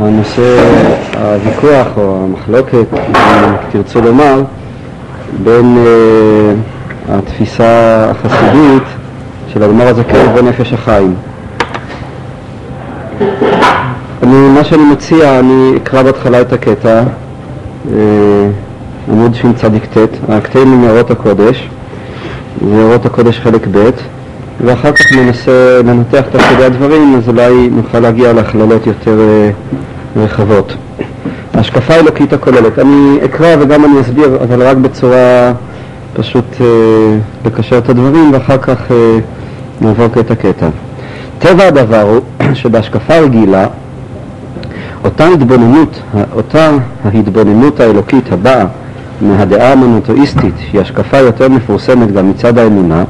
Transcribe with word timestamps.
הנושא, 0.00 0.58
הוויכוח 1.20 1.86
או 1.96 2.24
המחלוקת, 2.24 2.86
אם 2.94 3.54
תרצו 3.72 4.00
לומר, 4.00 4.42
בין 5.44 5.78
uh, 5.84 7.12
התפיסה 7.12 8.04
החסידית 8.10 8.82
של 9.52 9.62
אדמו"ר 9.62 9.88
הזקן 9.88 10.28
ובין 10.30 10.48
נפש 10.48 10.72
החיים. 10.72 11.14
אני, 14.22 14.48
מה 14.54 14.64
שאני 14.64 14.82
מציע, 14.92 15.38
אני 15.38 15.72
אקרא 15.76 16.02
בהתחלה 16.02 16.40
את 16.40 16.52
הקטע, 16.52 17.02
uh, 17.86 17.90
עמוד 19.08 19.34
שצ"ט, 19.34 19.98
הקטעים 20.28 20.68
ממאורות 20.68 21.10
הקודש, 21.10 21.68
מאורות 22.62 23.06
הקודש 23.06 23.38
חלק 23.38 23.66
ב', 23.70 23.90
ואחר 24.64 24.92
כך 24.92 25.12
ננסה 25.12 25.80
לנתח 25.84 26.20
את 26.20 26.40
כדי 26.40 26.64
הדברים, 26.64 27.14
אז 27.16 27.28
אולי 27.28 27.68
נוכל 27.72 28.00
להגיע 28.00 28.32
להכללות 28.32 28.86
יותר 28.86 29.18
uh, 29.18 30.18
רחבות. 30.18 30.74
ההשקפה 31.54 31.94
האלוקית 31.94 32.32
הכוללת, 32.32 32.78
אני 32.78 33.18
אקרא 33.24 33.56
וגם 33.60 33.84
אני 33.84 34.00
אסביר, 34.00 34.38
אבל 34.42 34.62
רק 34.62 34.76
בצורה 34.76 35.52
פשוט 36.14 36.44
uh, 36.58 36.62
לקשר 37.46 37.78
את 37.78 37.88
הדברים, 37.88 38.32
ואחר 38.32 38.58
כך 38.58 38.78
uh, 38.88 38.92
נעבור 39.80 40.08
קטע 40.08 40.34
קטע. 40.34 40.68
טבע 41.38 41.64
הדבר 41.66 42.00
הוא 42.00 42.20
שבהשקפה 42.60 43.18
רגילה, 43.18 43.66
אותה 45.04 45.26
התבוננות, 45.26 46.00
אותה 46.34 46.70
ההתבוננות 47.04 47.80
האלוקית 47.80 48.32
הבאה 48.32 48.64
מהדעה 49.20 49.72
המונותואיסטית, 49.72 50.54
שהיא 50.58 50.80
השקפה 50.80 51.18
יותר 51.18 51.48
מפורסמת 51.48 52.12
גם 52.12 52.30
מצד 52.30 52.58
האמונה, 52.58 53.04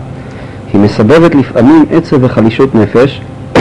היא 0.73 0.81
מסבבת 0.81 1.35
לפעמים 1.35 1.85
עצב 1.91 2.25
וחלישות 2.25 2.75
נפש 2.75 3.21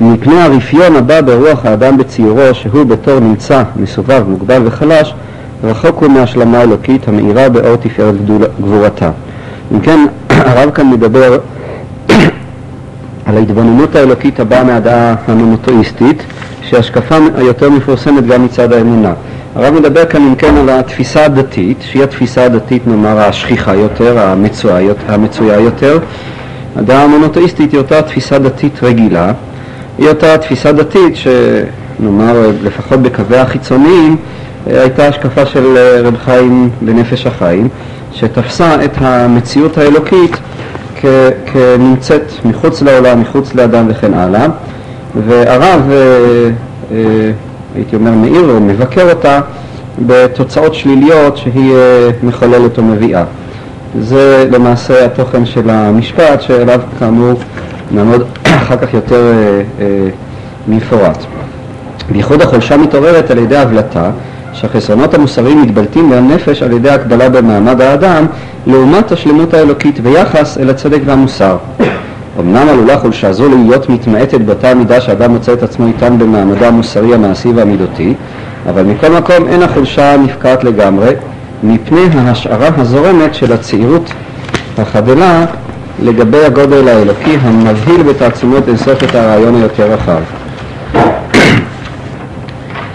מפני 0.00 0.40
הרפיון 0.40 0.96
הבא 0.96 1.20
ברוח 1.20 1.66
האדם 1.66 1.96
בציורו, 1.96 2.42
שהוא 2.52 2.84
בתור 2.84 3.20
נמצא, 3.20 3.62
מסובב, 3.76 4.24
מוגבל 4.28 4.62
וחלש, 4.64 5.14
רחוק 5.64 6.02
הוא 6.02 6.10
מהשלמה 6.10 6.58
האלוקית 6.58 7.08
המאירה 7.08 7.48
באור 7.48 7.76
תפארת 7.76 8.14
גבורתה. 8.60 9.10
אם 9.72 9.80
כן, 9.80 10.06
הרב 10.30 10.70
כאן 10.70 10.90
מדבר 10.90 11.38
על 13.26 13.36
ההתבוננות 13.36 13.96
האלוקית 13.96 14.40
הבאה 14.40 14.64
מהדעה 14.64 15.14
המונותואיסטית, 15.26 16.22
שהשקפה 16.62 17.16
היותר 17.36 17.70
מפורסמת 17.70 18.26
גם 18.26 18.44
מצד 18.44 18.72
האמונה. 18.72 19.12
הרב 19.54 19.74
מדבר 19.74 20.06
כאן 20.06 20.22
אם 20.22 20.34
כן 20.34 20.56
על 20.56 20.70
התפיסה 20.70 21.24
הדתית, 21.24 21.78
שהיא 21.80 22.02
התפיסה 22.02 22.44
הדתית 22.44 22.86
נאמר 22.86 23.18
השכיחה 23.18 23.74
יותר, 23.74 24.18
המצויה, 25.08 25.60
יותר. 25.60 25.98
הדעה 26.76 27.04
המונותאיסטית 27.04 27.72
היא 27.72 27.78
אותה 27.78 28.02
תפיסה 28.02 28.38
דתית 28.38 28.82
רגילה, 28.82 29.32
היא 29.98 30.08
אותה 30.08 30.38
תפיסה 30.38 30.72
דתית 30.72 31.16
שנאמר 31.16 32.50
לפחות 32.62 33.02
בקווי 33.02 33.38
החיצוניים 33.38 34.16
הייתה 34.66 35.08
השקפה 35.08 35.46
של 35.46 35.76
רב 36.04 36.16
חיים 36.24 36.70
בנפש 36.80 37.26
החיים, 37.26 37.68
שתפסה 38.12 38.84
את 38.84 38.92
המציאות 38.98 39.78
האלוקית 39.78 40.36
כנמצאת 41.46 42.32
מחוץ 42.44 42.82
לעולם, 42.82 43.20
מחוץ 43.20 43.54
לאדם 43.54 43.86
וכן 43.88 44.14
הלאה, 44.14 44.46
והרב 45.26 45.90
הייתי 47.74 47.96
אומר 47.96 48.10
מאיר 48.10 48.50
או 48.50 48.60
מבקר 48.60 49.10
אותה 49.10 49.40
בתוצאות 50.06 50.74
שליליות 50.74 51.36
שהיא 51.36 51.74
אה, 51.74 52.10
מחוללת 52.22 52.78
או 52.78 52.82
מביאה. 52.82 53.24
זה 54.00 54.48
למעשה 54.50 55.04
התוכן 55.04 55.46
של 55.46 55.70
המשפט 55.70 56.40
שאליו 56.40 56.80
כאמור 56.98 57.32
נעמוד 57.90 58.22
אחר 58.62 58.76
כך 58.76 58.94
יותר 58.94 59.32
אה, 59.32 59.62
אה, 59.80 60.08
מפורט. 60.68 61.24
בייחוד 62.10 62.42
החולשה 62.42 62.76
מתעוררת 62.76 63.30
על 63.30 63.38
ידי 63.38 63.56
הבלטה 63.56 64.10
שהחסרונות 64.52 65.14
המוסריים 65.14 65.62
מתבלטים 65.62 66.08
מהנפש 66.10 66.62
על 66.62 66.72
ידי 66.72 66.90
הקבלה 66.90 67.28
במעמד 67.28 67.80
האדם 67.80 68.26
לעומת 68.66 69.12
השלמות 69.12 69.54
האלוקית 69.54 70.00
ביחס 70.00 70.58
אל 70.58 70.70
הצדק 70.70 71.00
והמוסר. 71.04 71.56
אמנם 72.40 72.68
עלולה 72.68 72.98
חולשה 72.98 73.32
זו 73.32 73.48
להיות 73.48 73.88
מתמעטת 73.88 74.40
באותה 74.40 74.70
המידה 74.70 75.00
שאדם 75.00 75.30
מוצא 75.30 75.52
את 75.52 75.62
עצמו 75.62 75.86
איתן 75.86 76.18
במעמדו 76.18 76.64
המוסרי, 76.64 77.14
המעשי 77.14 77.48
והמידותי, 77.48 78.14
אבל 78.68 78.82
מכל 78.82 79.08
מקום 79.08 79.48
אין 79.48 79.62
החולשה 79.62 80.16
נפקעת 80.16 80.64
לגמרי 80.64 81.14
מפני 81.62 82.00
ההשערה 82.14 82.68
הזורמת 82.76 83.34
של 83.34 83.52
הצעירות 83.52 84.12
החדלה 84.78 85.44
לגבי 86.02 86.44
הגודל 86.44 86.88
האלוקי 86.88 87.36
המבהיל 87.42 88.02
בתעצומות 88.02 88.68
אינסוף 88.68 89.04
את 89.04 89.14
הרעיון 89.14 89.54
היותר 89.54 89.92
רחב. 89.92 90.20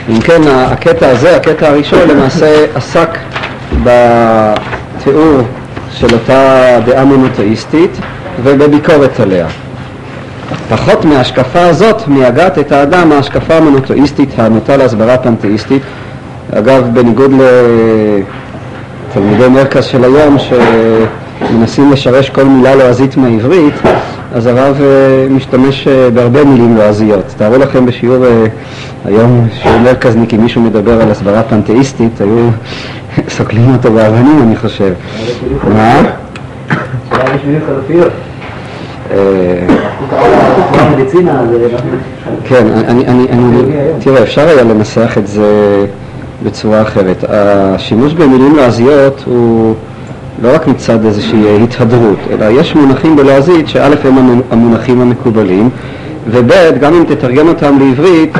אם 0.10 0.22
כן, 0.22 0.42
הקטע 0.48 1.10
הזה, 1.10 1.36
הקטע 1.36 1.68
הראשון, 1.68 2.00
למעשה 2.10 2.66
עסק 2.76 3.18
בתיאור 3.84 5.42
של 5.92 6.08
אותה 6.14 6.80
דעה 6.86 7.06
מונותאיסטית 7.06 7.92
ובביקורת 8.44 9.20
עליה. 9.20 9.48
פחות 10.70 11.06
מההשקפה 11.06 11.62
הזאת 11.62 12.08
מייגעת 12.08 12.60
את 12.60 12.72
האדם 12.72 13.12
ההשקפה 13.12 13.56
המונותואיסטית 13.56 14.30
הנוטה 14.38 14.78
להסברה 14.78 15.18
פנתאיסטית. 15.18 15.82
אגב, 16.54 16.90
בניגוד 16.94 17.32
לתלמידי 19.10 19.48
מרכז 19.48 19.86
של 19.86 20.04
היום 20.04 20.38
שמנסים 20.40 21.92
לשרש 21.92 22.30
כל 22.30 22.44
מילה 22.44 22.76
לועזית 22.76 23.18
מהעברית, 23.18 23.74
אז 24.34 24.46
הרב 24.46 24.82
אה, 24.82 25.28
משתמש 25.30 25.88
אה, 25.88 26.10
בהרבה 26.10 26.44
מילים 26.44 26.76
לועזיות. 26.78 27.34
תארו 27.38 27.58
לכם 27.58 27.86
בשיעור 27.86 28.26
אה, 28.26 28.46
היום, 29.06 29.48
שיעור 29.62 29.80
מרכזניק, 29.80 30.34
אם 30.34 30.42
מישהו 30.42 30.62
מדבר 30.62 31.02
על 31.02 31.12
הסברה 31.12 31.44
פנתאיסטית, 31.44 32.22
היו 32.22 32.50
סוקלים 33.38 33.74
אותו 33.74 33.92
באבנים, 33.92 34.40
אני 34.44 34.56
חושב. 34.56 34.94
מה? 35.68 36.02
כן, 42.44 42.68
אני, 42.88 43.06
תראה, 44.00 44.24
אפשר 44.24 44.48
היה 44.48 44.64
לנסח 44.64 45.18
את 45.18 45.28
זה 45.28 45.86
בצורה 46.44 46.82
אחרת. 46.82 47.26
השימוש 47.30 48.14
במילים 48.14 48.56
לועזיות 48.56 49.24
הוא 49.26 49.76
לא 50.42 50.56
רק 50.56 50.68
מצד 50.68 51.06
איזושהי 51.06 51.64
התהדרות, 51.64 52.20
אלא 52.32 52.46
יש 52.60 52.76
מונחים 52.76 53.16
בלועזית 53.16 53.68
שא' 53.68 53.90
הם 54.04 54.42
המונחים 54.52 55.02
המקובלים, 55.02 55.70
וב' 56.32 56.52
גם 56.80 56.94
אם 56.94 57.04
תתרגם 57.08 57.48
אותם 57.48 57.80
לעברית, 57.80 58.38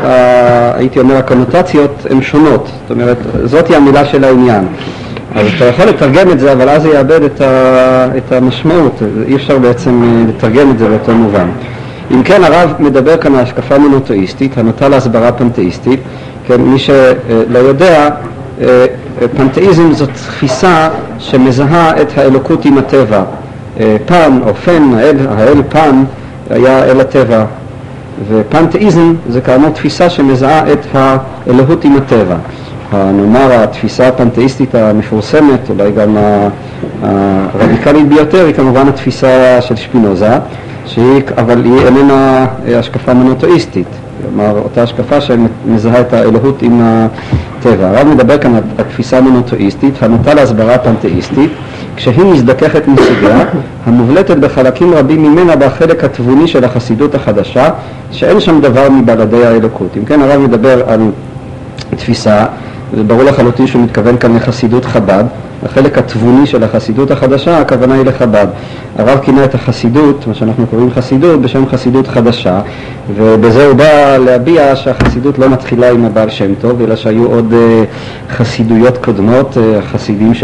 הייתי 0.74 1.00
אומר 1.00 1.18
הקונוטציות 1.18 2.06
הן 2.10 2.22
שונות, 2.22 2.70
זאת 2.82 2.92
אומרת, 2.92 3.18
זאתי 3.44 3.76
המילה 3.76 4.06
של 4.06 4.24
העניין. 4.24 4.66
אז 5.36 5.48
אתה 5.56 5.66
יכול 5.66 5.86
לתרגם 5.86 6.32
את 6.32 6.40
זה, 6.40 6.52
אבל 6.52 6.70
אז 6.70 6.82
זה 6.82 6.90
יאבד 6.90 7.24
את, 7.24 7.42
ה, 7.42 8.08
את 8.18 8.32
המשמעות, 8.32 9.02
אי 9.28 9.36
אפשר 9.36 9.58
בעצם 9.58 10.04
אה, 10.04 10.24
לתרגם 10.30 10.72
את 10.72 10.80
זה 10.80 10.90
באותו 10.90 11.12
מובן. 11.12 11.50
אם 12.12 12.24
כן, 12.24 12.44
הרב 12.44 12.74
מדבר 12.80 13.18
כאן 13.18 13.36
על 13.36 13.42
השקפה 13.42 13.78
מונותואיסטית, 13.78 14.58
הנוטה 14.58 14.90
להסברה 14.90 15.32
פנתאיסטית. 15.32 16.00
כן, 16.48 16.62
מי 16.62 16.80
שלא 16.80 17.60
יודע, 17.60 18.10
אה, 18.62 18.86
פנתאיזם 19.38 19.94
זאת 19.94 20.10
תפיסה 20.10 20.90
שמזהה 21.20 22.02
את 22.02 22.18
האלוקות 22.18 22.66
עם 22.66 22.78
הטבע. 22.78 23.24
אה, 23.80 23.98
פן 24.06 24.40
או 24.48 24.56
פן, 24.56 24.84
האל, 24.98 25.18
האל 25.30 25.62
פן 25.70 26.04
היה 26.50 26.84
אל 26.84 27.02
הטבע, 27.02 27.46
ופנתאיזם 28.30 29.14
זה 29.30 29.42
כאמור 29.42 29.70
תפיסה 29.70 30.10
שמזהה 30.10 30.74
את 30.74 30.86
האלוהות 30.94 31.86
עם 31.86 31.96
הטבע. 31.96 32.36
נאמר 32.94 33.64
התפיסה 33.64 34.08
הפנתאיסטית 34.08 34.76
המפורסמת, 34.76 35.70
אולי 35.70 35.92
גם 35.92 36.18
הרדיקלית 37.04 38.08
ביותר, 38.08 38.46
היא 38.46 38.54
כמובן 38.54 38.88
התפיסה 38.88 39.62
של 39.62 39.76
שפינוזה, 39.76 40.38
שהיא, 40.86 41.22
אבל 41.38 41.66
היא 41.66 41.86
איננה 41.86 42.48
השקפה 42.80 43.14
מונותואיסטית, 43.14 43.88
כלומר 44.22 44.60
אותה 44.64 44.84
השקפה 44.84 45.22
שמזהה 45.22 46.02
את 46.02 46.14
האלוהות 46.14 46.62
עם 46.62 46.82
הטבע. 46.84 47.88
הרב 47.88 48.08
מדבר 48.08 48.38
כאן 48.38 48.56
על 48.56 48.62
התפיסה 48.78 49.18
המונותואיסטית, 49.18 50.04
הנוטה 50.04 50.34
להסברה 50.34 50.78
פנתאיסטית, 50.78 51.52
כשהיא 51.96 52.26
מזדככת 52.26 52.88
מסוגיה, 52.88 53.40
המובלטת 53.86 54.38
בחלקים 54.38 54.94
רבים 54.94 55.24
ממנה 55.24 55.56
בחלק 55.56 56.04
התבוני 56.04 56.48
של 56.48 56.64
החסידות 56.64 57.16
החדשה, 57.16 57.70
שאין 58.12 58.40
שם 58.40 58.62
דבר 58.62 58.90
מבלעדי 58.90 59.46
האלוקות. 59.46 59.98
אם 59.98 60.06
כן, 60.06 60.22
הרב 60.22 60.42
מדבר 60.42 60.90
על 60.90 61.12
תפיסה 61.96 62.46
זה 62.96 63.04
ברור 63.04 63.24
לחלוטין 63.24 63.68
שהוא 63.68 63.84
מתכוון 63.84 64.18
כאן 64.18 64.36
לחסידות 64.36 64.86
חב"ד, 64.86 65.24
החלק 65.64 65.98
התבוני 65.98 66.46
של 66.46 66.64
החסידות 66.64 67.12
החדשה, 67.12 67.60
הכוונה 67.60 67.94
היא 67.94 68.06
לחב"ד. 68.06 68.48
הרב 68.98 69.20
כינה 69.20 69.44
את 69.44 69.56
החסידות, 69.56 70.28
מה 70.28 70.34
שאנחנו 70.34 70.68
קוראים 70.68 70.92
חסידות, 70.92 71.42
בשם 71.42 71.68
חסידות 71.68 72.08
חדשה, 72.08 72.60
ובזה 73.16 73.68
הוא 73.68 73.74
בא 73.74 74.18
להביע 74.18 74.76
שהחסידות 74.76 75.40
לא 75.40 75.50
מתחילה 75.50 75.92
עם 75.92 76.06
הבעל 76.06 76.30
שם 76.30 76.56
טוב, 76.62 76.82
אלא 76.82 76.96
שהיו 76.96 77.26
עוד 77.26 77.54
uh, 77.54 78.34
חסידויות 78.34 78.98
קודמות, 78.98 79.58
uh, 79.58 79.82
חסידים 79.92 80.34
ש... 80.34 80.44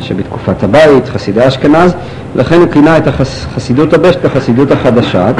שבתקופת 0.00 0.62
הבית, 0.62 1.08
חסידי 1.08 1.48
אשכנז, 1.48 1.94
לכן 2.36 2.60
הוא 2.60 2.68
כינה 2.72 2.96
את 2.96 3.06
החסידות 3.06 3.92
הבשת 3.94 4.26
כחסידות 4.26 4.70
החדשה, 4.70 5.30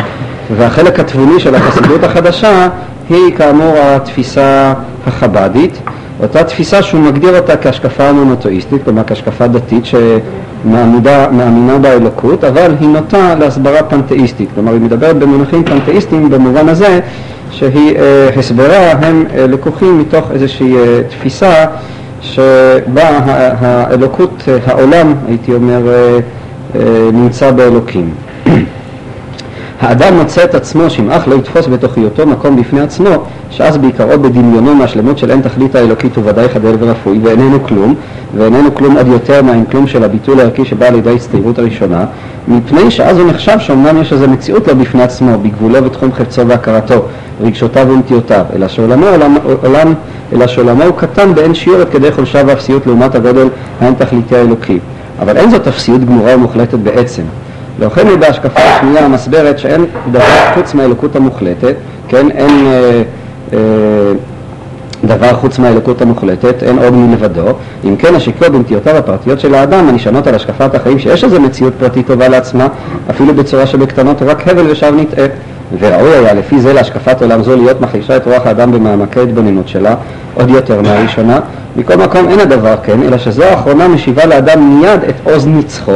והחלק 0.57 1.01
התבוני 1.01 1.41
של 1.41 1.55
החסידות 1.55 2.05
החדשה 2.05 2.69
היא 3.09 3.37
כאמור 3.37 3.75
התפיסה 3.79 4.75
החב"דית, 5.07 5.79
אותה 6.23 6.45
תפיסה 6.45 6.83
שהוא 6.83 7.01
מגדיר 7.01 7.37
אותה 7.37 7.57
כהשקפה 7.57 8.13
מונותואיסטית, 8.13 8.85
כלומר 8.85 9.03
כהשקפה 9.07 9.47
דתית 9.47 9.85
שמאמינה 9.85 11.79
באלוקות, 11.79 12.45
אבל 12.45 12.75
היא 12.81 12.89
נוטה 12.89 13.35
להסברה 13.35 13.83
פנתאיסטית, 13.83 14.49
כלומר 14.55 14.73
היא 14.73 14.81
מדברת 14.81 15.17
במונחים 15.19 15.65
פנתאיסטיים 15.65 16.31
במובן 16.31 16.69
הזה 16.69 17.01
שהיא 17.51 17.97
אה, 17.97 18.29
הסברה 18.37 18.91
הם 18.93 19.25
אה, 19.35 19.47
לקוחים 19.47 19.99
מתוך 19.99 20.31
איזושהי 20.31 20.77
אה, 20.77 21.01
תפיסה 21.09 21.65
שבה 22.21 23.09
האלוקות, 23.61 24.43
העולם, 24.67 25.15
הייתי 25.29 25.55
אומר, 25.55 25.83
נמצא 27.13 27.51
באלוקים. 27.51 28.11
האדם 29.81 30.19
מוצא 30.19 30.45
את 30.45 30.55
עצמו 30.55 30.91
שימאך 30.91 31.29
לא 31.29 31.35
יתפוס 31.35 31.67
בתוכיותו 31.67 32.27
מקום 32.27 32.57
בפני 32.57 32.81
עצמו, 32.81 33.11
שאז 33.51 33.77
בעיקרו 33.77 34.19
בדמיונו 34.19 34.75
מהשלמות 34.75 35.19
של 35.19 35.31
אין 35.31 35.41
תכלית 35.41 35.75
האלוקית 35.75 36.17
הוא 36.17 36.25
ודאי 36.27 36.49
חדל 36.49 36.75
ורפואי 36.79 37.19
ואיננו 37.23 37.63
כלום, 37.63 37.95
ואיננו 38.37 38.75
כלום 38.75 38.97
עד 38.97 39.07
יותר 39.07 39.43
מהאין 39.43 39.65
כלום 39.65 39.87
של 39.87 40.05
הביטול 40.05 40.41
הערכי 40.41 40.65
שבא 40.65 40.89
לידי 40.89 41.15
הצטיירות 41.15 41.59
הראשונה, 41.59 42.05
מפני 42.49 42.91
שאז 42.91 43.19
הוא 43.19 43.29
נחשב 43.31 43.59
שאומנם 43.59 44.01
יש 44.01 44.13
איזו 44.13 44.29
מציאות 44.29 44.69
לו 44.69 44.77
בפני 44.77 45.03
עצמו, 45.03 45.39
בגבולו 45.43 45.85
ותחום 45.85 46.13
חפצו 46.13 46.47
והכרתו, 46.47 47.03
רגשותיו 47.41 47.87
ונטיותיו, 47.91 48.45
אלא 48.57 48.69
שעולמו, 48.69 49.07
עולם, 49.07 49.37
עולם, 49.63 49.95
אלא 50.33 50.47
שעולמו 50.47 50.83
הוא 50.83 50.97
קטן 50.97 51.35
באין 51.35 51.55
שיעור 51.55 51.81
עד 51.81 51.89
כדי 51.89 52.13
חולשה 52.13 52.43
ואפסיות 52.47 52.87
לעומת 52.87 53.15
הגודל 53.15 53.49
האין 53.81 53.95
תכליתי 53.95 54.37
האלוקי. 54.37 54.79
אבל 55.21 55.37
אין 55.37 55.51
זאת 55.51 55.69
אפסיות 55.69 56.05
גמורה 56.05 56.35
ומוחלטת 56.35 56.79
בעצם. 56.79 57.23
לכן 57.81 58.07
היא 58.07 58.17
בהשקפה 58.17 58.61
השנייה 58.61 59.05
המסברת 59.05 59.59
שאין 59.59 59.85
דבר 60.13 60.25
חוץ 60.55 60.75
מהאלוקות 60.75 61.17
המוחלטת, 61.17 61.75
כן, 62.09 62.31
אין 62.31 62.67
אה, 62.67 63.03
אה, 63.53 63.59
דבר 65.05 65.33
חוץ 65.33 65.59
מהאלוקות 65.59 66.03
המוחלטת, 66.03 66.63
אין 66.63 66.79
עוד 66.79 66.95
מלבדו, 66.95 67.47
אם 67.85 67.97
כן 67.97 68.15
השקוע 68.15 68.49
בנטיותיו 68.49 68.97
הפרטיות 68.97 69.41
של 69.41 69.55
האדם 69.55 69.89
הנשענות 69.89 70.27
על 70.27 70.35
השקפת 70.35 70.75
החיים 70.75 70.99
שיש 70.99 71.25
איזו 71.25 71.41
מציאות 71.41 71.73
פרטית 71.79 72.07
טובה 72.07 72.29
לעצמה, 72.29 72.67
אפילו 73.11 73.35
בצורה 73.35 73.67
שבקטנות 73.67 74.23
רק 74.23 74.49
הבל 74.49 74.71
ושב 74.71 74.93
נטעה. 74.97 75.27
וראוי 75.79 76.17
היה 76.17 76.35
לפי 76.35 76.61
זה 76.61 76.73
להשקפת 76.73 77.23
עולם 77.23 77.43
זו 77.43 77.57
להיות 77.57 77.81
מחלישה 77.81 78.17
את 78.17 78.27
רוח 78.27 78.47
האדם 78.47 78.73
במעמקי 78.73 79.21
התבוננות 79.21 79.69
שלה 79.69 79.95
עוד 80.35 80.51
יותר 80.51 80.83
מהראשונה. 80.83 81.41
מכל 81.77 81.97
מקום 81.97 82.29
אין 82.29 82.41
הדבר 82.41 82.75
כן, 82.83 83.03
אלא 83.03 83.19
שזו 83.19 83.45
האחרונה 83.45 83.89
משיבה 83.89 84.27
לאדם 84.27 84.81
מיד 84.81 85.01
את 85.09 85.15
עוז 85.25 85.47
נצחו 85.47 85.93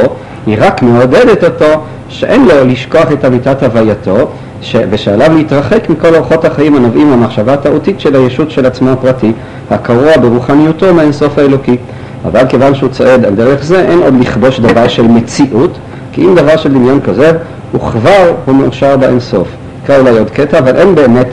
היא 0.46 0.56
רק 0.60 0.82
מעודדת 0.82 1.44
אותו 1.44 1.80
שאין 2.08 2.44
לו 2.44 2.64
לשכוח 2.66 3.12
את 3.12 3.24
אמיתת 3.24 3.62
הווייתו 3.62 4.28
ש... 4.62 4.76
ושעליו 4.90 5.36
להתרחק 5.36 5.90
מכל 5.90 6.14
אורחות 6.14 6.44
החיים 6.44 6.76
הנובעים 6.76 7.10
מהמחשבה 7.10 7.52
הטעותית 7.52 8.00
של 8.00 8.14
הישות 8.14 8.50
של 8.50 8.66
עצמו 8.66 8.90
הפרטי, 8.90 9.32
הקרוע 9.70 10.16
ברוחניותו 10.16 10.94
מהאינסוף 10.94 11.38
האלוקי. 11.38 11.76
אבל 12.24 12.46
כיוון 12.48 12.74
שהוא 12.74 12.90
צועד 12.90 13.24
על 13.24 13.34
דרך 13.34 13.64
זה, 13.64 13.80
אין 13.80 13.98
עוד 13.98 14.14
לכבוש 14.20 14.60
דבר 14.60 14.88
של 14.88 15.02
מציאות, 15.02 15.78
כי 16.12 16.20
אם 16.24 16.34
דבר 16.34 16.56
של 16.56 16.72
דמיון 16.72 17.00
כזה, 17.00 17.32
וכבר 17.74 18.32
הוא 18.44 18.54
מאושר 18.54 18.96
באינסוף. 18.96 19.48
קרא 19.86 19.98
אולי 19.98 20.18
עוד 20.18 20.30
קטע, 20.30 20.58
אבל 20.58 20.76
אין 20.76 20.94
באמת, 20.94 21.28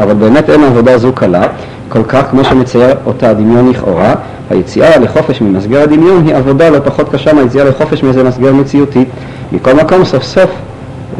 אבל 0.00 0.14
באמת 0.14 0.50
אין 0.50 0.64
עבודה 0.64 0.98
זו 0.98 1.12
קלה, 1.12 1.42
כל 1.92 2.02
כך 2.08 2.30
כמו 2.30 2.44
שמצייר 2.44 2.94
אותה 3.06 3.30
הדמיון 3.30 3.70
לכאורה, 3.70 4.14
היציאה 4.50 4.98
לחופש 4.98 5.40
ממסגר 5.40 5.82
הדמיון 5.82 6.26
היא 6.26 6.34
עבודה 6.34 6.70
לא 6.70 6.78
פחות 6.84 7.08
קשה 7.08 7.32
מהיציאה 7.32 7.64
לחופש 7.64 8.02
מאיזה 8.02 8.24
מסגר 8.24 8.52
מציאותי. 8.52 9.04
מכל 9.52 9.72
מקום 9.74 10.04
סוף 10.04 10.22
סוף 10.22 10.50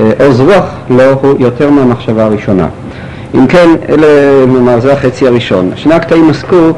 אה, 0.00 0.10
עוז 0.26 0.40
רוח 0.40 0.64
לא 0.90 1.02
הוא 1.22 1.34
יותר 1.38 1.70
מהמחשבה 1.70 2.24
הראשונה. 2.24 2.66
אם 3.34 3.46
כן, 3.46 3.68
אלה, 3.88 4.06
נאמר, 4.46 4.80
זה 4.80 4.92
החצי 4.92 5.26
הראשון. 5.26 5.70
שני 5.76 5.94
הקטעים 5.94 6.30
עסקו 6.30 6.70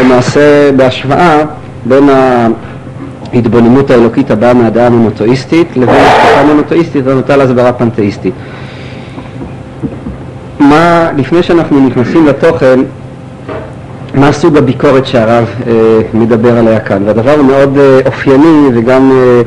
למעשה 0.00 0.72
בהשוואה 0.76 1.38
בין 1.84 2.08
ההתבוננות 3.32 3.90
האלוקית 3.90 4.30
הבאה 4.30 4.54
מהדעה 4.54 4.86
המונותואיסטית 4.86 5.76
לבין 5.76 5.94
השקפה 5.94 6.40
המונותואיסטית 6.40 7.06
הנוטה 7.06 7.36
להסברה 7.36 7.72
פנתאיסטית. 7.72 8.34
מה, 10.60 11.08
לפני 11.16 11.42
שאנחנו 11.42 11.86
נכנסים 11.86 12.26
לתוכן, 12.26 12.80
מה 14.18 14.32
סוג 14.32 14.56
הביקורת 14.56 15.06
שהרב 15.06 15.44
אה, 15.66 15.72
מדבר 16.14 16.58
עליה 16.58 16.80
כאן, 16.80 17.02
והדבר 17.06 17.30
הוא 17.30 17.44
מאוד 17.44 17.78
אה, 17.78 18.00
אופייני 18.06 18.68
וגם 18.74 19.10
אה, 19.12 19.42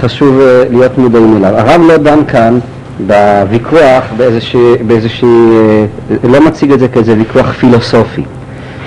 חשוב 0.00 0.40
אה, 0.40 0.64
להיות 0.70 0.98
מודעים 0.98 1.36
אליו. 1.36 1.56
הרב 1.56 1.80
לא 1.88 1.96
דן 1.96 2.18
כאן 2.28 2.58
בוויכוח 3.06 4.04
באיזושהי, 4.16 4.74
באיזושהי 4.86 5.28
אה, 5.28 6.16
לא 6.28 6.46
מציג 6.46 6.72
את 6.72 6.78
זה 6.78 6.88
כאיזה 6.88 7.14
ויכוח 7.18 7.52
פילוסופי. 7.52 8.22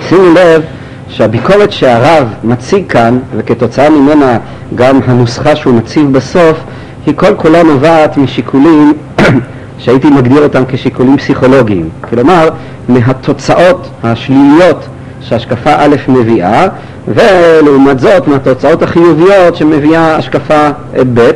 שימו 0.08 0.34
לב 0.34 0.62
שהביקורת 1.08 1.72
שהרב 1.72 2.28
מציג 2.44 2.86
כאן, 2.88 3.18
וכתוצאה 3.36 3.90
ממנה 3.90 4.38
גם 4.74 4.98
הנוסחה 5.04 5.56
שהוא 5.56 5.74
מציב 5.74 6.12
בסוף, 6.12 6.58
היא 7.06 7.14
כל 7.16 7.34
כולה 7.36 7.62
נובעת 7.62 8.16
משיקולים 8.16 8.92
שהייתי 9.78 10.10
מגדיר 10.10 10.42
אותם 10.42 10.62
כשיקולים 10.68 11.16
פסיכולוגיים. 11.16 11.88
כלומר, 12.10 12.48
מהתוצאות 12.88 13.88
השליליות 14.02 14.86
שהשקפה 15.20 15.70
א' 15.76 15.96
מביאה, 16.08 16.68
ולעומת 17.08 18.00
זאת 18.00 18.28
מהתוצאות 18.28 18.82
החיוביות 18.82 19.56
שמביאה 19.56 20.16
השקפה 20.16 20.68
ב', 21.14 21.30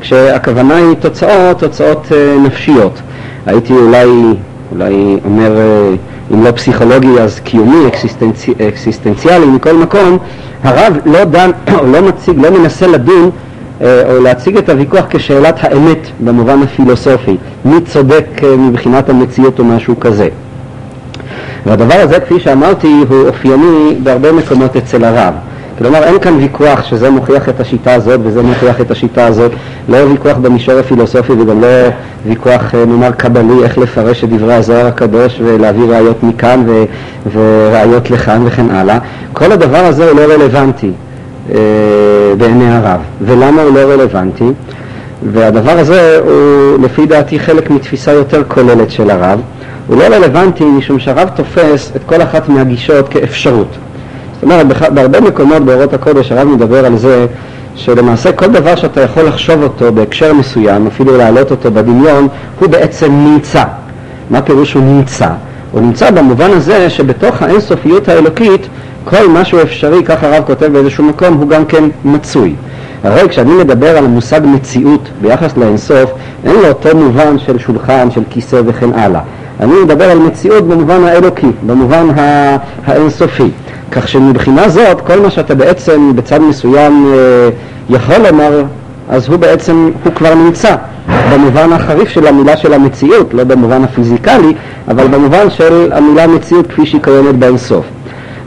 כשהכוונה 0.00 0.76
היא 0.76 0.94
תוצאות, 1.00 1.58
תוצאות 1.58 2.12
אה, 2.12 2.36
נפשיות. 2.42 3.00
הייתי 3.46 3.72
אולי, 3.72 4.06
אולי 4.72 5.18
אומר, 5.24 5.56
אה, 5.56 5.94
אם 6.34 6.44
לא 6.44 6.50
פסיכולוגי 6.50 7.20
אז 7.20 7.40
קיומי, 7.40 7.86
אקסיסטנצי, 7.88 8.54
אקסיסטנציאלי, 8.68 9.46
מכל 9.46 9.72
מקום, 9.72 10.18
הרב 10.62 10.98
לא 11.04 11.24
דן, 11.24 11.50
או 11.78 11.86
לא 11.86 12.02
מציג, 12.02 12.38
לא 12.38 12.50
מנסה 12.50 12.86
לדון 12.86 13.30
אה, 13.80 14.02
או 14.08 14.22
להציג 14.22 14.56
את 14.56 14.68
הוויכוח 14.68 15.04
כשאלת 15.10 15.56
האמת 15.60 16.08
במובן 16.20 16.62
הפילוסופי, 16.62 17.36
מי 17.64 17.80
צודק 17.80 18.26
מבחינת 18.58 19.08
המציאות 19.08 19.58
או 19.58 19.64
משהו 19.64 20.00
כזה. 20.00 20.28
והדבר 21.66 21.94
הזה, 21.94 22.20
כפי 22.20 22.40
שאמרתי, 22.40 23.04
הוא 23.08 23.28
אופייני 23.28 23.96
בהרבה 24.02 24.32
מקומות 24.32 24.76
אצל 24.76 25.04
הרב. 25.04 25.34
כלומר, 25.78 26.04
אין 26.04 26.18
כאן 26.18 26.36
ויכוח 26.36 26.84
שזה 26.84 27.10
מוכיח 27.10 27.48
את 27.48 27.60
השיטה 27.60 27.94
הזאת 27.94 28.20
וזה 28.22 28.42
מוכיח 28.42 28.80
את 28.80 28.90
השיטה 28.90 29.26
הזאת, 29.26 29.52
לא 29.88 29.96
ויכוח 29.96 30.36
במישור 30.36 30.78
הפילוסופי 30.78 31.32
וגם 31.32 31.60
לא 31.60 31.66
ויכוח, 32.26 32.74
אה, 32.74 32.84
נאמר, 32.84 33.10
קבלי, 33.10 33.62
איך 33.62 33.78
לפרש 33.78 34.24
את 34.24 34.28
דברי 34.28 34.54
הזוהר 34.54 34.86
הקדוש 34.86 35.40
ולהביא 35.44 35.84
ראיות 35.84 36.22
מכאן 36.22 36.64
ו- 36.66 36.84
וראיות 37.32 38.10
לכאן 38.10 38.42
וכן 38.46 38.70
הלאה. 38.70 38.98
כל 39.32 39.52
הדבר 39.52 39.84
הזה 39.84 40.10
הוא 40.10 40.20
לא 40.20 40.34
רלוונטי 40.34 40.90
אה, 41.50 41.56
בעיני 42.38 42.70
הרב. 42.70 43.00
ולמה 43.20 43.62
הוא 43.62 43.74
לא 43.74 43.80
רלוונטי? 43.80 44.50
והדבר 45.32 45.78
הזה 45.78 46.18
הוא 46.24 46.84
לפי 46.84 47.06
דעתי 47.06 47.38
חלק 47.38 47.70
מתפיסה 47.70 48.12
יותר 48.12 48.42
כוללת 48.48 48.90
של 48.90 49.10
הרב. 49.10 49.40
הוא 49.86 49.96
לא 49.96 50.04
רלוונטי 50.04 50.64
משום 50.64 50.98
שהרב 50.98 51.28
תופס 51.28 51.92
את 51.96 52.00
כל 52.06 52.22
אחת 52.22 52.48
מהגישות 52.48 53.08
כאפשרות. 53.08 53.68
זאת 54.34 54.42
אומרת, 54.42 54.66
בהרבה 54.94 55.20
מקומות 55.20 55.62
באורות 55.64 55.94
הקודש 55.94 56.32
הרב 56.32 56.48
מדבר 56.48 56.86
על 56.86 56.96
זה 56.96 57.26
שלמעשה 57.74 58.32
כל 58.32 58.46
דבר 58.46 58.76
שאתה 58.76 59.00
יכול 59.00 59.22
לחשוב 59.22 59.62
אותו 59.62 59.92
בהקשר 59.92 60.32
מסוים, 60.32 60.86
אפילו 60.86 61.16
להעלות 61.16 61.50
אותו 61.50 61.70
בדמיון, 61.70 62.28
הוא 62.60 62.68
בעצם 62.68 63.12
נמצא. 63.12 63.64
מה 64.30 64.42
פירוש 64.42 64.72
הוא 64.72 64.82
נמצא? 64.82 65.28
הוא 65.72 65.80
נמצא 65.80 66.10
במובן 66.10 66.50
הזה 66.50 66.90
שבתוך 66.90 67.42
האינסופיות 67.42 68.08
האלוקית 68.08 68.68
כל 69.04 69.28
משהו 69.28 69.62
אפשרי, 69.62 70.04
כך 70.04 70.24
הרב 70.24 70.44
כותב 70.46 70.66
באיזשהו 70.66 71.04
מקום, 71.04 71.34
הוא 71.34 71.48
גם 71.48 71.64
כן 71.64 71.84
מצוי. 72.04 72.54
הרי 73.04 73.28
כשאני 73.28 73.54
מדבר 73.54 73.98
על 73.98 74.04
המושג 74.04 74.40
מציאות 74.44 75.08
ביחס 75.22 75.56
לאינסוף, 75.56 76.10
אין 76.44 76.54
לו 76.54 76.68
אותו 76.68 76.96
מובן 76.96 77.38
של 77.38 77.58
שולחן, 77.58 78.10
של 78.10 78.20
כיסא 78.30 78.60
וכן 78.66 78.92
הלאה. 78.94 79.20
אני 79.60 79.72
מדבר 79.84 80.10
על 80.10 80.18
מציאות 80.18 80.68
במובן 80.68 81.04
האלוקי, 81.04 81.50
במובן 81.66 82.06
האינסופי. 82.86 83.50
כך 83.90 84.08
שמבחינה 84.08 84.68
זאת, 84.68 85.00
כל 85.00 85.20
מה 85.20 85.30
שאתה 85.30 85.54
בעצם 85.54 86.16
בצד 86.16 86.40
מסוים 86.40 87.12
אה, 87.14 87.48
יכול 87.90 88.16
לומר, 88.30 88.62
אז 89.08 89.28
הוא 89.28 89.36
בעצם, 89.36 89.90
הוא 90.04 90.12
כבר 90.12 90.34
נמצא 90.34 90.76
במובן 91.32 91.72
החריף 91.72 92.08
של 92.08 92.26
המילה 92.26 92.56
של 92.56 92.72
המציאות, 92.72 93.34
לא 93.34 93.44
במובן 93.44 93.84
הפיזיקלי, 93.84 94.54
אבל 94.88 95.06
במובן 95.06 95.50
של 95.50 95.92
המילה 95.92 96.26
מציאות 96.26 96.66
כפי 96.66 96.86
שהיא 96.86 97.00
קיימת 97.02 97.34
באינסוף. 97.34 97.84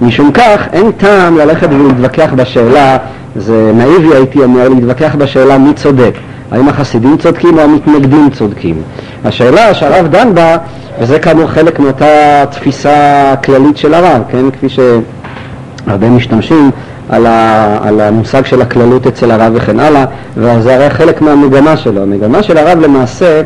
משום 0.02 0.32
כך, 0.32 0.68
אין 0.74 0.92
טעם 0.92 1.38
ללכת 1.38 1.68
ולהתווכח 1.72 2.30
בשאלה, 2.36 2.98
זה 3.36 3.72
נאיבי 3.76 4.16
הייתי 4.16 4.44
אומר, 4.44 4.70
להתווכח 4.70 5.16
בשאלה 5.18 5.58
מי 5.58 5.74
צודק. 5.74 6.14
האם 6.52 6.70
החסידים 6.70 7.18
צודקים 7.18 7.58
או 7.58 7.64
המתנגדים 7.64 8.30
צודקים. 8.30 8.82
השאלה 9.26 9.74
שהרב 9.74 10.08
דן 10.08 10.36
בה, 10.36 10.58
וזה 11.00 11.20
כאמור 11.20 11.48
חלק 11.48 11.80
מאותה 11.80 12.46
תפיסה 12.52 13.34
כללית 13.44 13.78
של 13.78 13.94
הרב, 13.94 14.22
כן, 14.30 14.52
כפי 14.52 14.68
שהרבה 14.70 16.10
משתמשים 16.10 16.72
על, 17.10 17.26
ה, 17.26 17.78
על 17.82 18.02
המושג 18.02 18.46
של 18.46 18.62
הכללות 18.62 19.08
אצל 19.08 19.32
הרב 19.32 19.52
וכן 19.56 19.80
הלאה, 19.80 20.06
וזה 20.38 20.76
הרי 20.76 20.90
חלק 20.90 21.22
מהמגמה 21.22 21.78
שלו. 21.78 22.02
המגמה 22.02 22.44
של 22.44 22.58
הרב 22.58 22.80
למעשה 22.80 23.42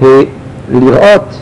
היא 0.00 0.26
לראות 0.72 1.34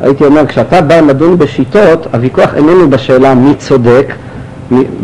הייתי 0.00 0.24
אומר, 0.24 0.46
כשאתה 0.46 0.80
בא 0.80 1.00
לדון 1.00 1.38
בשיטות, 1.38 2.06
הוויכוח 2.14 2.54
איננו 2.54 2.90
בשאלה 2.90 3.34
מי 3.34 3.54
צודק 3.54 4.14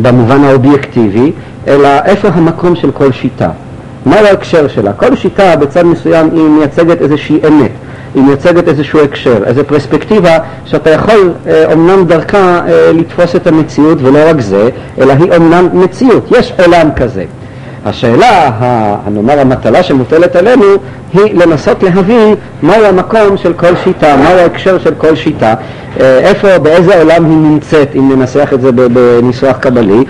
במובן 0.02 0.44
האובייקטיבי, 0.44 1.32
אלא 1.66 1.88
איפה 2.04 2.28
המקום 2.28 2.76
של 2.76 2.90
כל 2.90 3.12
שיטה. 3.12 3.50
מה 4.06 4.16
ההקשר 4.16 4.68
שלה? 4.68 4.92
כל 4.92 5.16
שיטה 5.16 5.56
בצד 5.56 5.82
מסוים 5.82 6.30
היא 6.32 6.42
מייצגת 6.42 7.02
איזושהי 7.02 7.40
אמת, 7.48 7.70
היא 8.14 8.22
מייצגת 8.22 8.68
איזשהו 8.68 9.00
הקשר, 9.00 9.44
איזו 9.46 9.64
פרספקטיבה 9.66 10.38
שאתה 10.64 10.90
יכול 10.90 11.32
אה, 11.46 11.72
אומנם 11.72 12.04
דרכה 12.04 12.60
אה, 12.68 12.92
לתפוס 12.92 13.36
את 13.36 13.46
המציאות 13.46 13.98
ולא 14.02 14.18
רק 14.28 14.40
זה, 14.40 14.68
אלא 14.98 15.12
היא 15.12 15.32
אומנם 15.36 15.68
מציאות, 15.72 16.32
יש 16.38 16.52
עולם 16.64 16.88
כזה. 16.96 17.24
השאלה, 17.88 18.50
נאמר 19.10 19.40
המטלה 19.40 19.82
שמוטלת 19.82 20.36
עלינו, 20.36 20.64
היא 21.12 21.34
לנסות 21.34 21.82
להבין 21.82 22.34
מהו 22.62 22.84
המקום 22.84 23.36
של 23.36 23.52
כל 23.52 23.76
שיטה, 23.84 24.16
מהו 24.16 24.38
ההקשר 24.38 24.78
של 24.78 24.94
כל 24.98 25.16
שיטה, 25.16 25.54
אה, 26.00 26.18
איפה, 26.18 26.58
באיזה 26.58 26.98
עולם 27.02 27.24
היא 27.24 27.36
נמצאת, 27.36 27.88
אם 27.96 28.12
ננסח 28.12 28.48
את 28.54 28.60
זה 28.60 28.72
בניסוח 28.72 29.56
קבלי, 29.56 30.04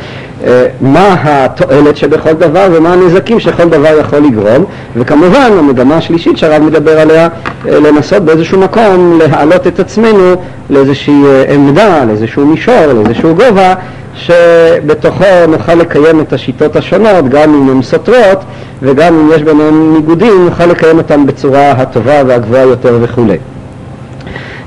אה, 0.44 0.66
מה 0.80 1.16
התועלת 1.22 1.96
שבכל 1.96 2.32
דבר 2.32 2.68
ומה 2.72 2.92
הנזקים 2.92 3.40
שכל 3.40 3.68
דבר 3.68 3.98
יכול 4.00 4.18
לגרום, 4.18 4.64
וכמובן 4.96 5.50
המגמה 5.58 5.96
השלישית 5.96 6.38
שהרב 6.38 6.62
מדבר 6.62 7.00
עליה, 7.00 7.28
אה, 7.68 7.80
לנסות 7.80 8.22
באיזשהו 8.22 8.60
מקום 8.60 9.18
להעלות 9.18 9.66
את 9.66 9.80
עצמנו 9.80 10.34
לאיזושהי 10.70 11.22
עמדה, 11.54 12.04
לאיזשהו 12.04 12.46
מישור, 12.46 12.86
לאיזשהו 12.94 13.34
גובה, 13.34 13.74
שבתוכו 14.18 15.24
נוכל 15.48 15.74
לקיים 15.74 16.20
את 16.20 16.32
השיטות 16.32 16.76
השונות, 16.76 17.28
גם 17.28 17.54
אם 17.54 17.70
הן 17.70 17.82
סותרות 17.82 18.44
וגם 18.82 19.14
אם 19.14 19.30
יש 19.34 19.42
ביניהן 19.42 19.92
ניגודים, 19.94 20.44
נוכל 20.44 20.66
לקיים 20.66 20.98
אותן 20.98 21.26
בצורה 21.26 21.70
הטובה 21.70 22.22
והגבוהה 22.26 22.62
יותר 22.62 22.98
וכולי. 23.00 23.36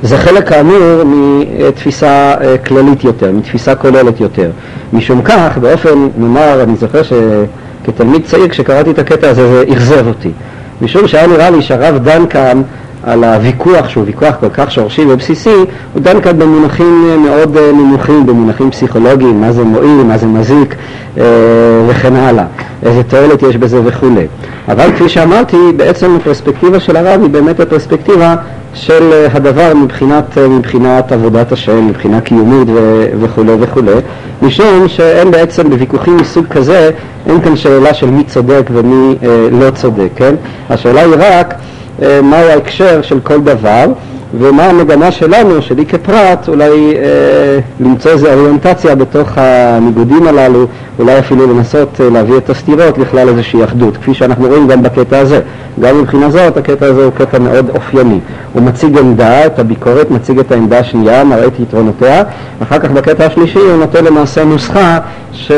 זה 0.03 0.17
חלק 0.17 0.50
כאמור 0.50 1.03
מתפיסה 1.05 2.34
אה, 2.41 2.58
כללית 2.58 3.03
יותר, 3.03 3.31
מתפיסה 3.31 3.75
כוללת 3.75 4.20
יותר. 4.20 4.50
משום 4.93 5.22
כך, 5.22 5.58
באופן, 5.62 6.08
נאמר, 6.17 6.63
אני 6.63 6.75
זוכר 6.75 7.01
שכתלמיד 7.03 8.25
צעיר 8.25 8.48
כשקראתי 8.48 8.91
את 8.91 9.00
הקטע 9.00 9.29
הזה 9.29 9.48
זה 9.48 9.63
אכזב 9.74 10.08
אותי. 10.08 10.31
משום 10.81 11.08
שהיה 11.08 11.27
נראה 11.27 11.50
לי 11.50 11.62
שהרב 11.62 11.98
דן 12.03 12.27
כאן 12.29 12.62
על 13.03 13.24
הוויכוח 13.24 13.89
שהוא 13.89 14.03
ויכוח 14.05 14.36
כל 14.39 14.50
כך 14.53 14.72
שורשי 14.72 15.05
ובסיסי, 15.10 15.55
הוא 15.93 16.01
דן 16.01 16.22
כאן 16.22 16.39
במונחים 16.39 17.05
אה, 17.10 17.17
מאוד 17.17 17.58
אה, 17.58 17.72
נמוכים, 17.72 18.25
במונחים 18.25 18.72
פסיכולוגיים, 18.72 19.41
מה 19.41 19.51
זה 19.51 19.63
מועיל, 19.63 20.03
מה 20.03 20.17
זה 20.17 20.27
מזיק 20.27 20.75
אה, 21.17 21.24
וכן 21.88 22.15
הלאה, 22.15 22.46
איזה 22.84 23.03
תועלת 23.03 23.43
יש 23.43 23.58
בזה 23.58 23.79
וכולי. 23.84 24.27
אבל 24.67 24.91
כפי 24.96 25.10
שאמרתי, 25.10 25.58
בעצם 25.77 26.15
הפרספקטיבה 26.15 26.79
של 26.79 26.96
הרב 26.96 27.22
היא 27.22 27.29
באמת 27.29 27.60
הפרספקטיבה 27.60 28.36
של 28.74 29.25
הדבר 29.34 29.74
מבחינת, 29.74 30.38
מבחינת 30.38 31.12
עבודת 31.12 31.51
השם, 31.51 31.88
מבחינה 31.88 32.22
קיומית 32.22 32.67
וכולי 33.20 33.53
וכולי, 33.60 33.91
משום 34.41 34.88
שאין 34.88 35.31
בעצם 35.31 35.70
בוויכוחים 35.70 36.17
מסוג 36.17 36.46
כזה, 36.48 36.89
אין 37.27 37.41
כאן 37.41 37.55
שאלה 37.55 37.93
של 37.93 38.10
מי 38.10 38.24
צודק 38.24 38.70
ומי 38.72 39.15
אה, 39.24 39.48
לא 39.51 39.72
צודק, 39.72 40.10
כן? 40.15 40.36
השאלה 40.70 41.01
היא 41.01 41.13
רק 41.17 41.53
מהו 42.00 42.50
ההקשר 42.50 43.01
של 43.01 43.19
כל 43.19 43.41
דבר 43.41 43.86
ומה 44.39 44.65
המגמה 44.65 45.11
שלנו, 45.11 45.61
שלי 45.61 45.85
כפרט, 45.85 46.47
אולי 46.47 46.95
אה, 46.95 47.59
למצוא 47.79 48.11
איזו 48.11 48.33
אוריינטציה 48.33 48.95
בתוך 48.95 49.29
הניגודים 49.35 50.27
הללו, 50.27 50.67
אולי 51.00 51.19
אפילו 51.19 51.53
לנסות 51.53 52.01
אה, 52.01 52.09
להביא 52.09 52.38
את 52.38 52.50
הסתירות 52.50 52.97
לכלל 52.97 53.29
איזושהי 53.29 53.63
אחדות, 53.63 53.97
כפי 53.97 54.13
שאנחנו 54.13 54.47
רואים 54.47 54.67
גם 54.67 54.83
בקטע 54.83 55.19
הזה. 55.19 55.39
גם 55.79 56.01
מבחינה 56.01 56.29
זאת 56.29 56.57
הקטע 56.57 56.85
הזה 56.85 57.03
הוא 57.03 57.11
קטע 57.11 57.39
מאוד 57.39 57.69
אופייני. 57.69 58.19
הוא 58.53 58.61
מציג 58.61 58.97
עמדה, 58.97 59.45
את 59.45 59.59
הביקורת, 59.59 60.11
מציג 60.11 60.39
את 60.39 60.51
העמדה 60.51 60.79
השנייה, 60.79 61.23
מראה 61.23 61.47
את 61.47 61.59
יתרונותיה, 61.59 62.23
אחר 62.63 62.79
כך 62.79 62.91
בקטע 62.91 63.25
השלישי 63.25 63.59
הוא 63.59 63.77
נותן 63.77 64.05
למעשה 64.05 64.43
נוסחה, 64.43 65.00
ש... 65.33 65.51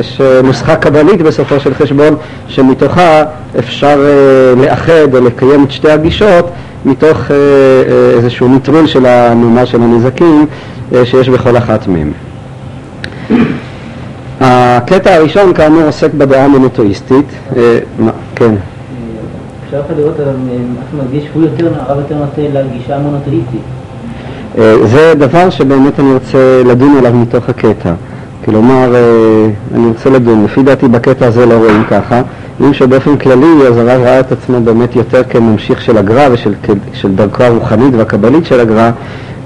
שנוסחה 0.00 0.76
קבלית 0.76 1.22
בסופו 1.22 1.60
של 1.60 1.74
חשבון, 1.74 2.16
שמתוכה 2.48 3.22
אפשר 3.58 3.98
אה, 4.06 4.64
לאחד 4.64 5.14
או 5.14 5.20
לקיים 5.20 5.64
את 5.64 5.70
שתי 5.70 5.90
הגישות 5.90 6.50
מתוך 6.84 7.30
אה, 7.30 7.36
אה, 7.36 8.10
איזשהו 8.16 8.48
נטרול 8.48 8.86
של 8.86 9.06
הנאומה 9.06 9.66
של 9.66 9.82
הנזקים 9.82 10.46
אה, 10.94 11.06
שיש 11.06 11.28
בכל 11.28 11.56
אחת 11.56 11.88
מהם. 11.88 12.12
הקטע 14.40 15.14
הראשון 15.14 15.54
כאמור 15.54 15.82
עוסק 15.82 16.14
בדעה 16.14 16.44
המונותואיסטית, 16.44 17.26
כן. 18.34 18.54
אפשר 19.66 19.80
לך 19.80 19.86
לראות, 19.96 20.20
איך 20.20 21.02
מרגיש, 21.02 21.24
הוא 21.34 21.42
יותר, 21.42 21.72
הרב 21.78 21.98
יותר 21.98 22.14
נוטה 22.14 22.42
לגישה 22.42 22.96
המונותואיסטית. 22.96 23.60
זה 24.84 25.14
דבר 25.18 25.50
שבאמת 25.50 26.00
אני 26.00 26.12
רוצה 26.12 26.62
לדון 26.66 26.96
עליו 26.98 27.12
מתוך 27.14 27.48
הקטע. 27.48 27.92
כלומר, 28.44 28.94
אני 29.74 29.86
רוצה 29.86 30.10
לדון, 30.10 30.44
לפי 30.44 30.62
דעתי 30.62 30.88
בקטע 30.88 31.26
הזה 31.26 31.46
לא 31.46 31.54
רואים 31.54 31.84
ככה. 31.90 32.22
אם 32.60 32.74
שבאופן 32.74 33.16
כללי 33.16 33.66
אז 33.68 33.76
הרב 33.76 34.00
ראה 34.02 34.20
את 34.20 34.32
עצמו 34.32 34.60
באמת 34.60 34.96
יותר 34.96 35.22
כממשיך 35.24 35.80
של 35.80 35.96
הגר"א 35.96 36.28
ושל 36.32 37.14
דרכו 37.14 37.42
הרוחנית 37.42 37.94
והקבלית 37.94 38.46
של 38.46 38.60
הגר"א 38.60 38.90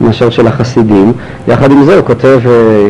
מאשר 0.00 0.30
של 0.30 0.46
החסידים. 0.46 1.12
יחד 1.48 1.70
עם 1.70 1.84
זה 1.84 1.96
הוא 1.96 2.04
כותב 2.06 2.40
אה, 2.46 2.88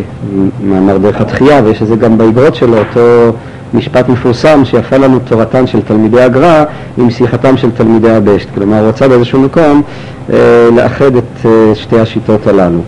מאמר 0.64 0.98
דרך 0.98 1.20
התחייה, 1.20 1.60
ויש 1.64 1.82
את 1.82 1.86
זה 1.86 1.96
גם 1.96 2.18
באגרות 2.18 2.54
שלו, 2.54 2.78
אותו 2.78 3.32
משפט 3.74 4.08
מפורסם 4.08 4.64
שיפה 4.64 4.96
לנו 4.96 5.18
תורתן 5.18 5.66
של 5.66 5.82
תלמידי 5.82 6.22
הגר"א 6.22 6.64
עם 6.98 7.10
שיחתם 7.10 7.56
של 7.56 7.70
תלמידי 7.70 8.10
הבשט. 8.10 8.48
כלומר 8.54 8.80
הוא 8.80 8.88
רצה 8.88 9.08
באיזשהו 9.08 9.40
מקום 9.40 9.82
אה, 10.32 10.36
לאחד 10.76 11.16
את 11.16 11.46
אה, 11.46 11.74
שתי 11.74 11.98
השיטות 11.98 12.46
הללו. 12.46 12.80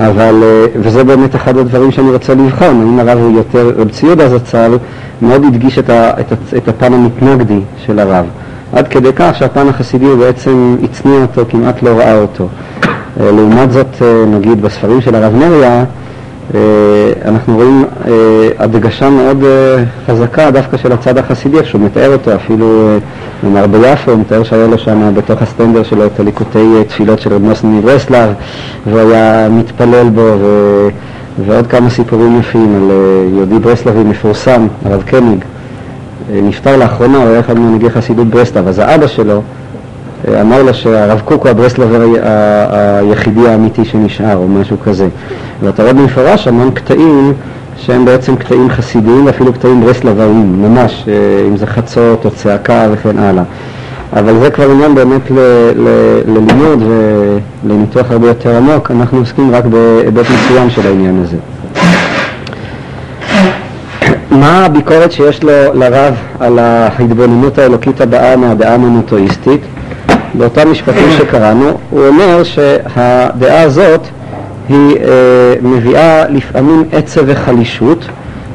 אבל, 0.00 0.34
אה, 0.42 0.66
וזה 0.80 1.04
באמת 1.04 1.36
אחד 1.36 1.56
הדברים 1.56 1.90
שאני 1.90 2.10
רוצה 2.10 2.34
לבחון, 2.34 2.80
האם 2.80 2.98
הרב 2.98 3.18
הוא 3.18 3.36
יותר, 3.36 3.72
רב 3.76 3.90
ציודה 3.90 4.28
זצ"ל 4.28 4.76
מאוד 5.22 5.44
הדגיש 5.44 5.78
את, 5.78 5.90
ה, 5.90 6.10
את, 6.20 6.32
את 6.56 6.68
הפן 6.68 6.92
המתנגדי 6.92 7.60
של 7.86 7.98
הרב, 7.98 8.26
עד 8.72 8.88
כדי 8.88 9.12
כך 9.16 9.34
שהפן 9.38 9.68
החסידי 9.68 10.04
הוא 10.04 10.18
בעצם 10.18 10.76
הצניע 10.82 11.22
אותו, 11.22 11.42
כמעט 11.48 11.82
לא 11.82 11.90
ראה 11.90 12.18
אותו. 12.18 12.48
אה, 13.20 13.30
לעומת 13.30 13.72
זאת, 13.72 14.02
אה, 14.02 14.24
נגיד 14.26 14.62
בספרים 14.62 15.00
של 15.00 15.14
הרב 15.14 15.34
נריה, 15.34 15.84
אנחנו 17.24 17.54
רואים 17.54 17.84
הדגשה 18.58 19.10
מאוד 19.10 19.44
חזקה 20.06 20.50
דווקא 20.50 20.76
של 20.76 20.92
הצד 20.92 21.18
החסידי, 21.18 21.58
איך 21.58 21.66
שהוא 21.66 21.80
מתאר 21.80 22.12
אותו, 22.12 22.34
אפילו 22.34 22.98
נאמר 23.42 23.66
ביפו, 23.66 24.10
הוא 24.10 24.20
מתאר 24.20 24.42
שהיה 24.42 24.66
לו 24.66 24.78
שם 24.78 25.14
בתוך 25.14 25.42
הסטנדר 25.42 25.82
שלו 25.82 26.06
את 26.06 26.20
הליקוטי 26.20 26.84
תפילות 26.88 27.20
של 27.20 27.34
רב 27.34 27.42
נוסן 27.42 27.66
מברסלב, 27.66 28.32
והוא 28.86 29.10
היה 29.12 29.48
מתפלל 29.48 30.08
בו, 30.08 30.20
ו... 30.40 30.88
ועוד 31.46 31.66
כמה 31.66 31.90
סיפורים 31.90 32.40
יפים 32.40 32.76
על 32.76 32.90
אה, 32.90 33.36
יהודי 33.36 33.58
ברסלבי 33.58 34.04
מפורסם, 34.04 34.66
הרב 34.84 35.02
קניג, 35.02 35.44
אה, 36.32 36.40
נפטר 36.42 36.76
לאחרונה, 36.76 37.18
הוא 37.18 37.26
היה 37.26 37.40
אחד 37.40 37.58
ממנהיגי 37.58 37.90
חסידות 37.90 38.26
ברסלב, 38.26 38.68
אז 38.68 38.78
האבא 38.78 39.06
שלו 39.06 39.42
אה, 40.28 40.40
אמר 40.40 40.62
לו 40.62 40.74
שהרב 40.74 41.20
קוק 41.24 41.42
הוא 41.42 41.50
הברסלבר 41.50 42.02
היחידי 42.70 43.48
האמיתי 43.48 43.84
שנשאר, 43.84 44.36
או 44.36 44.48
משהו 44.48 44.76
כזה. 44.84 45.08
ואתה 45.62 45.82
רואה 45.82 45.94
במפורש 45.94 46.48
המון 46.48 46.70
קטעים 46.70 47.32
שהם 47.76 48.04
בעצם 48.04 48.36
קטעים 48.36 48.70
חסידיים 48.70 49.26
ואפילו 49.26 49.52
קטעים 49.52 49.80
ברסלביים, 49.80 50.62
ממש, 50.62 51.04
אם 51.48 51.56
זה 51.56 51.66
חצות 51.66 52.24
או 52.24 52.30
צעקה 52.30 52.86
וכן 52.92 53.18
הלאה. 53.18 53.42
אבל 54.14 54.38
זה 54.40 54.50
כבר 54.50 54.70
עניין 54.70 54.94
באמת 54.94 55.30
ל, 55.30 55.38
ל, 55.76 55.88
ללימוד 56.26 56.82
ולניתוח 57.64 58.10
הרבה 58.10 58.28
יותר 58.28 58.56
עמוק, 58.56 58.90
אנחנו 58.90 59.18
עוסקים 59.18 59.54
רק 59.54 59.64
בהיבט 59.64 60.26
מסוים 60.30 60.70
של 60.70 60.86
העניין 60.86 61.22
הזה. 61.22 61.36
מה 64.40 64.64
הביקורת 64.64 65.12
שיש 65.12 65.42
לו 65.42 65.52
לרב 65.74 66.14
על 66.40 66.58
ההתבוננות 66.58 67.58
האלוקית 67.58 68.00
הבאה 68.00 68.36
מהדעה 68.36 68.74
המונותואיסטית? 68.74 69.60
באותם 70.34 70.70
משפטים 70.70 71.10
שקראנו, 71.18 71.78
הוא 71.90 72.06
אומר 72.06 72.42
שהדעה 72.44 73.62
הזאת 73.62 74.00
היא 74.68 74.96
אה, 74.96 75.54
מביאה 75.62 76.28
לפעמים 76.28 76.84
עצב 76.92 77.22
וחלישות 77.26 78.04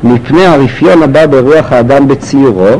מפני 0.03 0.45
הרפיון 0.45 1.03
הבא 1.03 1.25
ברוח 1.25 1.71
האדם 1.71 2.07
בציורו 2.07 2.79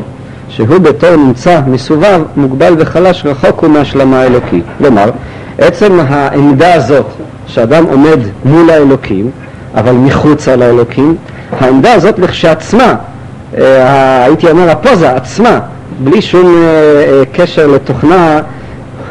שהוא 0.50 0.78
בתור 0.78 1.16
נמצא 1.16 1.60
מסובב, 1.66 2.22
מוגבל 2.36 2.74
וחלש, 2.78 3.26
רחוק 3.26 3.64
הוא 3.64 3.70
מהשלמה 3.70 4.20
האלוקית. 4.20 4.64
כלומר, 4.78 5.10
עצם 5.58 6.00
העמדה 6.08 6.74
הזאת 6.74 7.06
שאדם 7.46 7.84
עומד 7.84 8.18
מול 8.44 8.70
האלוקים, 8.70 9.30
אבל 9.74 9.92
מחוץ 9.92 10.48
על 10.48 10.62
האלוקים, 10.62 11.16
העמדה 11.60 11.92
הזאת 11.92 12.18
לכשעצמה, 12.18 12.94
אה, 13.58 14.24
הייתי 14.24 14.50
אומר 14.50 14.70
הפוזה 14.70 15.10
עצמה, 15.10 15.60
בלי 16.04 16.22
שום 16.22 16.46
אה, 16.46 16.62
אה, 16.62 17.22
קשר 17.32 17.66
לתוכנה, 17.66 18.40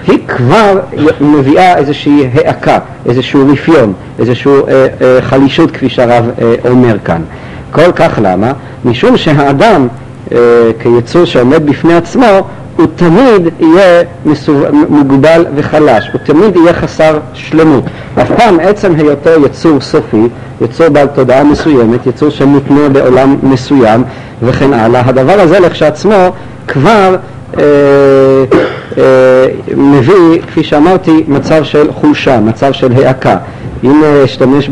היא 0.07 0.19
כבר 0.27 0.79
מביאה 1.21 1.77
איזושהי 1.77 2.29
העקה, 2.33 2.79
איזשהו 3.05 3.47
רפיון, 3.51 3.93
איזושהי 4.19 4.51
חלישות 5.21 5.71
כפי 5.71 5.89
שהרב 5.89 6.29
אומר 6.65 6.95
כאן. 7.05 7.21
כל 7.71 7.91
כך 7.91 8.19
למה? 8.21 8.51
משום 8.85 9.17
שהאדם 9.17 9.81
אה, 9.81 10.08
כיצור 10.79 11.25
שעומד 11.25 11.65
בפני 11.65 11.93
עצמו, 11.93 12.47
הוא 12.79 12.87
תמיד 12.95 13.49
יהיה 13.59 14.03
מסוב... 14.25 14.63
מוגבל 14.89 15.45
וחלש, 15.55 16.09
הוא 16.13 16.21
תמיד 16.23 16.55
יהיה 16.55 16.73
חסר 16.73 17.19
שלמות. 17.33 17.83
אף 18.21 18.31
פעם 18.31 18.59
עצם 18.59 18.95
היותו 18.95 19.29
יצור 19.45 19.81
סופי, 19.81 20.27
יצור 20.61 20.89
בעל 20.89 21.07
תודעה 21.07 21.43
מסוימת, 21.43 22.07
יצור 22.07 22.29
שמותנה 22.29 22.89
בעולם 22.89 23.35
מסוים 23.43 24.03
וכן 24.41 24.73
הלאה, 24.73 25.01
הדבר 25.05 25.39
הזה 25.39 25.59
לכשעצמו 25.59 26.31
כבר 26.67 27.15
אה, 27.57 27.63
אה, 28.97 29.45
מביא, 29.77 30.41
כפי 30.47 30.63
שאמרתי, 30.63 31.23
מצב 31.27 31.63
של 31.63 31.91
חולשה, 31.91 32.39
מצב 32.39 32.71
של 32.71 32.91
העקה. 32.91 33.37
אם 33.83 34.03
אשתמש 34.25 34.69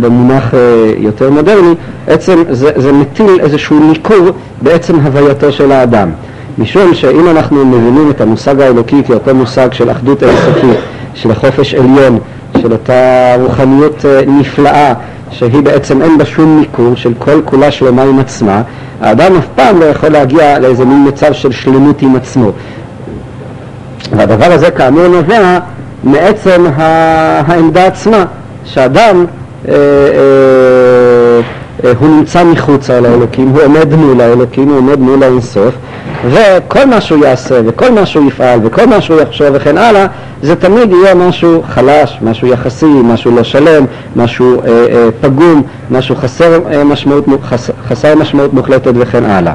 במונח 0.00 0.54
אה, 0.54 0.58
יותר 0.96 1.30
מודרני, 1.30 1.74
עצם 2.10 2.42
זה, 2.50 2.70
זה 2.76 2.92
מטיל 2.92 3.40
איזשהו 3.40 3.80
ניכור 3.88 4.30
בעצם 4.62 5.00
הווייתו 5.00 5.52
של 5.52 5.72
האדם. 5.72 6.10
משום 6.58 6.94
שאם 6.94 7.28
אנחנו 7.30 7.64
מבינים 7.64 8.10
את 8.10 8.20
המושג 8.20 8.60
האלוקי 8.60 9.02
כאותו 9.06 9.34
מושג 9.34 9.72
של 9.72 9.90
אחדות 9.90 10.22
אינסופית, 10.22 10.78
של 11.14 11.34
חופש 11.34 11.74
עליון, 11.74 12.18
של 12.60 12.72
אותה 12.72 13.34
רוחניות 13.42 14.04
אה, 14.04 14.20
נפלאה, 14.26 14.94
שהיא 15.30 15.62
בעצם 15.62 16.02
אין 16.02 16.18
בה 16.18 16.24
שום 16.24 16.60
ניכור, 16.60 16.96
של 16.96 17.12
כל 17.18 17.40
כולה 17.44 17.70
שלמה 17.70 18.02
עם 18.02 18.18
עצמה, 18.18 18.62
האדם 19.00 19.36
אף 19.36 19.46
פעם 19.54 19.80
לא 19.80 19.84
יכול 19.84 20.08
להגיע 20.08 20.58
לאיזה 20.58 20.84
מין 20.84 21.08
מצב 21.08 21.32
של 21.32 21.52
שלמות 21.52 22.02
עם 22.02 22.16
עצמו. 22.16 22.50
והדבר 24.16 24.52
הזה 24.52 24.70
כאמור 24.70 25.08
נובע 25.08 25.58
מעצם 26.04 26.64
העמדה 26.76 27.86
עצמה, 27.86 28.24
שאדם 28.64 29.24
אה, 29.68 29.74
אה, 29.74 30.99
הוא 31.98 32.08
נמצא 32.08 32.44
מחוץ 32.44 32.90
על 32.90 33.06
האלוקים, 33.06 33.48
הוא 33.48 33.62
עומד 33.62 33.94
מול 33.94 34.20
האלוקים, 34.20 34.68
הוא 34.68 34.78
עומד 34.78 34.98
מול 34.98 35.22
האינסוף, 35.22 35.74
וכל 36.28 36.84
מה 36.84 37.00
שהוא 37.00 37.24
יעשה 37.24 37.60
וכל 37.66 37.90
מה 37.90 38.06
שהוא 38.06 38.28
יפעל 38.28 38.60
וכל 38.62 38.86
מה 38.86 39.00
שהוא 39.00 39.20
יחשוב 39.20 39.46
וכן 39.52 39.78
הלאה, 39.78 40.06
זה 40.42 40.56
תמיד 40.56 40.92
יהיה 40.92 41.14
משהו 41.14 41.62
חלש, 41.68 42.18
משהו 42.22 42.48
יחסי, 42.48 42.86
משהו 42.86 43.36
לא 43.36 43.42
שלם, 43.42 43.84
משהו 44.16 44.62
אה, 44.62 44.68
אה, 44.68 45.08
פגום, 45.20 45.62
משהו 45.90 46.16
חסר, 46.16 46.60
אה, 46.72 46.84
משמעות, 46.84 47.24
חס, 47.42 47.70
חסר 47.88 48.14
משמעות 48.14 48.54
מוחלטת 48.54 48.92
וכן 48.94 49.24
הלאה. 49.24 49.52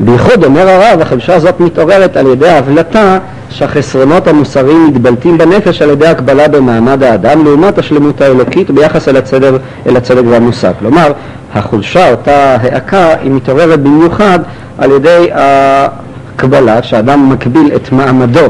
בייחוד 0.00 0.44
אומר 0.44 0.68
הרב, 0.68 1.00
החדשה 1.00 1.34
הזאת 1.34 1.60
מתעוררת 1.60 2.16
על 2.16 2.26
ידי 2.26 2.48
ההבלטה 2.48 3.18
שהחסרונות 3.50 4.26
המוסריים 4.26 4.86
מתבלטים 4.86 5.38
בנפש 5.38 5.82
על 5.82 5.90
ידי 5.90 6.06
הקבלה 6.06 6.48
במעמד 6.48 7.02
האדם 7.02 7.44
לעומת 7.44 7.78
השלמות 7.78 8.20
האלוקית 8.20 8.70
ביחס 8.70 9.08
אל 9.08 9.16
הצדק, 9.16 9.50
אל 9.86 9.96
הצדק 9.96 10.22
והמוסר. 10.28 10.72
כלומר, 10.78 11.12
החולשה, 11.54 12.10
אותה 12.10 12.56
העקה, 12.60 13.14
היא 13.22 13.30
מתעוררת 13.30 13.80
במיוחד 13.80 14.38
על 14.78 14.90
ידי 14.90 15.28
הקבלה, 15.32 16.82
שאדם 16.82 17.30
מקביל 17.30 17.70
את 17.76 17.92
מעמדו 17.92 18.46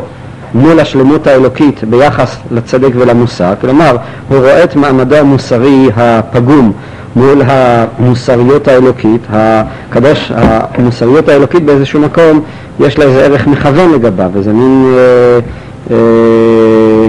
מול 0.54 0.80
השלמות 0.80 1.26
האלוקית 1.26 1.84
ביחס 1.84 2.36
לצדק 2.50 2.90
ולמוסר, 2.94 3.52
כלומר 3.60 3.96
הוא 4.28 4.38
רואה 4.38 4.64
את 4.64 4.76
מעמדו 4.76 5.16
המוסרי 5.16 5.90
הפגום 5.96 6.72
מול 7.16 7.42
המוסריות 7.46 8.68
האלוקית, 8.68 9.20
הקדוש, 9.30 10.32
המוסריות 10.34 11.28
האלוקית 11.28 11.64
באיזשהו 11.64 12.00
מקום 12.00 12.40
יש 12.80 12.98
לה 12.98 13.04
איזה 13.04 13.24
ערך 13.24 13.46
מכוון 13.46 13.92
לגביו, 13.92 14.30
איזה 14.36 14.52
מין 14.52 14.94
אה, 14.96 15.38
אה, 15.90 17.08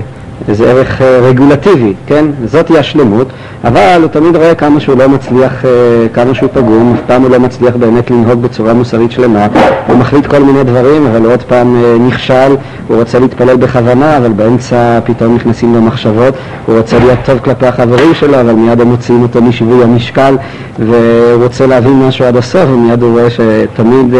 איזה 0.50 0.70
ערך 0.70 1.02
אה, 1.02 1.20
רגולטיבי, 1.22 1.94
כן? 2.08 2.26
זאת 2.46 2.70
היא 2.70 2.78
השלמות, 2.78 3.28
אבל 3.64 4.00
הוא 4.02 4.08
תמיד 4.08 4.36
רואה 4.36 4.56
כמה 4.56 4.80
שהוא 4.80 4.98
לא 4.98 5.10
מצליח, 5.10 5.66
אה, 5.66 5.70
כמה 6.14 6.34
שהוא 6.34 6.50
פגום, 6.54 6.94
אף 6.96 7.02
פעם 7.08 7.22
הוא 7.22 7.32
לא 7.32 7.40
מצליח 7.40 7.76
באמת 7.76 8.12
לנהוג 8.12 8.42
בצורה 8.42 8.74
מוסרית 8.74 9.12
שלמה, 9.12 9.48
הוא 9.88 9.98
מחליט 9.98 10.26
כל 10.26 10.40
מיני 10.40 10.64
דברים, 10.64 11.08
אבל 11.08 11.26
עוד 11.26 11.42
פעם 11.42 11.76
אה, 11.76 11.96
נכשל, 12.08 12.56
הוא 12.88 12.98
רוצה 12.98 13.20
להתפלל 13.20 13.58
בכוונה, 13.58 14.18
אבל 14.18 14.30
באמצע 14.30 15.00
פתאום 15.04 15.36
נכנסים 15.36 15.74
לו 15.74 15.82
מחשבות, 15.82 16.34
הוא 16.66 16.78
רוצה 16.78 17.00
להיות 17.00 17.20
טוב 17.26 17.40
כלפי 17.40 17.66
החברים 17.66 18.14
שלו, 18.14 18.40
אבל 18.42 18.54
מיד 18.54 18.82
הם 18.82 18.88
מוציאים 18.88 19.22
אותו 19.22 19.42
משיווי 19.42 19.84
המשקל, 19.84 20.36
והוא 20.80 21.44
רוצה 21.44 21.68
להבין 21.68 22.08
משהו 22.08 22.26
עד 22.26 22.38
הסוף, 22.38 22.70
ומיד 22.70 23.02
הוא 23.02 23.12
רואה 23.12 23.30
שתמיד 23.30 24.16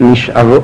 נשאר, 0.00 0.58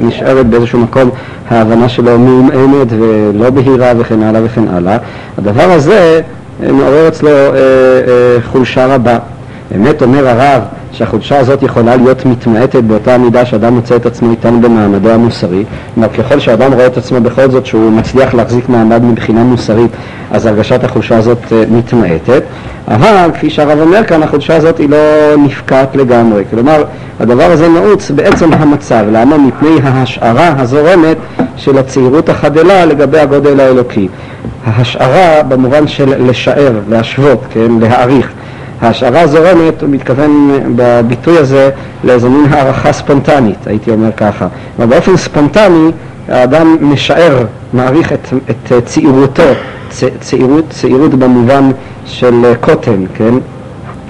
נשארת 0.00 0.46
באיזשהו 0.46 0.78
מקום 0.78 1.10
ההבנה 1.50 1.88
שלו 1.88 2.18
מעומעמת 2.18 2.86
ולא 2.90 3.50
בהירה 3.50 3.92
וכן 3.98 4.22
הלאה 4.22 4.40
וכן 4.44 4.53
הלאה. 4.70 4.96
הדבר 5.38 5.70
הזה 5.70 6.20
אה, 6.62 6.72
מעורר 6.72 7.08
אצלו 7.08 7.28
אה, 7.30 7.34
אה, 7.54 8.36
חולשה 8.52 8.86
רבה. 8.86 9.18
באמת 9.70 10.02
אומר 10.02 10.28
הרב 10.28 10.62
שהחולשה 10.94 11.38
הזאת 11.38 11.62
יכולה 11.62 11.96
להיות 11.96 12.26
מתמעטת 12.26 12.82
באותה 12.84 13.18
מידה 13.18 13.44
שאדם 13.44 13.74
מוצא 13.74 13.96
את 13.96 14.06
עצמו 14.06 14.30
איתן 14.30 14.60
במעמדו 14.60 15.10
המוסרי. 15.10 15.64
כלומר, 15.94 16.08
ככל 16.08 16.40
שאדם 16.40 16.72
רואה 16.72 16.86
את 16.86 16.96
עצמו 16.96 17.20
בכל 17.20 17.50
זאת 17.50 17.66
שהוא 17.66 17.92
מצליח 17.92 18.34
להחזיק 18.34 18.68
מעמד 18.68 19.04
מבחינה 19.04 19.44
מוסרית, 19.44 19.90
אז 20.30 20.46
הרגשת 20.46 20.84
החולשה 20.84 21.16
הזאת 21.16 21.38
מתמעטת. 21.70 22.42
אבל 22.88 23.30
כפי 23.34 23.50
שהרב 23.50 23.78
אומר 23.80 24.04
כאן, 24.04 24.22
החולשה 24.22 24.56
הזאת 24.56 24.78
היא 24.78 24.88
לא 24.88 24.96
נפקעת 25.38 25.96
לגמרי. 25.96 26.44
כלומר, 26.50 26.84
הדבר 27.20 27.50
הזה 27.50 27.68
נעוץ 27.68 28.10
בעצם 28.10 28.52
המצב. 28.52 29.04
למה? 29.12 29.38
מפני 29.38 29.76
ההשערה 29.82 30.54
הזורמת 30.58 31.16
של 31.56 31.78
הצעירות 31.78 32.28
החדלה 32.28 32.84
לגבי 32.84 33.18
הגודל 33.18 33.60
האלוקי. 33.60 34.08
ההשערה 34.66 35.42
במובן 35.42 35.88
של 35.88 36.28
לשער, 36.28 36.72
להשוות, 36.88 37.40
כן, 37.50 37.70
להעריך. 37.80 38.32
ההשערה 38.80 39.26
זורמת, 39.26 39.82
הוא 39.82 39.90
מתכוון 39.90 40.60
בביטוי 40.76 41.38
הזה 41.38 41.70
לאיזו 42.04 42.30
מין 42.30 42.52
הערכה 42.52 42.92
ספונטנית, 42.92 43.66
הייתי 43.66 43.90
אומר 43.90 44.12
ככה. 44.12 44.46
אבל 44.78 44.86
באופן 44.86 45.16
ספונטני 45.16 45.90
האדם 46.28 46.76
משער, 46.80 47.44
מעריך 47.72 48.12
את, 48.12 48.28
את 48.50 48.84
צעירותו, 48.84 49.42
צ, 49.90 50.04
צעירות, 50.20 50.64
צעירות 50.70 51.14
במובן 51.14 51.70
של 52.06 52.52
קוטן, 52.60 53.04
כן? 53.14 53.34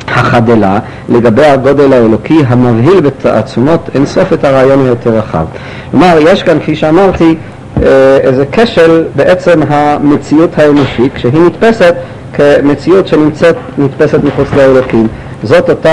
החדלה, 0.09 0.79
לגבי 1.09 1.45
הגודל 1.45 1.93
האלוקי 1.93 2.39
המבהיל 2.47 3.01
בתעצומות 3.01 3.91
אינסוף 3.95 4.33
את 4.33 4.45
הרעיון 4.45 4.87
היותר 4.87 5.11
רחב. 5.11 5.45
כלומר, 5.91 6.19
יש 6.21 6.43
כאן, 6.43 6.61
כפי 6.61 6.77
שאמרתי, 6.77 7.35
אה, 7.83 8.17
איזה 8.21 8.45
כשל 8.53 9.05
בעצם 9.17 9.61
המציאות 9.69 10.59
האנושית, 10.59 11.15
כשהיא 11.15 11.41
נתפסת 11.47 11.95
כמציאות 12.35 13.07
שנמצאת, 13.09 13.57
נתפסת 13.79 14.19
מחוץ 14.25 14.49
לאלוקים. 14.57 15.07
זאת 15.43 15.71
אותה 15.71 15.91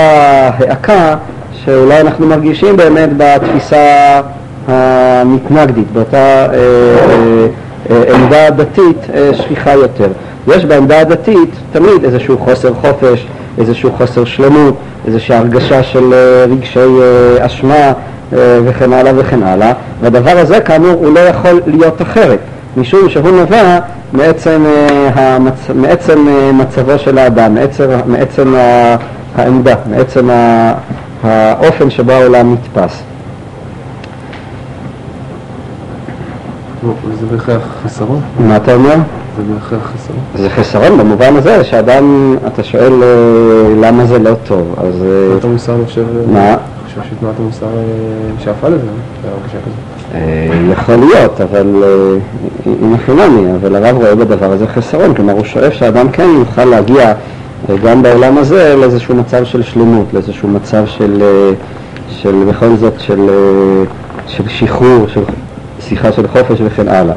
העקה 0.58 1.14
שאולי 1.64 2.00
אנחנו 2.00 2.26
מרגישים 2.26 2.76
באמת 2.76 3.10
בתפיסה 3.16 4.20
המתנגדית, 4.68 5.92
באותה 5.92 6.16
אה, 6.16 6.46
אה, 6.52 7.46
אה, 7.90 8.14
עמדה 8.14 8.50
דתית 8.50 9.06
שכיחה 9.32 9.72
יותר. 9.72 10.08
יש 10.48 10.64
בעמדה 10.64 11.00
הדתית 11.00 11.50
תמיד 11.72 12.04
איזשהו 12.04 12.38
חוסר 12.38 12.74
חופש, 12.74 13.26
איזשהו 13.58 13.92
חוסר 13.92 14.24
שלמות, 14.24 14.74
איזושהי 15.06 15.34
הרגשה 15.34 15.82
של 15.82 16.14
רגשי 16.50 16.80
אשמה 17.40 17.92
וכן 18.64 18.92
הלאה 18.92 19.12
וכן 19.16 19.42
הלאה, 19.42 19.72
והדבר 20.00 20.38
הזה 20.38 20.60
כאמור 20.60 20.92
הוא 20.92 21.14
לא 21.14 21.20
יכול 21.20 21.60
להיות 21.66 22.02
אחרת, 22.02 22.38
משום 22.76 23.08
שהוא 23.08 23.30
נובע 23.30 23.78
מעצם, 24.12 24.64
המצ... 25.14 25.70
מעצם 25.74 26.26
מצבו 26.52 26.98
של 26.98 27.18
האדם, 27.18 27.54
מעצם, 27.54 27.88
מעצם 28.06 28.54
העמדה, 29.36 29.74
מעצם 29.90 30.30
האופן 31.22 31.90
שבו 31.90 32.12
העולם 32.12 32.52
נתפס. 32.52 33.02
זה 37.20 37.26
בהכרח 37.30 37.62
חסרון? 37.84 38.20
מה 38.38 38.56
אתה 38.56 38.74
אומר? 38.74 38.94
זה 39.36 39.42
בהכרח 39.54 39.92
חסרון. 39.94 40.20
זה 40.34 40.50
חסרון 40.50 40.98
במובן 40.98 41.36
הזה 41.36 41.64
שאדם, 41.64 42.36
אתה 42.46 42.62
שואל 42.62 43.02
אה, 43.02 43.08
למה 43.80 44.06
זה 44.06 44.18
לא 44.18 44.34
טוב, 44.46 44.74
אז... 44.78 45.02
אה, 45.02 45.48
המוסר 45.48 45.74
אני 45.74 45.86
חושב... 45.86 46.04
מה? 46.32 46.56
חושב 46.98 47.10
שתנועת 47.10 47.34
המוסר 47.38 47.66
אה, 47.66 48.44
שאפה 48.44 48.68
לזה, 48.68 48.86
להרגשה 49.24 49.58
כזאת. 49.64 50.12
יכול 50.72 50.94
להיות, 50.94 51.40
אבל 51.40 51.82
היא 52.64 52.74
לי, 53.18 53.54
אבל 53.60 53.76
הרב 53.76 53.96
רואה 53.96 54.14
בדבר 54.14 54.52
הזה 54.52 54.66
חסרון, 54.66 55.14
כלומר 55.14 55.32
הוא 55.32 55.44
שואף 55.44 55.72
שאדם 55.72 56.10
כן 56.10 56.28
יוכל 56.38 56.64
להגיע 56.64 57.14
גם 57.84 58.02
בעולם 58.02 58.38
הזה 58.38 58.76
לאיזשהו 58.76 59.14
מצב 59.14 59.44
של 59.44 59.62
שלמות, 59.62 60.06
לאיזשהו 60.12 60.48
מצב 60.48 60.86
של, 60.86 61.22
של 62.08 62.44
בכל 62.48 62.76
זאת, 62.76 63.00
של, 63.00 63.30
של 64.26 64.48
שחרור, 64.48 65.06
של 65.08 65.20
שיחה 65.80 66.12
של 66.12 66.28
חופש 66.28 66.58
וכן 66.64 66.88
הלאה. 66.88 67.14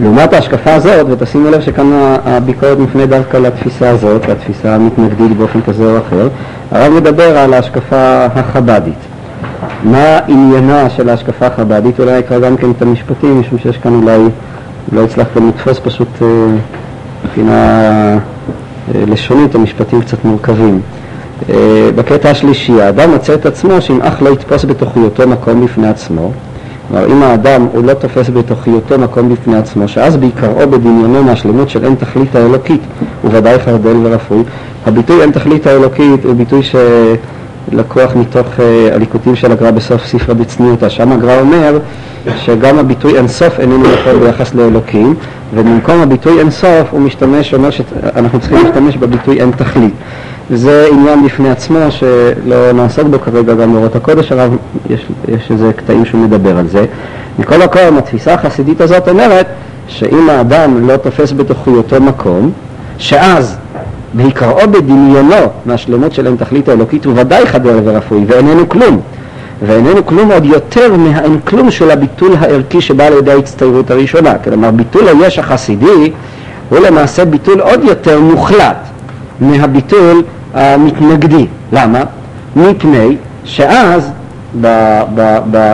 לעומת 0.00 0.32
ההשקפה 0.32 0.74
הזאת, 0.74 1.06
ותשימו 1.10 1.50
לב 1.50 1.60
שכאן 1.60 1.90
הביקורת 2.24 2.78
מפנה 2.78 3.06
דווקא 3.06 3.36
לתפיסה 3.36 3.90
הזאת, 3.90 4.28
לתפיסה 4.28 4.74
המתנגדית 4.74 5.36
באופן 5.36 5.60
כזה 5.62 5.84
או 5.84 5.98
אחר, 5.98 6.28
הרב 6.70 6.92
מדבר 6.92 7.38
על 7.38 7.54
ההשקפה 7.54 8.26
החב"דית. 8.34 8.98
מה 9.84 10.18
עניינה 10.28 10.90
של 10.90 11.08
ההשקפה 11.08 11.46
החב"דית? 11.46 12.00
אולי 12.00 12.18
אקרא 12.18 12.38
גם 12.38 12.56
כן 12.56 12.70
את 12.70 12.82
המשפטים, 12.82 13.40
משום 13.40 13.58
שיש 13.58 13.78
כאן 13.78 13.94
אולי, 13.94 14.18
לא 14.92 15.04
הצלחתם 15.04 15.48
לתפוס 15.48 15.78
פשוט 15.78 16.08
אה, 16.22 16.26
מבחינה 17.24 17.78
אה, 18.94 19.04
לשונית, 19.06 19.54
המשפטים 19.54 20.00
קצת 20.00 20.24
מורכבים. 20.24 20.80
אה, 21.50 21.90
בקטע 21.96 22.30
השלישי, 22.30 22.82
האדם 22.82 23.10
מוצא 23.10 23.34
את 23.34 23.46
עצמו 23.46 23.80
שאם 23.80 24.02
אך 24.02 24.22
לא 24.22 24.30
יתפוס 24.30 24.64
בתוכיותו 24.64 25.28
מקום 25.28 25.64
בפני 25.64 25.88
עצמו, 25.88 26.32
כלומר 26.92 27.06
אם 27.06 27.22
האדם 27.22 27.66
הוא 27.72 27.84
לא 27.84 27.94
תופס 27.94 28.30
בתוכיותו 28.30 28.98
מקום 28.98 29.28
בפני 29.28 29.56
עצמו, 29.56 29.88
שאז 29.88 30.16
בעיקרו 30.16 30.66
בדמיונו 30.70 31.24
מהשלמות 31.24 31.70
של 31.70 31.84
אין 31.84 31.94
תכלית 31.94 32.36
האלוקית, 32.36 32.80
הוא 33.22 33.30
ודאי 33.34 33.58
חרדל 33.58 33.96
ורפוי. 34.02 34.42
הביטוי 34.86 35.22
אין 35.22 35.30
תכלית 35.30 35.66
האלוקית 35.66 36.24
הוא 36.24 36.34
ביטוי 36.34 36.60
שלקוח 36.62 38.16
מתוך 38.16 38.46
uh, 38.46 38.94
הליקוטים 38.94 39.36
של 39.36 39.52
הגר"א 39.52 39.70
בסוף 39.70 40.06
ספר 40.06 40.34
בצניעותא, 40.34 40.88
שם 40.88 41.12
הגר"א 41.12 41.40
אומר 41.40 41.78
שגם 42.36 42.78
הביטוי 42.78 43.16
אין 43.16 43.28
סוף 43.28 43.60
איננו 43.60 43.84
יכול 43.92 44.18
ביחס 44.18 44.54
לאלוקים, 44.54 45.14
ובמקום 45.54 46.00
הביטוי 46.00 46.38
אין 46.38 46.50
סוף 46.50 46.88
הוא 46.90 47.00
משתמש, 47.00 47.54
אומר 47.54 47.70
שאנחנו 47.70 48.40
צריכים 48.40 48.58
להשתמש 48.64 48.96
בביטוי 48.96 49.40
אין 49.40 49.50
תכלית. 49.50 49.94
זה 50.50 50.86
עניין 50.92 51.24
בפני 51.24 51.50
עצמו 51.50 51.78
שלא 51.90 52.72
נעסוק 52.72 53.08
בו 53.08 53.20
כרגע 53.20 53.54
גם 53.54 53.72
באורות 53.72 53.96
הקודש, 53.96 54.32
הרב, 54.32 54.56
יש, 54.90 55.06
יש 55.28 55.50
איזה 55.50 55.72
קטעים 55.76 56.04
שהוא 56.04 56.20
מדבר 56.20 56.58
על 56.58 56.68
זה. 56.68 56.84
מכל 57.38 57.58
מקום, 57.58 57.98
התפיסה 57.98 58.34
החסידית 58.34 58.80
הזאת 58.80 59.08
אומרת 59.08 59.46
שאם 59.88 60.30
האדם 60.30 60.88
לא 60.88 60.96
תופס 60.96 61.32
בתוכיותו 61.32 62.00
מקום, 62.00 62.52
שאז 62.98 63.56
בעיקרו 64.14 64.60
בדמיונו 64.70 65.34
מהשלמות 65.66 66.12
של 66.12 66.26
אין 66.26 66.36
תכלית 66.36 66.68
האלוקית 66.68 67.04
הוא 67.04 67.14
ודאי 67.16 67.46
חדר 67.46 67.80
ורפואי 67.84 68.24
ואיננו 68.26 68.68
כלום. 68.68 69.00
ואיננו 69.66 70.06
כלום 70.06 70.32
עוד 70.32 70.44
יותר 70.44 70.96
מהאין 70.96 71.38
כלום 71.44 71.70
של 71.70 71.90
הביטול 71.90 72.32
הערכי 72.40 72.80
שבא 72.80 73.04
על 73.04 73.12
ידי 73.12 73.32
ההצטיירות 73.32 73.90
הראשונה. 73.90 74.34
כלומר, 74.44 74.70
ביטול 74.70 75.08
היש 75.08 75.38
החסידי 75.38 76.12
הוא 76.68 76.78
למעשה 76.78 77.24
ביטול 77.24 77.60
עוד 77.60 77.84
יותר 77.84 78.20
מוחלט 78.20 78.76
מהביטול 79.40 80.22
המתנגדי. 80.54 81.46
למה? 81.72 82.02
מפני 82.56 83.16
שאז 83.44 84.10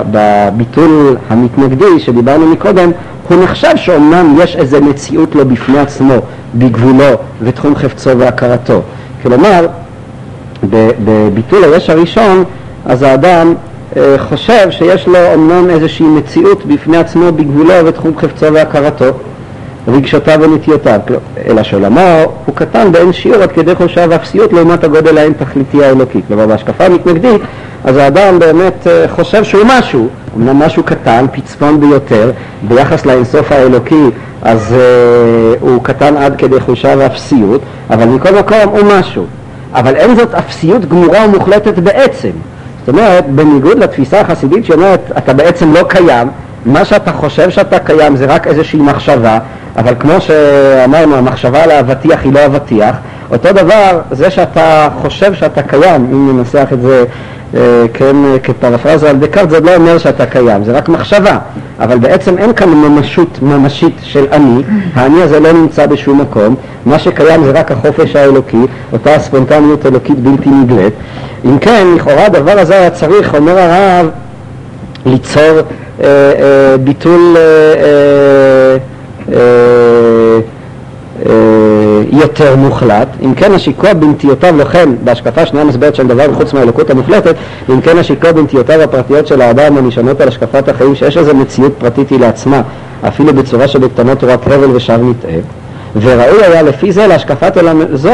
בביטול 0.07 1.17
המתנגדי 1.31 1.99
שדיברנו 1.99 2.47
מקודם, 2.47 2.91
הוא 3.29 3.45
נחשב 3.45 3.77
שאומנם 3.77 4.37
יש 4.43 4.57
איזו 4.57 4.81
מציאות 4.81 5.35
לו 5.35 5.49
בפני 5.49 5.79
עצמו, 5.79 6.15
בגבולו 6.55 7.15
ותחום 7.43 7.77
חפצו 7.77 8.19
והכרתו. 8.19 8.83
כלומר, 9.23 9.67
בביטול 11.05 11.65
היש 11.65 11.91
הראשון, 11.91 12.45
אז 12.87 13.03
האדם 13.03 13.55
חושב 14.19 14.71
שיש 14.71 15.07
לו 15.07 15.19
אמנם 15.35 15.71
איזושהי 15.71 16.07
מציאות 16.07 16.67
בפני 16.67 16.97
עצמו 16.97 17.33
בגבולו 17.33 17.75
ותחום 17.85 18.19
חפצו 18.19 18.53
והכרתו, 18.53 19.05
רגשותיו 19.89 20.39
ונטיותיו, 20.43 21.01
אלא 21.47 21.63
שעולמו 21.63 22.01
הוא 22.47 22.55
קטן 22.55 22.93
באין 22.93 23.13
שיעור 23.13 23.43
עד 23.43 23.53
כדי 23.53 23.75
חולשה 23.75 24.05
ואפסיות 24.09 24.53
לעומת 24.53 24.85
הגודל 24.85 25.19
האין 25.19 25.33
תכליתי 25.33 25.85
האלוקי. 25.85 26.21
כלומר 26.29 26.47
בהשקפה 26.47 26.85
המתנגדית, 26.85 27.43
אז 27.85 27.97
האדם 27.97 28.39
באמת 28.39 28.87
אה, 28.87 29.09
חושב 29.09 29.45
שהוא 29.45 29.65
משהו, 29.67 30.09
אמנם 30.37 30.59
משהו 30.59 30.83
קטן, 30.83 31.27
פצפון 31.33 31.81
ביותר, 31.81 32.31
ביחס 32.69 33.07
לאינסוף 33.07 33.53
האלוקי 33.53 34.05
אז 34.43 34.75
uh, 34.75 35.61
הוא 35.61 35.85
קטן 35.85 36.17
עד 36.17 36.37
כדי 36.39 36.61
חולשה 36.61 36.95
ואפסיות, 36.99 37.61
אבל 37.91 38.05
מכל 38.05 38.31
מקום 38.31 38.59
הוא 38.65 38.81
משהו. 38.99 39.27
אבל 39.75 39.97
אין 39.97 40.17
זאת 40.17 40.35
אפסיות 40.35 40.85
גמורה 40.85 41.25
ומוחלטת 41.25 41.79
בעצם. 41.79 42.31
זאת 42.89 42.97
אומרת, 42.97 43.27
בניגוד 43.31 43.79
לתפיסה 43.79 44.21
החסידית 44.21 44.65
שאומרת, 44.65 45.01
אתה 45.19 45.33
בעצם 45.33 45.73
לא 45.73 45.83
קיים, 45.89 46.29
מה 46.67 46.85
שאתה 46.85 47.13
חושב 47.13 47.51
שאתה 47.51 47.79
קיים 47.79 48.17
זה 48.17 48.27
רק 48.27 48.47
איזושהי 48.47 48.81
מחשבה, 48.81 49.39
אבל 49.77 49.95
כמו 50.01 50.21
שאמרנו, 50.21 51.17
המחשבה 51.17 51.65
על 51.65 51.71
האבטיח 51.71 52.25
היא 52.25 52.33
לא 52.33 52.47
אבטיח, 52.47 52.97
אותו 53.31 53.53
דבר, 53.53 54.01
זה 54.11 54.31
שאתה 54.31 54.89
חושב 55.03 55.35
שאתה 55.35 55.63
קיים, 55.63 56.09
אם 56.13 56.39
ננסח 56.39 56.67
את 56.73 56.81
זה 56.81 57.05
כן, 57.95 58.17
כפרפרזה 58.43 59.11
על 59.11 59.17
דקארט, 59.17 59.51
זה 59.51 59.61
לא 59.61 59.77
אומר 59.77 59.99
שאתה 59.99 60.27
קיים, 60.27 60.65
זה 60.65 60.73
רק 60.73 60.89
מחשבה, 60.89 61.39
אבל 61.81 61.99
בעצם 61.99 62.39
אין 62.39 62.53
כאן 62.53 62.69
ממשות 62.69 63.39
ממשית 63.43 63.95
של 64.03 64.25
אני, 64.33 64.63
האני 64.95 65.23
הזה 65.23 65.41
לא 65.41 65.53
נמצא 65.53 65.87
בשום 65.87 66.21
מקום, 66.21 66.55
מה 66.87 66.99
שקיים 66.99 67.45
זה 67.45 67.51
רק 67.51 67.73
החופש 67.73 68.17
האלוקי, 68.17 68.67
אותה 68.93 69.15
הספונטניות 69.15 69.87
אלוקית 69.87 70.19
בלתי 70.19 70.51
נגלית. 70.51 70.95
אם 71.45 71.59
כן, 71.59 71.87
לכאורה 71.97 72.27
הדבר 72.27 72.59
הזה 72.59 72.75
היה 72.75 72.91
צריך, 72.91 73.35
אומר 73.35 73.59
הרב, 73.59 74.07
ליצור 75.07 75.43
אה, 75.43 76.05
אה, 76.05 76.77
ביטול 76.79 77.37
אה, 77.37 77.43
אה, 79.33 79.35
אה, 79.35 80.39
יותר 82.13 82.57
מוחלט, 82.57 83.09
אם 83.25 83.35
כן 83.35 83.53
השיקוע 83.53 83.93
בנטיותיו 83.93 84.57
לכן, 84.57 84.89
בהשקפה 85.05 85.47
שנייה 85.47 85.65
מסברת 85.65 85.95
של 85.95 86.07
דבר 86.07 86.35
חוץ 86.35 86.53
מהאלוקות 86.53 86.91
המוחלטת, 86.91 87.35
אם 87.71 87.81
כן 87.81 87.99
השיקוע 87.99 88.33
בנטיותיו 88.33 88.83
הפרטיות 88.83 89.27
של 89.27 89.41
האדם 89.43 89.79
הנשענות 89.79 90.21
על 90.21 90.29
השקפת 90.29 90.69
החיים 90.69 90.95
שיש 90.95 91.17
איזו 91.17 91.35
מציאות 91.35 91.73
פרטית 91.79 92.11
היא 92.11 92.21
לעצמה, 92.21 92.63
אפילו 93.09 93.35
בצורה 93.35 93.69
שבקטנות 93.69 94.25
רק 94.25 94.47
הבל 94.47 94.77
ושב 94.77 94.99
נטעה. 95.03 95.39
וראוי 95.97 96.45
היה 96.45 96.63
לפי 96.63 96.93
זה 96.93 97.07
להשקפת 97.07 97.57
עולם 97.57 97.83
זו 97.93 98.13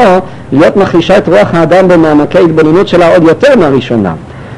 להיות 0.51 0.77
מחלישה 0.77 1.17
את 1.17 1.27
רוח 1.27 1.53
האדם 1.53 1.87
במעמקי 1.87 2.37
התבוננות 2.37 2.87
שלה 2.87 3.13
עוד 3.13 3.23
יותר 3.23 3.55
מהראשונה. 3.59 4.13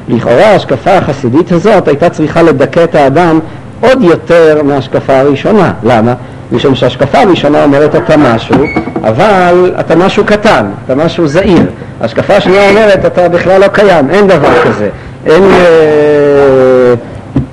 לכאורה 0.08 0.46
ההשקפה 0.46 0.90
החסידית 0.90 1.52
הזאת 1.52 1.88
הייתה 1.88 2.10
צריכה 2.10 2.42
לדכא 2.42 2.84
את 2.84 2.94
האדם 2.94 3.38
עוד 3.80 4.02
יותר 4.02 4.60
מההשקפה 4.64 5.20
הראשונה. 5.20 5.72
למה? 5.82 6.14
משום 6.52 6.74
שההשקפה 6.74 7.18
הראשונה 7.20 7.64
אומרת 7.64 7.96
אתה 7.96 8.16
משהו, 8.16 8.56
אבל 9.04 9.72
אתה 9.80 9.96
משהו 9.96 10.24
קטן, 10.24 10.66
אתה 10.84 10.94
משהו 10.94 11.26
זעיר. 11.26 11.66
ההשקפה 12.00 12.36
השנייה 12.36 12.70
אומרת 12.70 13.04
אתה 13.04 13.28
בכלל 13.28 13.60
לא 13.60 13.68
קיים, 13.68 14.10
אין 14.10 14.26
דבר 14.26 14.62
כזה. 14.64 14.88
אין, 15.26 15.42
אה, 15.42 16.94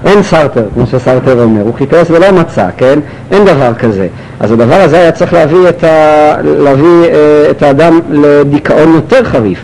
אין 0.05 0.23
סרטר, 0.23 0.63
כמו 0.73 0.85
שסרטר 0.87 1.41
אומר, 1.43 1.61
הוא 1.61 1.73
חיפש 1.73 2.11
ולא 2.11 2.31
מצא, 2.31 2.67
כן? 2.77 2.99
אין 3.31 3.45
דבר 3.45 3.73
כזה. 3.73 4.07
אז 4.39 4.51
הדבר 4.51 4.81
הזה 4.81 4.97
היה 4.97 5.11
צריך 5.11 5.33
להביא 5.33 5.69
את, 5.69 5.83
ה, 5.83 6.35
להביא, 6.43 7.03
אה, 7.03 7.51
את 7.51 7.63
האדם 7.63 7.99
לדיכאון 8.09 8.93
יותר 8.93 9.23
חריף. 9.23 9.59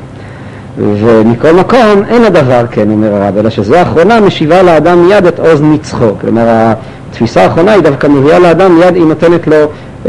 ומכל 0.77 1.51
מקום 1.51 2.03
אין 2.09 2.23
הדבר 2.23 2.65
כן, 2.71 2.91
אומר 2.91 3.15
הרב, 3.15 3.37
אלא 3.37 3.49
שזו 3.49 3.75
האחרונה 3.75 4.19
משיבה 4.19 4.61
לאדם 4.61 5.07
מיד 5.07 5.25
את 5.25 5.39
עוז 5.39 5.61
נצחו. 5.61 6.09
כלומר, 6.21 6.73
התפיסה 7.11 7.43
האחרונה 7.43 7.71
היא 7.71 7.81
דווקא 7.81 8.07
מביאה 8.07 8.39
לאדם 8.39 8.75
מיד, 8.75 8.95
היא 8.95 9.05
נותנת 9.05 9.47
לו 9.47 9.55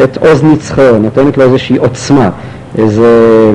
את 0.05 0.17
עוז 0.17 0.45
נצחו, 0.45 0.99
נותנת 1.01 1.39
לו 1.39 1.45
איזושהי 1.45 1.77
עוצמה, 1.77 2.31
איזה 2.79 3.51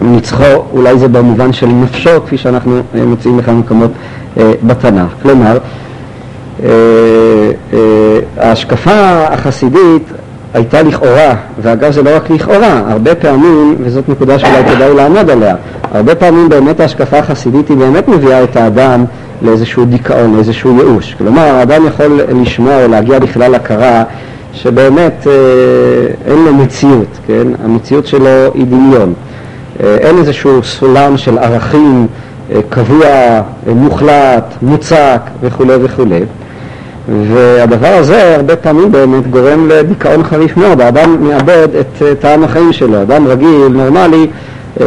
נצחו, 0.00 0.44
אולי 0.72 0.98
זה 0.98 1.08
במובן 1.08 1.52
של 1.52 1.66
נפשו, 1.66 2.10
כפי 2.26 2.36
שאנחנו 2.36 2.80
מוצאים 3.06 3.36
בכמה 3.36 3.54
מקומות 3.54 3.90
אה, 4.38 4.52
בתנ"ך. 4.62 5.22
כלומר, 5.22 5.58
אה, 6.62 6.68
אה, 7.72 7.78
ההשקפה 8.36 9.24
החסידית 9.30 10.12
הייתה 10.54 10.82
לכאורה, 10.82 11.34
ואגב 11.62 11.92
זה 11.92 12.02
לא 12.02 12.16
רק 12.16 12.30
לכאורה, 12.30 12.82
הרבה 12.88 13.14
פעמים, 13.14 13.76
וזאת 13.80 14.08
נקודה 14.08 14.38
שאולי 14.38 14.64
כדאי 14.64 14.94
לעמוד 14.94 15.30
עליה, 15.30 15.54
הרבה 15.92 16.14
פעמים 16.14 16.48
באמת 16.48 16.80
ההשקפה 16.80 17.18
החסידית 17.18 17.68
היא 17.68 17.76
באמת 17.76 18.08
מביאה 18.08 18.42
את 18.42 18.56
האדם 18.56 19.04
לאיזשהו 19.42 19.84
דיכאון, 19.84 20.34
לאיזשהו 20.34 20.76
ייאוש. 20.76 21.14
כלומר, 21.18 21.42
האדם 21.42 21.86
יכול 21.86 22.20
לשמוע 22.42 22.84
או 22.84 22.88
להגיע 22.88 23.18
בכלל 23.18 23.54
הכרה 23.54 24.04
שבאמת 24.56 25.26
אה, 25.26 25.32
אין 26.26 26.44
לו 26.44 26.54
מציאות, 26.54 27.18
כן? 27.26 27.46
המציאות 27.64 28.06
שלו 28.06 28.52
היא 28.54 28.66
דמיון. 28.66 29.14
אה, 29.82 29.96
אין 30.00 30.18
איזשהו 30.18 30.62
סולם 30.62 31.16
של 31.16 31.38
ערכים 31.38 32.06
אה, 32.52 32.60
קבוע, 32.68 33.08
מוחלט, 33.66 34.54
מוצק 34.62 35.20
וכולי 35.40 35.74
וכולי. 35.82 36.20
והדבר 37.32 37.94
הזה 37.94 38.36
הרבה 38.36 38.56
פעמים 38.56 38.92
באמת 38.92 39.30
גורם 39.30 39.68
לדיכאון 39.68 40.24
חריף 40.24 40.56
מאוד, 40.56 40.80
האדם 40.80 41.28
מאבד 41.28 41.68
את 41.80 42.02
טעם 42.20 42.44
החיים 42.44 42.72
שלו, 42.72 43.02
אדם 43.02 43.26
רגיל, 43.26 43.68
נורמלי, 43.70 44.26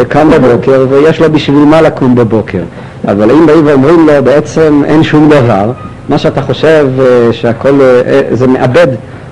קם 0.08 0.30
בבוקר 0.30 0.86
ויש 0.90 1.22
לו 1.22 1.32
בשביל 1.32 1.66
מה 1.66 1.82
לקום 1.82 2.16
בבוקר, 2.16 2.62
אבל 3.08 3.32
אם 3.32 3.46
באים 3.46 3.66
ואומרים 3.66 4.08
לו 4.08 4.14
בעצם 4.24 4.82
אין 4.86 5.04
שום 5.04 5.30
דבר, 5.30 5.72
מה 6.10 6.18
שאתה 6.18 6.42
חושב 6.42 6.88
אה, 7.00 7.34
שהכל, 7.34 7.82
אה, 7.82 8.22
זה 8.32 8.48
מאבד, 8.48 8.88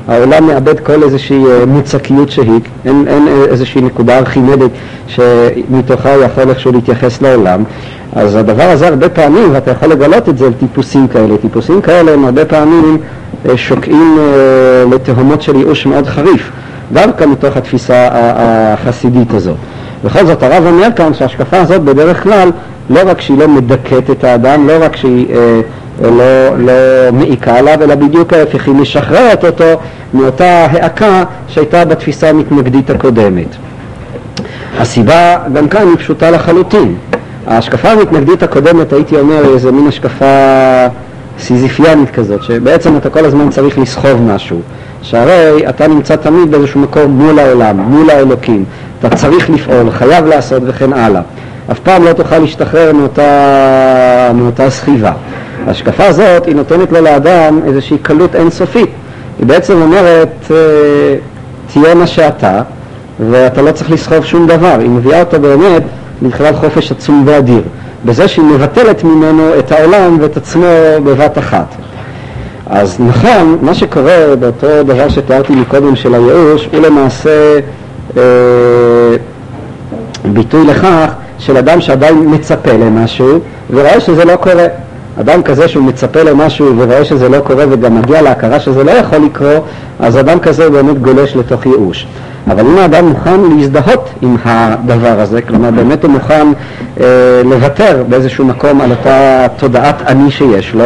העולם 0.08 0.48
מאבד 0.48 0.80
כל 0.80 1.04
איזושהי 1.04 1.44
מוצקיות 1.68 2.32
שהיא, 2.32 2.60
אין, 2.86 3.06
אין 3.08 3.28
איזושהי 3.50 3.82
נקודה 3.82 4.18
ארכימדית 4.18 4.72
שמתוכה 5.08 6.16
הוא 6.16 6.24
יכול 6.24 6.50
איכשהו 6.50 6.72
להתייחס 6.72 7.22
לעולם, 7.22 7.64
אז 8.16 8.36
הדבר 8.36 8.64
הזה 8.64 8.88
הרבה 8.88 9.10
פעמים, 9.10 9.50
ואתה 9.52 9.72
יכול 9.72 9.90
לגלות 9.90 10.30
את 10.30 10.38
זה 10.38 10.50
לטיפוסים 10.50 11.08
כאלה, 11.08 11.38
טיפוסים 11.38 11.82
כאלה 11.82 12.12
הם 12.14 12.26
הרבה 12.26 12.46
פעמים 12.46 12.98
שוקעים 13.56 14.18
לתהומות 14.92 15.42
של 15.42 15.56
ייאוש 15.56 15.86
מאוד 15.86 16.08
חריף, 16.08 16.52
דווקא 16.94 17.24
מתוך 17.24 17.58
התפיסה 17.58 18.08
החסידית 18.12 19.34
הזאת. 19.34 19.56
בכל 20.06 20.26
זאת 20.26 20.44
הרב 20.44 20.64
אומר 20.66 20.88
כאן 20.96 21.14
שההשקפה 21.14 21.58
הזאת 21.60 21.82
בדרך 21.82 22.24
כלל 22.24 22.50
לא 22.90 23.00
רק 23.06 23.22
שהיא 23.22 23.38
לא 23.38 23.48
מדכאת 23.48 24.10
את 24.10 24.24
האדם, 24.24 24.68
לא 24.68 24.74
רק 24.82 24.96
שהיא 24.96 25.28
אה, 25.36 25.62
לא, 26.02 26.58
לא 26.58 26.74
מעיקה 27.14 27.56
עליו, 27.58 27.84
אלא 27.84 27.96
בדיוק 27.96 28.34
ההפך, 28.34 28.68
היא 28.68 28.76
משחררת 28.76 29.46
אותו 29.46 29.80
מאותה 30.14 30.66
העקה 30.72 31.24
שהייתה 31.48 31.86
בתפיסה 31.86 32.30
המתנגדית 32.30 32.90
הקודמת. 32.90 33.56
הסיבה 34.80 35.38
גם 35.54 35.68
כאן 35.68 35.88
היא 35.88 35.98
פשוטה 35.98 36.32
לחלוטין. 36.32 36.96
ההשקפה 37.48 37.90
המתנגדית 37.90 38.44
הקודמת, 38.44 38.94
הייתי 38.94 39.18
אומר, 39.18 39.54
איזה 39.54 39.72
מין 39.72 39.88
השקפה 39.88 40.26
סיזיפיאנית 41.40 42.10
כזאת, 42.10 42.44
שבעצם 42.44 42.98
אתה 42.98 43.10
כל 43.10 43.26
הזמן 43.26 43.50
צריך 43.50 43.80
לסחוב 43.80 44.22
משהו. 44.22 44.62
שהרי 45.02 45.70
אתה 45.70 45.88
נמצא 45.88 46.16
תמיד 46.16 46.52
באיזשהו 46.52 46.82
מקום 46.82 47.12
מול 47.12 47.40
העולם, 47.40 47.78
מול 47.78 48.10
האלוקים. 48.10 48.66
אתה 49.00 49.16
צריך 49.16 49.50
לפעול, 49.50 49.92
חייב 49.92 50.26
לעשות 50.26 50.64
וכן 50.66 50.94
הלאה. 50.94 51.22
אף 51.72 51.80
פעם 51.80 52.04
לא 52.04 52.14
תוכל 52.14 52.40
להשתחרר 52.40 52.94
מאותה, 52.94 54.32
מאותה 54.34 54.70
סחיבה. 54.70 55.12
ההשקפה 55.68 56.06
הזאת 56.06 56.46
היא 56.46 56.56
נותנת 56.56 56.92
לו 56.92 57.02
לאדם 57.02 57.60
איזושהי 57.68 57.98
קלות 57.98 58.36
אינסופית. 58.36 58.90
היא 59.40 59.46
בעצם 59.48 59.82
אומרת, 59.82 60.52
אה, 60.52 60.56
תהיה 61.74 61.96
מה 61.96 62.08
שאתה, 62.08 62.62
ואתה 63.30 63.62
לא 63.62 63.72
צריך 63.72 63.92
לסחוב 63.92 64.26
שום 64.26 64.48
דבר. 64.48 64.76
היא 64.80 64.90
מביאה 64.90 65.20
אותו 65.20 65.40
באמת 65.40 65.84
לכלל 66.22 66.56
חופש 66.56 66.92
עצום 66.92 67.24
ואדיר, 67.26 67.62
בזה 68.06 68.28
שהיא 68.28 68.46
מבטלת 68.46 69.04
ממנו 69.04 69.44
את 69.60 69.72
העולם 69.72 70.18
ואת 70.22 70.38
עצמו 70.38 70.66
בבת 71.04 71.38
אחת. 71.38 71.76
אז 72.70 73.00
נכון, 73.00 73.58
מה 73.62 73.74
שקורה 73.74 74.36
באותו 74.40 74.84
דבר 74.84 75.10
שתיארתי 75.10 75.54
מקודם 75.54 75.96
של 75.96 76.14
הייאוש, 76.14 76.70
הוא 76.74 76.82
למעשה 76.82 77.60
אה, 78.18 78.22
ביטוי 80.26 80.66
לכך 80.66 81.08
של 81.40 81.58
אדם 81.58 81.82
שעדיין 81.82 82.24
מצפה 82.28 82.74
למשהו 82.74 83.40
ורואה 83.70 84.00
שזה 84.00 84.26
לא 84.26 84.36
קורה. 84.36 84.68
אדם 85.22 85.44
כזה 85.44 85.68
שהוא 85.68 85.84
מצפה 85.84 86.24
למשהו 86.24 86.78
ורואה 86.78 87.06
שזה 87.06 87.30
לא 87.30 87.40
קורה 87.40 87.66
וגם 87.70 87.96
מגיע 87.96 88.22
להכרה 88.22 88.60
שזה 88.60 88.84
לא 88.84 88.92
יכול 88.92 89.18
לקרות, 89.18 89.66
אז 90.00 90.20
אדם 90.20 90.40
כזה 90.40 90.70
באמת 90.70 91.02
גולש 91.02 91.36
לתוך 91.36 91.66
ייאוש. 91.66 92.08
אבל 92.52 92.66
אם 92.66 92.78
האדם 92.78 93.06
מוכן 93.06 93.40
להזדהות 93.58 94.10
עם 94.22 94.36
הדבר 94.46 95.20
הזה, 95.20 95.42
כלומר 95.42 95.72
באמת 95.72 96.04
הוא 96.04 96.12
מוכן 96.12 96.48
אה, 97.00 97.06
לוותר 97.46 98.04
באיזשהו 98.10 98.46
מקום 98.46 98.82
על 98.82 98.92
אותה 98.92 99.48
תודעת 99.58 100.02
אני 100.08 100.32
שיש 100.32 100.74
לו, 100.74 100.86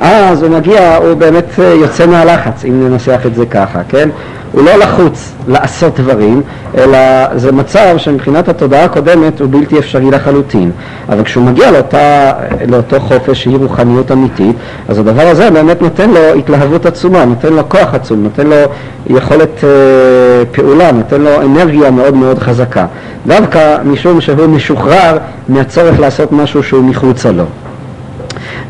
אז 0.00 0.42
הוא 0.42 0.50
מגיע, 0.50 0.96
הוא 0.96 1.14
באמת 1.14 1.44
אה, 1.58 1.64
יוצא 1.64 2.06
מהלחץ, 2.06 2.64
אם 2.64 2.88
ננסח 2.88 3.20
את 3.26 3.34
זה 3.34 3.46
ככה, 3.46 3.80
כן? 3.88 4.08
הוא 4.52 4.62
לא 4.64 4.76
לחוץ 4.76 5.32
לעשות 5.48 6.00
דברים, 6.00 6.42
אלא 6.78 6.98
זה 7.36 7.52
מצב 7.52 7.94
שמבחינת 7.96 8.48
התודעה 8.48 8.84
הקודמת 8.84 9.40
הוא 9.40 9.48
בלתי 9.50 9.78
אפשרי 9.78 10.10
לחלוטין. 10.10 10.70
אבל 11.08 11.24
כשהוא 11.24 11.44
מגיע 11.44 11.70
לאותה, 11.70 12.32
לאותו 12.68 13.00
חופש 13.00 13.42
שהיא 13.42 13.56
רוחניות 13.56 14.12
אמיתית, 14.12 14.56
אז 14.88 14.98
הדבר 14.98 15.26
הזה 15.26 15.50
באמת 15.50 15.82
נותן 15.82 16.10
לו 16.10 16.34
התלהבות 16.38 16.86
עצומה, 16.86 17.24
נותן 17.24 17.52
לו 17.52 17.68
כוח 17.68 17.94
עצום, 17.94 18.22
נותן 18.22 18.46
לו 18.46 18.56
יכולת 19.06 19.64
אה, 19.64 19.68
פעולה, 20.52 20.92
נותן 20.92 21.20
לו 21.20 21.30
אנרגיה 21.42 21.90
מאוד 21.90 22.14
מאוד 22.14 22.38
חזקה. 22.38 22.86
דווקא 23.26 23.76
משום 23.84 24.20
שהוא 24.20 24.46
משוחרר 24.46 25.18
מהצורך 25.48 26.00
לעשות 26.00 26.32
משהו 26.32 26.62
שהוא 26.62 26.84
מחוצה 26.84 27.32
לו. 27.32 27.44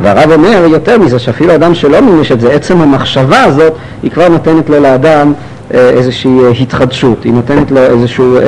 והרב 0.03 0.33
אומר 0.33 0.64
יותר 0.71 0.99
מזה, 0.99 1.19
שאפילו 1.19 1.55
אדם 1.55 1.75
שלא 1.75 2.01
מימש 2.01 2.33
את 2.33 2.41
זה, 2.41 2.53
עצם 2.53 2.81
המחשבה 2.81 3.43
הזאת, 3.43 3.73
היא 4.03 4.11
כבר 4.11 4.29
נותנת 4.29 4.71
לו 4.71 4.81
לאדם 4.81 5.33
איזושהי 5.70 6.44
אה, 6.44 6.48
התחדשות, 6.48 7.24
היא 7.24 7.33
נותנת 7.33 7.70
לו 7.70 7.81
איזשהו 7.81 8.37
אה, 8.37 8.42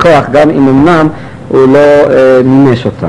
כוח, 0.00 0.24
גם 0.32 0.50
אם 0.50 0.68
אמנם 0.68 1.08
הוא 1.48 1.60
לא 1.72 2.08
מימש 2.44 2.86
אותה. 2.86 3.06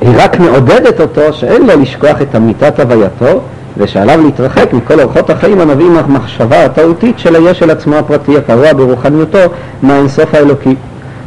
היא 0.00 0.14
רק 0.16 0.40
מעודדת 0.40 1.00
אותו 1.00 1.32
שאין 1.32 1.66
לו 1.66 1.80
לשכוח 1.80 2.22
את 2.22 2.36
אמיתת 2.36 2.80
הווייתו 2.80 3.40
ושעליו 3.76 4.20
להתרחק 4.24 4.72
מכל 4.72 5.00
אורחות 5.00 5.30
החיים 5.30 5.60
הנובעים 5.60 5.94
מהמחשבה 5.94 6.64
הטעותית 6.64 7.18
של 7.18 7.36
היש 7.36 7.58
של 7.58 7.70
עצמו 7.70 7.96
הפרטי 7.96 8.36
הקרוע 8.38 8.72
ברוחניותו 8.72 9.38
מהאינסוף 9.82 10.34
האלוקי. 10.34 10.74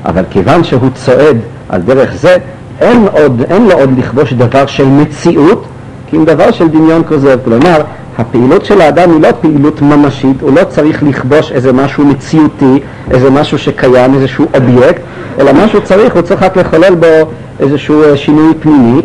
אבל 0.05 0.23
כיוון 0.29 0.63
שהוא 0.63 0.89
צועד 0.95 1.37
על 1.69 1.81
דרך 1.81 2.15
זה, 2.15 2.37
אין, 2.81 3.07
עוד, 3.11 3.43
אין 3.49 3.67
לו 3.67 3.71
עוד 3.71 3.89
לכבוש 3.97 4.33
דבר 4.33 4.65
של 4.65 4.85
מציאות, 4.85 5.65
כי 6.07 6.17
אם 6.17 6.25
דבר 6.25 6.51
של 6.51 6.67
דמיון 6.67 7.01
כוזב. 7.07 7.37
כלומר, 7.45 7.81
הפעילות 8.17 8.65
של 8.65 8.81
האדם 8.81 9.11
היא 9.11 9.21
לא 9.21 9.29
פעילות 9.41 9.81
ממשית, 9.81 10.41
הוא 10.41 10.51
לא 10.55 10.63
צריך 10.63 11.03
לכבוש 11.03 11.51
איזה 11.51 11.73
משהו 11.73 12.05
מציאותי, 12.05 12.79
איזה 13.11 13.29
משהו 13.29 13.57
שקיים, 13.57 14.13
איזשהו 14.13 14.45
אובייקט, 14.55 15.01
אלא 15.39 15.51
מה 15.53 15.67
שהוא 15.67 15.81
צריך, 15.81 16.13
הוא 16.13 16.21
צריך 16.21 16.43
רק 16.43 16.57
לחולל 16.57 16.95
בו 16.95 17.31
איזשהו 17.59 18.03
אה, 18.03 18.17
שינוי 18.17 18.53
פנימי, 18.59 19.01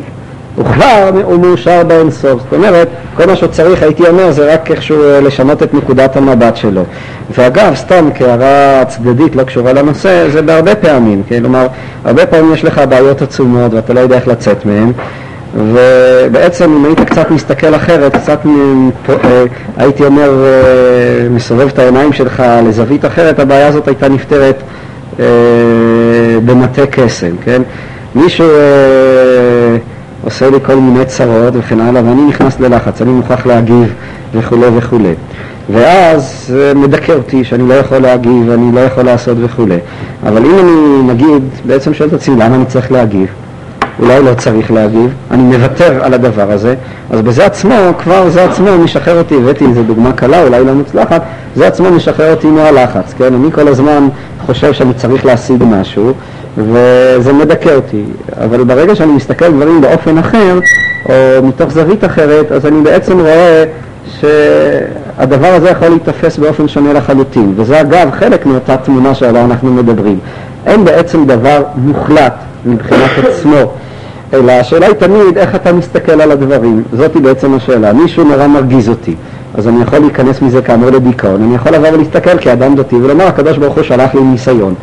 וכבר 0.59 1.11
הוא 1.25 1.41
מאושר 1.41 1.85
באינסוף. 1.85 2.43
זאת 2.43 2.53
אומרת, 2.53 2.89
כל 3.17 3.27
מה 3.27 3.37
שהוא 3.37 3.49
צריך, 3.49 3.83
הייתי 3.83 4.09
אומר, 4.09 4.31
זה 4.31 4.55
רק 4.55 4.71
איכשהו 4.71 5.03
אה, 5.05 5.21
לשנות 5.21 5.63
את 5.63 5.75
נקודת 5.75 6.17
המבט 6.17 6.57
שלו. 6.57 6.83
ואגב, 7.39 7.75
סתם 7.75 8.09
כהערה 8.15 8.85
צדדית, 8.85 9.37
לא 9.37 9.43
קשורה 9.43 9.73
לנושא, 9.73 10.29
זה 10.29 10.43
בהרבה 10.43 10.75
פעמים, 10.75 11.23
כלומר, 11.29 11.67
הרבה 12.05 12.27
פעמים 12.27 12.55
יש 12.55 12.65
לך 12.65 12.81
בעיות 12.89 13.23
עצומות 13.23 13.75
ואתה 13.75 13.93
לא 13.93 14.01
יודע 14.01 14.17
איך 14.17 14.29
לצאת 14.29 14.67
מהן. 14.67 14.93
ובעצם 15.57 16.73
אם 16.73 16.85
היית 16.85 17.01
קצת 17.01 17.31
מסתכל 17.31 17.75
אחרת, 17.75 18.17
קצת 18.17 18.41
אה, 19.09 19.45
הייתי 19.77 20.05
אומר 20.05 20.45
אה, 20.45 21.29
מסובב 21.31 21.67
את 21.67 21.79
העיניים 21.79 22.13
שלך 22.13 22.43
לזווית 22.67 23.05
אחרת, 23.05 23.39
הבעיה 23.39 23.67
הזאת 23.69 23.89
הייתה 23.89 24.09
נפתרת 24.09 24.63
במטה 26.45 26.87
קסם, 26.87 27.37
כן? 27.45 27.63
מישהו 28.15 28.47
עושה 30.25 30.51
לי 30.51 30.57
כל 30.67 30.75
מיני 30.75 31.05
צרות 31.05 31.55
וכן 31.57 31.81
הלאה, 31.81 32.05
ואני 32.05 32.23
נכנס 32.29 32.61
ללחץ, 32.61 33.03
אני 33.03 33.11
מוכרח 33.11 33.47
להגיב 33.47 33.95
וכולי 34.35 34.67
וכולי. 34.77 35.15
ואז 35.73 36.55
מדכא 36.75 37.13
אותי 37.13 37.45
שאני 37.45 37.69
לא 37.69 37.75
יכול 37.75 37.99
להגיב 37.99 38.49
ואני 38.49 38.75
לא 38.75 38.81
יכול 38.81 39.05
לעשות 39.05 39.37
וכולי. 39.41 39.79
אבל 40.27 40.45
אם 40.45 40.59
אני, 40.59 41.13
נגיד, 41.13 41.43
בעצם 41.65 41.95
שואל 41.95 42.09
את 42.09 42.15
עצמי 42.15 42.35
למה 42.35 42.55
אני 42.57 42.67
צריך 42.67 42.93
להגיב, 42.93 43.27
אולי 43.99 44.23
לא 44.23 44.35
צריך 44.35 44.71
להגיב, 44.71 45.15
אני 45.31 45.43
מוותר 45.43 46.05
על 46.05 46.15
הדבר 46.15 46.51
הזה, 46.53 46.75
אז 47.11 47.21
בזה 47.21 47.47
עצמו, 47.47 47.75
כבר 47.99 48.29
זה 48.29 48.45
עצמו 48.45 48.79
משחרר 48.79 49.19
אותי, 49.19 49.37
הבאתי 49.37 49.67
איזו 49.67 49.83
דוגמה 49.83 50.13
קלה, 50.13 50.43
אולי 50.43 50.65
לא 50.65 50.73
מוצלחת, 50.73 51.23
זה 51.57 51.67
עצמו 51.67 51.91
משחרר 51.91 52.31
אותי 52.35 52.47
מהלחץ, 52.47 53.15
כן? 53.19 53.35
אני 53.35 53.53
כל 53.53 53.69
הזמן 53.69 54.09
חושב 54.47 54.73
שאני 54.73 54.95
צריך 54.95 55.27
להשיג 55.27 55.65
משהו, 55.67 56.13
וזה 56.59 57.33
מדכא 57.33 57.69
אותי. 57.69 58.05
אבל 58.45 58.65
ברגע 58.65 58.95
שאני 58.95 59.13
מסתכל 59.13 59.45
על 59.45 59.53
דברים 59.53 59.81
באופן 59.81 60.19
אחר, 60.19 60.59
או 61.09 61.13
מתוך 61.43 61.71
זווית 61.71 62.05
אחרת, 62.05 62.53
אז 62.53 62.67
אני 62.67 62.81
בעצם 62.81 63.19
רואה 63.21 63.65
שהדבר 64.21 65.47
הזה 65.47 65.71
יכול 65.71 65.89
להיתפס 65.89 66.39
באופן 66.39 66.69
שונה 66.69 66.93
לחלוטין. 66.93 67.55
וזה 67.57 67.81
אגב 67.81 68.11
חלק 68.19 68.47
מאותה 68.47 68.77
תמונה 68.77 69.15
שעליה 69.15 69.45
אנחנו 69.45 69.73
מדברים. 69.73 70.19
אין 70.67 70.85
בעצם 70.85 71.27
דבר 71.27 71.63
מוחלט 71.77 72.35
מבחינת 72.67 73.11
עצמו, 73.29 73.73
אלא 74.33 74.53
השאלה 74.53 74.87
היא 74.87 74.95
תמיד 74.95 75.39
איך 75.39 75.55
אתה 75.55 75.73
מסתכל 75.73 76.21
על 76.21 76.33
הדברים. 76.33 76.83
זאתי 76.93 77.19
בעצם 77.21 77.55
השאלה. 77.55 77.93
מישהו 77.93 78.25
נורא 78.25 78.47
מרגיז 78.47 78.89
אותי. 78.89 79.15
אז 79.55 79.69
אני 79.69 79.83
יכול 79.83 79.99
להיכנס 79.99 80.43
מזה 80.43 80.63
כאמור 80.63 80.91
לדיכאון, 80.91 81.43
אני 81.43 81.55
יכול 81.55 81.73
לבוא 81.73 81.89
ולהסתכל 81.89 82.39
כאדם 82.39 82.75
דתי 82.75 82.97
ולומר 82.97 83.27
הקדוש 83.27 83.59
ברוך 83.59 83.75
הוא 83.75 83.83
שלח 83.83 84.15
לי 84.15 84.21
ניסיון. 84.21 84.75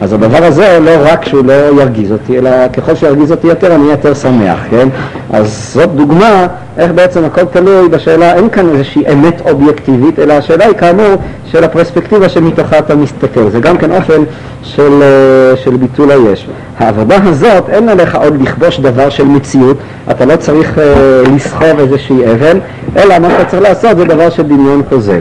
אז 0.00 0.12
הדבר 0.12 0.44
הזה 0.44 0.78
לא 0.80 0.90
רק 1.04 1.24
שהוא 1.24 1.44
לא 1.44 1.82
ירגיז 1.82 2.12
אותי, 2.12 2.38
אלא 2.38 2.50
ככל 2.68 2.94
שירגיז 2.94 3.30
אותי 3.30 3.46
יותר 3.46 3.74
אני 3.74 3.84
יותר 3.90 4.14
שמח, 4.14 4.58
כן? 4.70 4.88
אז 5.32 5.70
זאת 5.74 5.90
דוגמה 5.90 6.46
איך 6.78 6.92
בעצם 6.92 7.24
הכל 7.24 7.44
תלוי 7.44 7.88
בשאלה, 7.88 8.34
אין 8.34 8.48
כאן 8.48 8.68
איזושהי 8.68 9.02
אמת 9.12 9.42
אובייקטיבית, 9.50 10.18
אלא 10.18 10.32
השאלה 10.32 10.64
היא 10.66 10.74
כאמור 10.74 11.16
של 11.50 11.64
הפרספקטיבה 11.64 12.28
שמתוכה 12.28 12.78
אתה 12.78 12.94
מסתכל. 12.94 13.50
זה 13.50 13.60
גם 13.60 13.78
כן 13.78 13.92
אופן 13.92 14.22
של, 14.62 15.02
אה, 15.02 15.56
של 15.56 15.76
ביטול 15.76 16.10
היש. 16.10 16.46
העבודה 16.78 17.16
הזאת, 17.24 17.68
אין 17.68 17.88
עליך 17.88 18.14
עוד 18.14 18.42
לכבוש 18.42 18.80
דבר 18.80 19.08
של 19.08 19.24
מציאות, 19.24 19.76
אתה 20.10 20.24
לא 20.24 20.36
צריך 20.36 20.78
אה, 20.78 21.22
לסחוב 21.36 21.78
איזושהי 21.78 22.32
אבן, 22.32 22.58
אלא 22.96 23.18
מה 23.18 23.30
שאתה 23.30 23.44
צריך 23.44 23.62
לעשות 23.62 23.96
זה 23.96 24.04
דבר 24.04 24.30
של 24.30 24.42
דמיון 24.42 24.82
כוזב. 24.88 25.20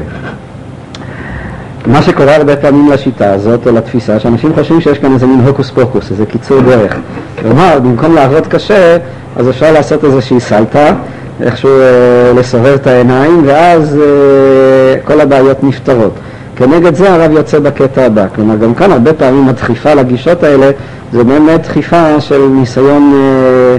מה 1.88 2.02
שקורה 2.02 2.36
הרבה 2.36 2.56
פעמים 2.56 2.92
לשיטה 2.92 3.34
הזאת, 3.34 3.68
או 3.68 3.72
לתפיסה, 3.72 4.20
שאנשים 4.20 4.54
חושבים 4.54 4.82
שיש 4.82 4.98
כאן 4.98 5.14
איזה 5.14 5.26
מין 5.28 5.40
הוקוס 5.40 5.70
פוקוס, 5.70 6.12
איזה 6.12 6.26
קיצור 6.26 6.62
דרך. 6.62 6.98
כלומר, 7.42 7.80
במקום 7.80 8.16
לעבוד 8.16 8.48
קשה, 8.48 8.98
אז 9.36 9.50
אפשר 9.50 9.72
לעשות 9.72 10.04
איזושהי 10.04 10.40
סלטה, 10.40 10.94
איכשהו 11.42 11.70
אה, 11.70 12.34
לסובב 12.36 12.74
את 12.74 12.88
העיניים, 12.88 13.42
ואז 13.46 13.98
אה, 14.00 15.00
כל 15.06 15.22
הבעיות 15.22 15.64
נפתרות. 15.64 16.14
כנגד 16.56 16.96
זה 16.96 17.14
הרב 17.14 17.32
יוצא 17.32 17.60
בקטע 17.60 18.06
הבא. 18.06 18.26
כלומר, 18.36 18.56
גם 18.56 18.74
כאן 18.74 18.92
הרבה 18.92 19.14
פעמים 19.14 19.50
הדחיפה 19.50 19.94
לגישות 19.94 20.44
האלה 20.44 20.72
זה 21.14 21.24
באמת 21.24 21.62
דחיפה 21.62 22.22
של 22.22 22.48
ניסיון 22.48 23.14
אה, 23.16 23.78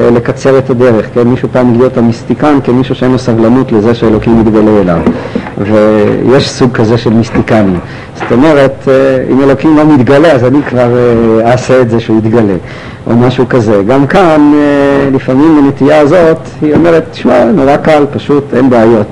לקצר 0.00 0.58
את 0.58 0.70
הדרך, 0.70 1.06
כן? 1.14 1.28
מישהו 1.28 1.48
פעם 1.52 1.70
הגדיר 1.70 1.86
את 1.86 1.98
המיסטיקן 1.98 2.58
כמישהו 2.64 2.94
שאין 2.94 3.12
לו 3.12 3.18
סבלנות 3.18 3.72
לזה 3.72 3.94
שאלוקים 3.94 4.40
מתגלה 4.40 4.80
אליו. 4.80 4.98
ויש 5.58 6.50
סוג 6.50 6.72
כזה 6.72 6.98
של 6.98 7.10
מיסטיקנים. 7.10 7.78
זאת 8.14 8.32
אומרת, 8.32 8.88
אה, 8.88 9.24
אם 9.32 9.42
אלוקים 9.42 9.76
לא 9.76 9.86
מתגלה, 9.86 10.32
אז 10.32 10.44
אני 10.44 10.62
כבר 10.62 10.96
אה, 10.96 11.50
אעשה 11.50 11.80
את 11.80 11.90
זה 11.90 12.00
שהוא 12.00 12.18
יתגלה, 12.18 12.54
או 13.06 13.16
משהו 13.16 13.48
כזה. 13.48 13.82
גם 13.86 14.06
כאן, 14.06 14.52
לפעמים 15.12 15.58
הנטייה 15.64 16.00
הזאת, 16.00 16.38
היא 16.62 16.74
אומרת, 16.74 17.04
תשמע, 17.10 17.44
נורא 17.44 17.76
קל, 17.76 18.04
פשוט 18.12 18.54
אין 18.54 18.70
בעיות. 18.70 19.06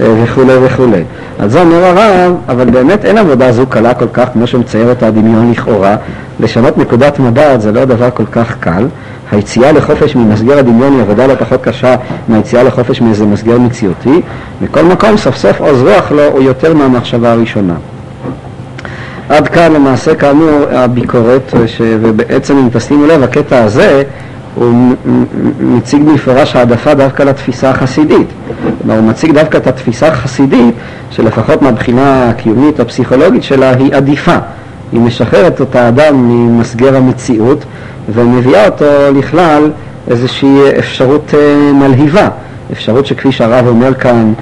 וכולי 0.00 0.56
וכולי. 0.62 1.02
אז 1.38 1.52
זה 1.52 1.60
אומר 1.60 1.84
הרב, 1.84 2.36
אבל 2.48 2.70
באמת 2.70 3.04
אין 3.04 3.18
עבודה 3.18 3.52
זו 3.52 3.66
קלה 3.66 3.94
כל 3.94 4.08
כך 4.12 4.28
כמו 4.32 4.46
שמצייר 4.46 4.88
אותה 4.88 5.06
הדמיון 5.06 5.50
לכאורה. 5.50 5.96
לשנות 6.40 6.78
נקודת 6.78 7.18
מבט 7.18 7.60
זה 7.60 7.72
לא 7.72 7.84
דבר 7.84 8.10
כל 8.10 8.26
כך 8.32 8.56
קל. 8.60 8.86
היציאה 9.32 9.72
לחופש 9.72 10.16
ממסגר 10.16 10.58
הדמיון 10.58 10.92
היא 10.92 11.00
עבודה 11.00 11.26
לא 11.26 11.34
פחות 11.34 11.62
קשה 11.62 11.96
מהיציאה 12.28 12.62
לחופש 12.62 13.00
מאיזה 13.00 13.26
מסגר 13.26 13.58
מציאותי. 13.58 14.20
מכל 14.60 14.82
מקום, 14.82 15.16
סוף 15.16 15.36
סוף 15.36 15.60
עוז 15.60 15.82
רוח 15.82 16.12
לו 16.12 16.22
הוא 16.22 16.42
יותר 16.42 16.74
מהמחשבה 16.74 17.32
הראשונה. 17.32 17.74
עד 19.28 19.48
כאן 19.48 19.72
למעשה 19.72 20.14
כאמור 20.14 20.64
הביקורת, 20.70 21.54
ש... 21.66 21.80
ובעצם 22.00 22.56
אם 22.56 22.68
תשימו 22.72 23.06
לב, 23.06 23.22
הקטע 23.22 23.64
הזה 23.64 24.02
הוא 24.54 24.94
מציג 25.60 26.02
במפורש 26.02 26.56
העדפה 26.56 26.94
דווקא 26.94 27.22
לתפיסה 27.22 27.70
החסידית. 27.70 28.26
כלומר, 28.82 28.98
הוא 28.98 29.08
מציג 29.08 29.32
דווקא 29.32 29.56
את 29.56 29.66
התפיסה 29.66 30.08
החסידית, 30.08 30.74
שלפחות 31.10 31.62
מהבחינה 31.62 32.30
הקיומית 32.30 32.80
הפסיכולוגית 32.80 33.42
שלה 33.42 33.70
היא 33.70 33.94
עדיפה. 33.94 34.36
היא 34.92 35.00
משחררת 35.00 35.60
את 35.60 35.76
האדם 35.76 36.28
ממסגר 36.28 36.96
המציאות 36.96 37.64
ומביאה 38.08 38.66
אותו 38.66 38.84
לכלל 39.14 39.70
איזושהי 40.10 40.78
אפשרות 40.78 41.34
אה, 41.34 41.72
מלהיבה, 41.72 42.28
אפשרות 42.72 43.06
שכפי 43.06 43.32
שהרב 43.32 43.66
אומר 43.66 43.94
כאן 43.94 44.32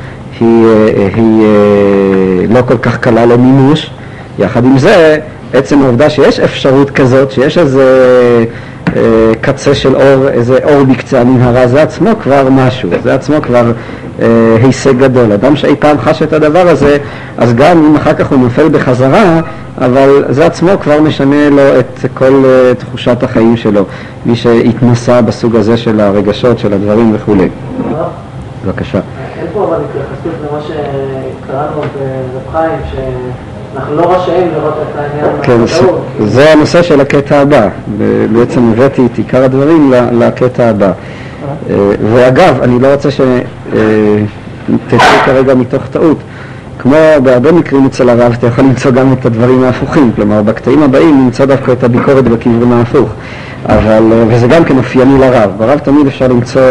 היא, 0.40 0.64
אה, 0.66 1.08
היא 1.14 1.44
אה, 1.44 2.46
לא 2.54 2.62
כל 2.62 2.78
כך 2.78 2.98
קלה 2.98 3.26
למימוש. 3.26 3.90
יחד 4.38 4.64
עם 4.64 4.78
זה, 4.78 5.18
עצם 5.52 5.82
העובדה 5.82 6.10
שיש 6.10 6.40
אפשרות 6.40 6.90
כזאת, 6.90 7.30
שיש 7.30 7.58
איזה 7.58 8.44
קצה 9.40 9.74
של 9.74 9.96
אור, 9.96 10.28
איזה 10.28 10.58
אור 10.64 10.84
בקצה 10.84 11.20
המנהרה, 11.20 11.66
זה 11.66 11.82
עצמו 11.82 12.10
כבר 12.22 12.48
משהו, 12.50 12.90
זה 13.02 13.14
עצמו 13.14 13.42
כבר 13.42 13.72
הישג 14.62 14.98
גדול. 14.98 15.32
אדם 15.32 15.56
שאי 15.56 15.76
פעם 15.76 15.98
חש 15.98 16.22
את 16.22 16.32
הדבר 16.32 16.68
הזה, 16.68 16.96
אז 17.38 17.54
גם 17.54 17.84
אם 17.84 17.96
אחר 17.96 18.14
כך 18.14 18.30
הוא 18.30 18.38
נופל 18.38 18.68
בחזרה, 18.68 19.40
אבל 19.78 20.24
זה 20.28 20.46
עצמו 20.46 20.70
כבר 20.80 21.00
משנה 21.00 21.50
לו 21.50 21.78
את 21.78 22.06
כל 22.14 22.42
uh, 22.44 22.80
תחושת 22.80 23.22
החיים 23.22 23.56
שלו, 23.56 23.84
מי 24.26 24.36
שהתנסה 24.36 25.22
בסוג 25.22 25.56
הזה 25.56 25.76
של 25.76 26.00
הרגשות, 26.00 26.58
של 26.58 26.72
הדברים 26.72 27.12
וכולי. 27.14 27.48
בבקשה. 28.64 29.00
אין 29.38 29.46
פה 29.52 29.64
אבל 29.64 29.76
התייחסות 29.84 30.32
למה 30.50 30.60
שקראנו 30.62 31.80
ברב 31.80 32.52
חיים, 32.52 32.80
שאנחנו 33.74 33.96
לא 33.96 34.14
רשאים 34.14 34.48
לראות 34.54 34.74
את 34.82 34.98
העניין 34.98 35.42
כן, 35.42 36.26
זה 36.26 36.52
הנושא 36.52 36.82
של 36.82 37.00
הקטע 37.00 37.40
הבא. 37.40 37.68
בעצם 38.32 38.72
הבאתי 38.72 39.06
את 39.06 39.18
עיקר 39.18 39.44
הדברים 39.44 39.92
לקטע 40.12 40.68
הבא. 40.68 40.92
אה, 41.70 41.74
ואגב, 42.14 42.62
אני 42.62 42.80
לא 42.80 42.92
רוצה 42.92 43.08
שתצא 43.10 43.36
כרגע 45.24 45.54
מתוך 45.54 45.82
טעות. 45.86 46.18
כמו 46.78 46.96
בהרבה 47.22 47.52
מקרים 47.52 47.86
אצל 47.86 48.08
הרב, 48.08 48.32
אתה 48.38 48.46
יכול 48.46 48.64
למצוא 48.64 48.90
גם 48.90 49.12
את 49.12 49.26
הדברים 49.26 49.64
ההפוכים, 49.64 50.12
כלומר 50.16 50.42
בקטעים 50.42 50.82
הבאים 50.82 51.24
נמצא 51.24 51.44
דווקא 51.44 51.72
את 51.72 51.84
הביקורת 51.84 52.24
בכיוון 52.24 52.72
ההפוך, 52.72 53.10
אבל, 53.68 54.02
אה, 54.12 54.24
וזה 54.28 54.46
גם 54.46 54.64
כן 54.64 54.76
אופייני 54.76 55.18
לרב, 55.18 55.50
ברב 55.58 55.78
תמיד 55.78 56.06
אפשר 56.06 56.28
למצוא, 56.28 56.62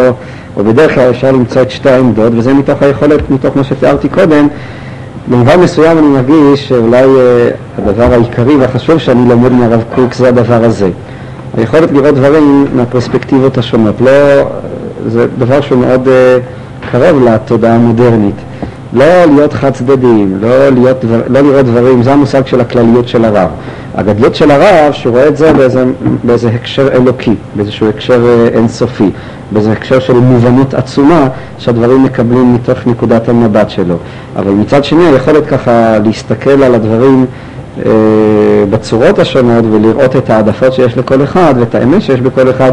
או 0.57 0.63
בדרך 0.63 0.95
כלל 0.95 1.09
אפשר 1.09 1.31
למצוא 1.31 1.61
את 1.61 1.71
שתי 1.71 1.89
העמדות, 1.89 2.33
וזה 2.35 2.53
מתוך 2.53 2.81
היכולת, 2.81 3.29
מתוך 3.29 3.57
מה 3.57 3.63
שתיארתי 3.63 4.09
קודם, 4.09 4.47
במובן 5.27 5.59
מסוים 5.59 5.97
אני 5.97 6.07
מרגיש 6.07 6.67
שאולי 6.67 7.03
אה, 7.03 7.49
הדבר 7.77 8.13
העיקרי 8.13 8.55
והחשוב 8.55 8.97
שאני 8.97 9.29
לומד 9.29 9.51
מהרב 9.51 9.83
קוק 9.95 10.13
זה 10.13 10.29
הדבר 10.29 10.63
הזה. 10.63 10.89
היכולת 11.57 11.91
לראות 11.91 12.15
דברים 12.15 12.67
מהפרספקטיבות 12.75 13.57
השונות, 13.57 14.01
לא, 14.01 14.11
זה 15.07 15.27
דבר 15.37 15.61
שהוא 15.61 15.79
מאוד 15.79 16.07
uh, 16.07 16.89
קרוב 16.91 17.23
לתודעה 17.23 17.75
המודרנית. 17.75 18.35
לא 18.93 19.25
להיות 19.25 19.53
חד 19.53 19.73
צדדיים, 19.73 20.37
לא, 20.41 20.69
להיות, 20.69 21.05
לא 21.27 21.41
לראות 21.41 21.65
דברים, 21.65 22.03
זה 22.03 22.13
המושג 22.13 22.45
של 22.45 22.61
הכלליות 22.61 23.07
של 23.07 23.25
הרב. 23.25 23.49
הגדלות 23.95 24.35
של 24.35 24.51
הרב, 24.51 24.93
שהוא 24.93 25.13
רואה 25.13 25.27
את 25.27 25.37
זה 25.37 25.53
באיזה, 25.53 25.85
באיזה 26.23 26.49
הקשר 26.49 26.87
אלוקי, 26.93 27.35
באיזשהו 27.55 27.89
הקשר 27.89 28.25
אה, 28.25 28.47
אינסופי, 28.53 29.09
באיזה 29.53 29.71
הקשר 29.71 29.99
של 29.99 30.13
מובנות 30.13 30.73
עצומה 30.73 31.27
שהדברים 31.57 32.03
מקבלים 32.03 32.53
מתוך 32.53 32.87
נקודת 32.87 33.29
המבט 33.29 33.69
שלו. 33.69 33.95
אבל 34.35 34.51
מצד 34.51 34.83
שני 34.83 35.07
היכולת 35.07 35.45
ככה 35.45 35.99
להסתכל 36.05 36.63
על 36.63 36.75
הדברים 36.75 37.25
אה, 37.77 37.91
בצורות 38.69 39.19
השונות 39.19 39.65
ולראות 39.71 40.15
את 40.15 40.29
העדפות 40.29 40.73
שיש 40.73 40.97
לכל 40.97 41.23
אחד 41.23 41.53
ואת 41.59 41.75
האמת 41.75 42.01
שיש 42.01 42.21
בכל 42.21 42.49
אחד, 42.49 42.71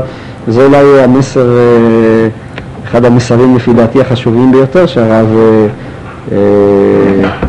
זה 0.49 0.65
אולי 0.65 1.03
המסר, 1.03 1.49
אה, 1.59 2.29
אחד 2.91 3.05
המסרים 3.05 3.57
לפי 3.57 3.73
דעתי 3.73 4.01
החשובים 4.01 4.53
ביותר 4.53 4.87
שהרב 4.87 5.27
אה, 5.37 5.67
אה, 6.33 6.39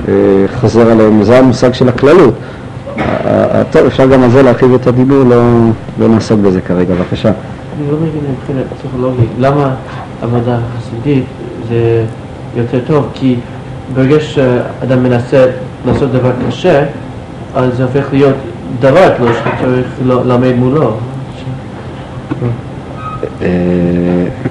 אה, 0.08 0.14
חוזר 0.60 0.92
עליהם, 0.92 1.24
זה 1.24 1.40
המושג 1.40 1.74
של 1.74 1.90
הכללות. 1.90 2.34
טוב, 3.72 3.86
אפשר 3.86 4.08
גם 4.08 4.24
על 4.24 4.30
זה 4.30 4.44
להרחיב 4.44 4.74
את 4.74 4.88
הדיבור, 4.88 5.24
לא, 5.24 5.42
לא 6.00 6.08
נעסוק 6.08 6.40
בזה 6.40 6.62
כרגע, 6.62 6.94
בבקשה. 6.94 7.32
אני 7.80 7.92
לא 7.92 7.98
מבין 7.98 8.22
מבחינת 8.32 8.66
פסיכולוגית, 8.78 9.30
למה 9.40 9.76
עבודה 10.22 10.58
חסידית 10.78 11.24
זה 11.70 12.06
יותר 12.56 12.80
טוב? 12.88 13.10
כי 13.14 13.36
ברגע 13.94 14.20
שאדם 14.20 15.04
מנסה 15.04 15.46
לעשות 15.86 16.12
דבר 16.12 16.32
קשה, 16.48 16.84
אז 17.56 17.78
זה 17.78 17.84
הופך 17.84 18.06
להיות 18.14 18.36
דבר 18.80 19.14
לא 19.20 19.32
שצריך 19.34 19.88
ללמד 20.06 20.56
מולו. 20.56 20.94
אה, 23.42 23.48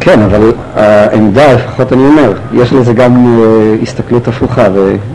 כן, 0.01 0.21
אבל 0.21 0.53
העמדה, 0.75 1.53
לפחות 1.53 1.93
אני 1.93 2.03
אומר, 2.07 2.33
יש 2.53 2.73
לזה 2.73 2.93
גם 2.93 3.41
אה, 3.43 3.77
הסתכלות 3.83 4.29
הפוכה, 4.29 4.67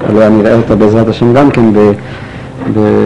ועליה 0.08 0.30
נראה 0.30 0.56
אותה 0.56 0.76
בעזרת 0.76 1.08
השם 1.08 1.34
גם 1.34 1.52
כן 1.52 1.66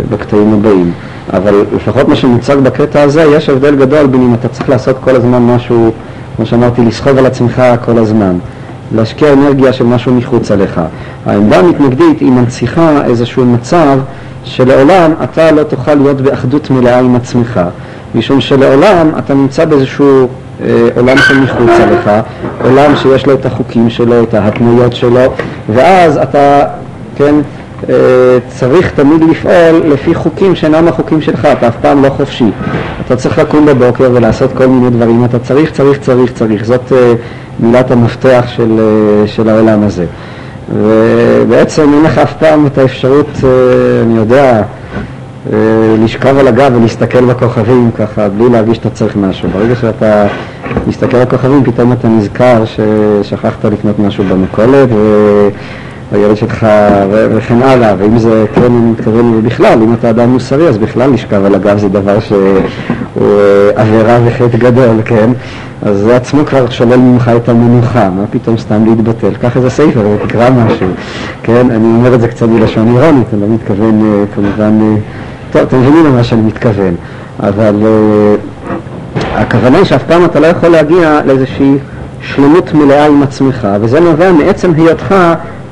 בקטעים 0.10 0.54
הבאים. 0.54 0.92
אבל 1.34 1.66
לפחות 1.76 2.08
מה 2.08 2.16
שמוצג 2.16 2.56
בקטע 2.56 3.02
הזה, 3.02 3.24
יש 3.24 3.50
הבדל 3.50 3.76
גדול 3.76 4.08
בין 4.08 4.22
אם 4.22 4.34
אתה 4.34 4.48
צריך 4.48 4.70
לעשות 4.70 4.98
כל 5.00 5.16
הזמן 5.16 5.42
משהו, 5.42 5.92
כמו 6.36 6.46
שאמרתי, 6.46 6.82
לסחוב 6.82 7.18
על 7.18 7.26
עצמך 7.26 7.64
כל 7.86 7.98
הזמן. 7.98 8.38
להשקיע 8.96 9.34
אנרגיה 9.34 9.74
של 9.74 9.86
משהו 9.86 10.14
מחוץ 10.14 10.52
עליך. 10.52 10.82
העמדה 11.26 11.60
המתנגדית 11.60 12.20
היא 12.20 12.32
מנציחה 12.32 13.06
איזשהו 13.06 13.46
מצב 13.46 14.00
שלעולם 14.44 15.12
אתה 15.24 15.52
לא 15.52 15.64
תוכל 15.64 15.94
להיות 15.94 16.22
באחדות 16.22 16.70
מלאה 16.70 17.00
עם 17.00 17.16
עצמך, 17.16 17.60
משום 18.16 18.42
שלעולם 18.42 19.12
אתה 19.18 19.34
נמצא 19.34 19.66
באיזשהו 19.66 20.28
אה, 20.64 20.88
עולם 20.96 21.18
שמחוץ 21.18 21.70
עליך, 21.70 22.10
עולם 22.64 22.96
שיש 22.96 23.26
לו 23.26 23.34
את 23.34 23.46
החוקים 23.46 23.90
שלו, 23.90 24.24
את 24.24 24.34
ההתנויות 24.34 24.96
שלו, 24.96 25.22
ואז 25.74 26.18
אתה, 26.18 26.62
כן, 27.16 27.36
צריך 28.48 28.92
תמיד 28.92 29.22
לפעול 29.32 29.82
לפי 29.86 30.16
חוקים 30.16 30.56
שאינם 30.56 30.88
החוקים 30.88 31.22
שלך, 31.22 31.46
אתה 31.46 31.68
אף 31.68 31.76
פעם 31.82 32.04
לא 32.04 32.10
חופשי. 32.10 32.52
אתה 33.06 33.16
צריך 33.16 33.40
לקום 33.40 33.66
בבוקר 33.66 34.10
ולעשות 34.14 34.52
כל 34.58 34.66
מיני 34.66 34.90
דברים, 34.90 35.26
אתה 35.26 35.40
צריך, 35.40 35.72
צריך, 35.72 36.00
צריך, 36.00 36.32
צריך. 36.34 36.66
זאת 36.66 36.94
אה, 36.94 37.14
מילת 37.60 37.92
המפתח 37.92 38.46
של, 38.56 38.80
אה, 38.80 39.28
של 39.28 39.50
העולם 39.50 39.84
הזה. 39.84 40.06
ובעצם 40.74 41.94
אין 41.94 42.04
לך 42.04 42.18
אף 42.18 42.34
פעם 42.34 42.68
את 42.68 42.78
האפשרות, 42.78 43.30
אה, 43.44 43.50
אני 44.04 44.18
יודע, 44.18 44.62
אה, 45.54 45.58
לשכב 46.04 46.38
על 46.38 46.48
הגב 46.48 46.72
ולהסתכל 46.76 47.26
בכוכבים 47.26 47.92
ככה, 47.98 48.30
בלי 48.30 48.50
להרגיש 48.50 48.78
שאתה 48.78 48.90
צריך 48.90 49.16
משהו. 49.16 49.50
ברגע 49.50 49.76
שאתה 49.76 50.28
מסתכל 50.88 51.18
על 51.18 51.24
הכוכבים, 51.24 51.64
פתאום 51.64 51.94
אתה 51.94 52.08
נזכר 52.08 52.64
ששכחת 52.66 53.66
לקנות 53.66 54.00
משהו 54.00 54.24
במכולת, 54.24 54.90
והילד 56.12 56.38
שלך, 56.38 56.68
וכן 57.12 57.62
הלאה, 57.62 57.94
ואם 57.98 58.18
זה, 58.18 58.46
כן, 58.56 58.62
אני 58.62 58.92
מתכוון, 58.92 59.42
בכלל, 59.44 59.82
אם 59.84 59.94
אתה 59.94 60.10
אדם 60.10 60.30
מוסרי, 60.30 60.68
אז 60.68 60.78
בכלל 60.78 61.14
לשכב 61.14 61.46
על 61.46 61.56
הגב 61.56 61.78
זה 61.78 61.90
דבר 61.90 62.20
שהוא 62.20 62.60
עבירה 63.76 64.20
וחטא 64.26 64.58
גדול, 64.58 65.02
כן? 65.06 65.30
אז 65.82 65.98
זה 65.98 66.16
עצמו 66.16 66.46
כבר 66.46 66.70
שולל 66.70 66.98
ממך 66.98 67.32
את 67.38 67.50
המנוחה, 67.50 68.10
מה 68.10 68.24
פתאום 68.32 68.58
סתם 68.58 68.86
להתבטל? 68.86 69.34
קח 69.42 69.58
איזה 69.58 69.70
ספר 69.70 70.08
ותקרא 70.08 70.50
משהו, 70.50 70.88
כן? 71.44 71.72
אני 71.72 71.86
אומר 71.86 72.16
את 72.16 72.22
זה 72.22 72.28
קצת 72.28 72.50
בלשון 72.50 72.88
אירונית, 72.88 73.28
אני 73.34 73.42
לא 73.42 73.48
מתכוון 73.48 74.02
אה, 74.02 74.26
כמובן, 74.36 74.80
אה, 74.82 74.96
טוב, 75.52 75.62
אתם 75.62 75.80
מבינים 75.80 76.06
למה 76.06 76.24
שאני 76.24 76.42
מתכוון, 76.42 76.96
אבל 77.40 77.76
אה, 77.86 78.36
הכוונה 79.42 79.78
היא 79.78 79.86
שאף 79.86 80.04
פעם 80.04 80.26
אתה 80.26 80.40
לא 80.40 80.48
יכול 80.48 80.70
להגיע 80.70 81.20
לאיזושהי 81.26 81.78
שלמות 82.22 82.74
מלאה 82.74 83.06
עם 83.06 83.24
עצמך, 83.24 83.68
וזה 83.82 84.00
נובע 84.00 84.32
מעצם 84.32 84.74
היותך 84.74 85.16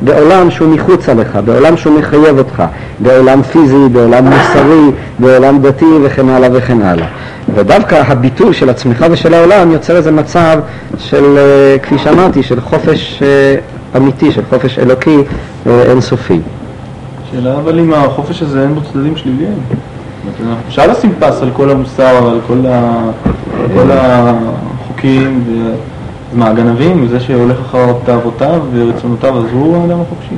בעולם 0.01 0.51
שהוא 0.51 0.69
מחוץ 0.69 1.09
עליך, 1.09 1.39
בעולם 1.45 1.77
שהוא 1.77 1.99
מחייב 1.99 2.37
אותך, 2.37 2.63
בעולם 2.99 3.43
פיזי, 3.43 3.89
בעולם 3.91 4.25
מוסרי, 4.25 4.91
בעולם 5.19 5.61
דתי 5.61 5.85
וכן 6.03 6.29
הלאה 6.29 6.49
וכן 6.53 6.81
הלאה. 6.81 7.07
ודווקא 7.55 8.03
הביטול 8.07 8.53
של 8.53 8.69
עצמך 8.69 9.05
ושל 9.11 9.33
העולם 9.33 9.71
יוצר 9.71 9.97
איזה 9.97 10.11
מצב 10.11 10.59
של, 10.97 11.37
אה, 11.37 11.79
כפי 11.83 11.97
שאמרתי, 11.97 12.43
של 12.43 12.61
חופש 12.61 13.23
אה, 13.23 13.55
אמיתי, 13.97 14.31
של 14.31 14.41
חופש 14.49 14.79
אלוקי 14.79 15.17
אה, 15.67 15.83
אינסופי. 15.83 16.39
שאלה 17.31 17.57
אבל 17.57 17.79
אם 17.79 17.93
החופש 17.93 18.41
הזה 18.41 18.63
אין 18.63 18.75
בו 18.75 18.81
צדדים 18.81 19.15
שליליים. 19.15 19.59
אפשר 20.67 20.87
לשים 20.91 21.13
פס 21.19 21.41
על 21.41 21.49
כל 21.53 21.69
המוסר, 21.69 22.29
על 22.31 22.39
כל, 22.47 22.65
ה... 22.69 23.01
על 23.59 23.67
כל 23.73 23.91
החוקים, 23.91 25.43
מה, 26.33 26.47
הגנבים? 26.49 27.07
זה 27.07 27.19
שהולך 27.19 27.57
אחר 27.61 27.93
תאוותיו 28.05 28.61
ורצונותיו, 28.73 29.37
אז 29.37 29.43
הוא 29.53 29.81
האדם 29.81 29.97
החופשי. 30.01 30.35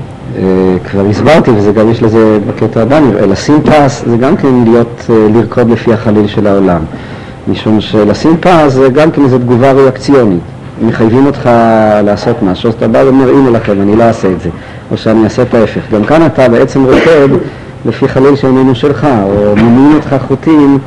כבר 0.92 1.06
הסברתי, 1.10 1.52
וזה 1.52 1.72
גם 1.72 1.92
יש 1.92 2.04
לזה 2.04 2.40
בקטע 2.48 2.82
הבא, 2.82 3.00
לשים 3.28 3.62
פס 3.62 4.04
זה 4.08 4.18
גם 4.18 4.38
כן 4.38 4.64
להיות, 4.64 5.10
לרקוד 5.34 5.70
לפי 5.70 5.94
החליל 5.94 6.28
של 6.28 6.48
העולם. 6.48 6.82
משום 7.48 7.82
שלשים 7.82 8.38
פס 8.38 8.74
זה 8.74 8.90
גם 8.90 9.12
כן 9.12 9.24
איזו 9.24 9.38
תגובה 9.38 9.72
ריאקציונית. 9.72 10.40
מחייבים 10.88 11.26
אותך 11.26 11.50
לעשות 12.06 12.44
משהו, 12.44 12.70
אז 12.70 12.74
אתה 12.76 12.88
בא 12.88 12.98
ואומר, 13.06 13.30
הנה 13.30 13.50
לכם, 13.50 13.82
אני 13.82 13.96
לא 13.96 14.04
אעשה 14.04 14.32
את 14.32 14.42
זה, 14.42 14.50
או 14.92 14.98
שאני 14.98 15.24
אעשה 15.24 15.42
את 15.42 15.54
ההפך. 15.54 15.82
גם 15.94 16.04
כאן 16.04 16.26
אתה 16.26 16.50
בעצם 16.50 16.84
רוקד 16.84 17.30
לפי 17.86 18.08
חליל 18.08 18.36
שאיננו 18.36 18.76
שלך, 18.76 19.08
או 19.24 19.56
ממיעים 19.56 19.96
אותך 19.96 20.16
חוטים, 20.28 20.78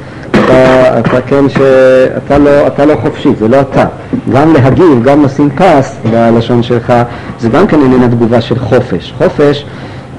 אתה, 0.44 0.98
אתה 0.98 1.20
כן, 1.20 1.48
שאתה 1.48 2.38
לא, 2.38 2.66
אתה 2.66 2.84
לא 2.84 2.94
חופשי, 3.02 3.28
זה 3.38 3.48
לא 3.48 3.60
אתה. 3.60 3.86
גם 4.32 4.52
להגיב, 4.52 5.02
גם 5.04 5.24
לשים 5.24 5.50
פס 5.50 5.96
בלשון 6.10 6.62
שלך, 6.62 6.92
זה 7.38 7.48
גם 7.48 7.66
כן 7.66 7.80
איננה 7.80 8.08
תגובה 8.08 8.40
של 8.40 8.58
חופש. 8.58 9.14
חופש 9.18 9.64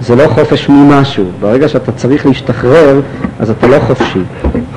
זה 0.01 0.15
לא 0.15 0.27
חופש 0.27 0.69
ממשהו. 0.69 1.23
ברגע 1.39 1.67
שאתה 1.67 1.91
צריך 1.91 2.25
להשתחרר, 2.25 3.01
אז 3.39 3.49
אתה 3.49 3.67
לא 3.67 3.79
חופשי. 3.79 4.19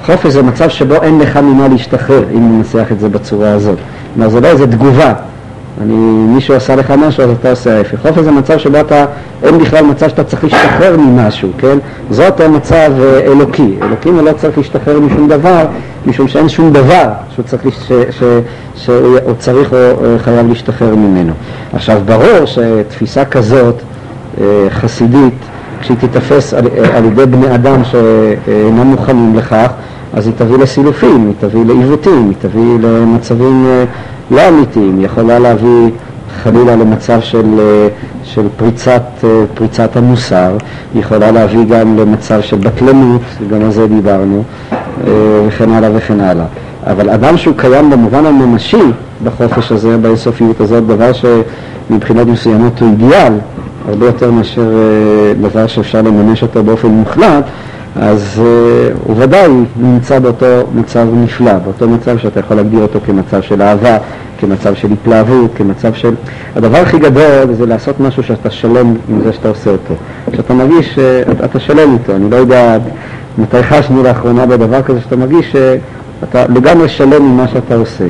חופש 0.06 0.26
זה 0.32 0.42
מצב 0.42 0.68
שבו 0.68 0.94
אין 1.02 1.18
לך 1.18 1.36
ממה 1.36 1.68
להשתחרר, 1.68 2.24
אם 2.34 2.58
ננסח 2.58 2.86
את 2.92 3.00
זה 3.00 3.08
בצורה 3.08 3.50
הזאת. 3.50 3.78
כלומר, 4.14 4.30
זה 4.30 4.40
לא 4.40 4.46
איזה 4.48 4.66
תגובה. 4.66 5.12
אני, 5.82 5.94
מישהו 6.34 6.54
עשה 6.54 6.76
לך 6.76 6.90
משהו, 6.90 7.24
אז 7.24 7.30
אתה 7.30 7.50
עושה 7.50 7.76
ההפך. 7.78 7.96
חופש 8.02 8.18
זה 8.18 8.30
מצב 8.30 8.58
שבו 8.58 8.80
אתה, 8.80 9.04
אין 9.42 9.58
בכלל 9.58 9.84
מצב 9.84 10.08
שאתה 10.08 10.24
צריך 10.24 10.44
להשתחרר 10.44 10.96
ממשהו, 10.96 11.48
כן? 11.58 11.78
זאת 12.10 12.40
המצב 12.40 12.90
אה, 13.00 13.20
אלוקי. 13.20 13.74
אלוקים 13.82 14.24
לא 14.24 14.32
צריך 14.32 14.58
להשתחרר 14.58 15.00
משום 15.00 15.28
דבר, 15.28 15.66
משום 16.06 16.28
שאין 16.28 16.48
שום 16.48 16.72
דבר 16.72 17.08
שהוא 17.34 17.44
צריך, 17.44 17.74
ש, 17.88 17.92
ש, 18.10 18.22
שהוא 18.74 19.18
צריך 19.38 19.72
או 19.72 19.76
חייב 20.18 20.48
להשתחרר 20.48 20.94
ממנו. 20.94 21.32
עכשיו, 21.72 22.00
ברור 22.04 22.46
שתפיסה 22.46 23.24
כזאת, 23.24 23.74
אה, 24.40 24.44
חסידית, 24.70 25.34
כשהיא 25.80 25.96
תיתפס 25.96 26.54
על, 26.54 26.66
על 26.94 27.04
ידי 27.04 27.26
בני 27.26 27.54
אדם 27.54 27.84
שאינם 27.84 28.86
מוכנים 28.86 29.36
לכך, 29.36 29.68
אז 30.14 30.26
היא 30.26 30.34
תביא 30.36 30.58
לסילופים, 30.58 31.26
היא 31.26 31.48
תביא 31.48 31.64
לעיוותים, 31.64 32.28
היא 32.28 32.50
תביא 32.50 32.88
למצבים 32.88 33.66
לא 34.30 34.48
אמיתיים, 34.48 35.00
יכולה 35.00 35.38
להביא 35.38 35.90
חלילה 36.42 36.76
למצב 36.76 37.20
של, 37.20 37.60
של 38.24 38.46
פריצת, 38.56 39.02
פריצת 39.54 39.96
המוסר, 39.96 40.56
יכולה 40.94 41.30
להביא 41.30 41.64
גם 41.64 41.98
למצב 41.98 42.40
של 42.40 42.56
בטלנות, 42.56 43.20
גם 43.50 43.62
על 43.62 43.70
זה 43.70 43.86
דיברנו, 43.86 44.42
וכן 45.46 45.70
הלאה 45.70 45.90
וכן 45.94 46.20
הלאה. 46.20 46.44
אבל 46.86 47.10
אדם 47.10 47.36
שהוא 47.36 47.54
קיים 47.56 47.90
במובן 47.90 48.26
הממשי 48.26 48.82
בחופש 49.24 49.72
הזה, 49.72 49.96
באינסופיות 49.96 50.60
הזאת, 50.60 50.86
דבר 50.86 51.10
שמבחינות 51.12 52.28
מסוימות 52.28 52.80
הוא 52.80 52.88
אידיאל, 52.88 53.32
הרבה 53.88 54.06
יותר 54.06 54.30
מאשר 54.30 54.70
דבר 55.40 55.66
שאפשר 55.66 56.02
לממש 56.02 56.42
אותו 56.42 56.62
באופן 56.62 56.88
מוחלט, 56.88 57.44
אז 57.96 58.40
uh, 58.42 58.98
הוא 59.06 59.16
ודאי 59.18 59.48
נמצא 59.76 60.18
באותו 60.18 60.46
מצב 60.74 61.06
נפלא, 61.12 61.58
באותו 61.58 61.88
מצב 61.88 62.18
שאתה 62.18 62.40
יכול 62.40 62.56
להגדיר 62.56 62.82
אותו 62.82 63.00
כמצב 63.06 63.42
של 63.42 63.62
אהבה, 63.62 63.98
כמצב 64.38 64.74
של 64.74 64.88
התלהבות, 64.92 65.50
כמצב 65.54 65.94
של... 65.94 66.14
הדבר 66.56 66.78
הכי 66.78 66.98
גדול 66.98 67.52
זה 67.52 67.66
לעשות 67.66 68.00
משהו 68.00 68.22
שאתה 68.22 68.50
שלם 68.50 68.94
עם 69.08 69.20
זה 69.24 69.32
שאתה 69.32 69.48
עושה 69.48 69.70
אותו. 69.70 69.94
שאתה 70.36 70.54
מרגיש 70.54 70.94
שאתה 70.94 71.60
שלם 71.60 71.92
איתו, 71.92 72.16
אני 72.16 72.30
לא 72.30 72.36
יודע 72.36 72.78
מתי 73.38 73.62
חשנו 73.62 74.02
לאחרונה 74.02 74.46
בדבר 74.46 74.82
כזה 74.82 75.00
שאתה 75.00 75.16
מרגיש 75.16 75.52
שאתה 75.52 76.46
לגמרי 76.46 76.88
שלם 76.88 77.22
עם 77.22 77.36
מה 77.36 77.48
שאתה 77.48 77.74
עושה. 77.74 78.04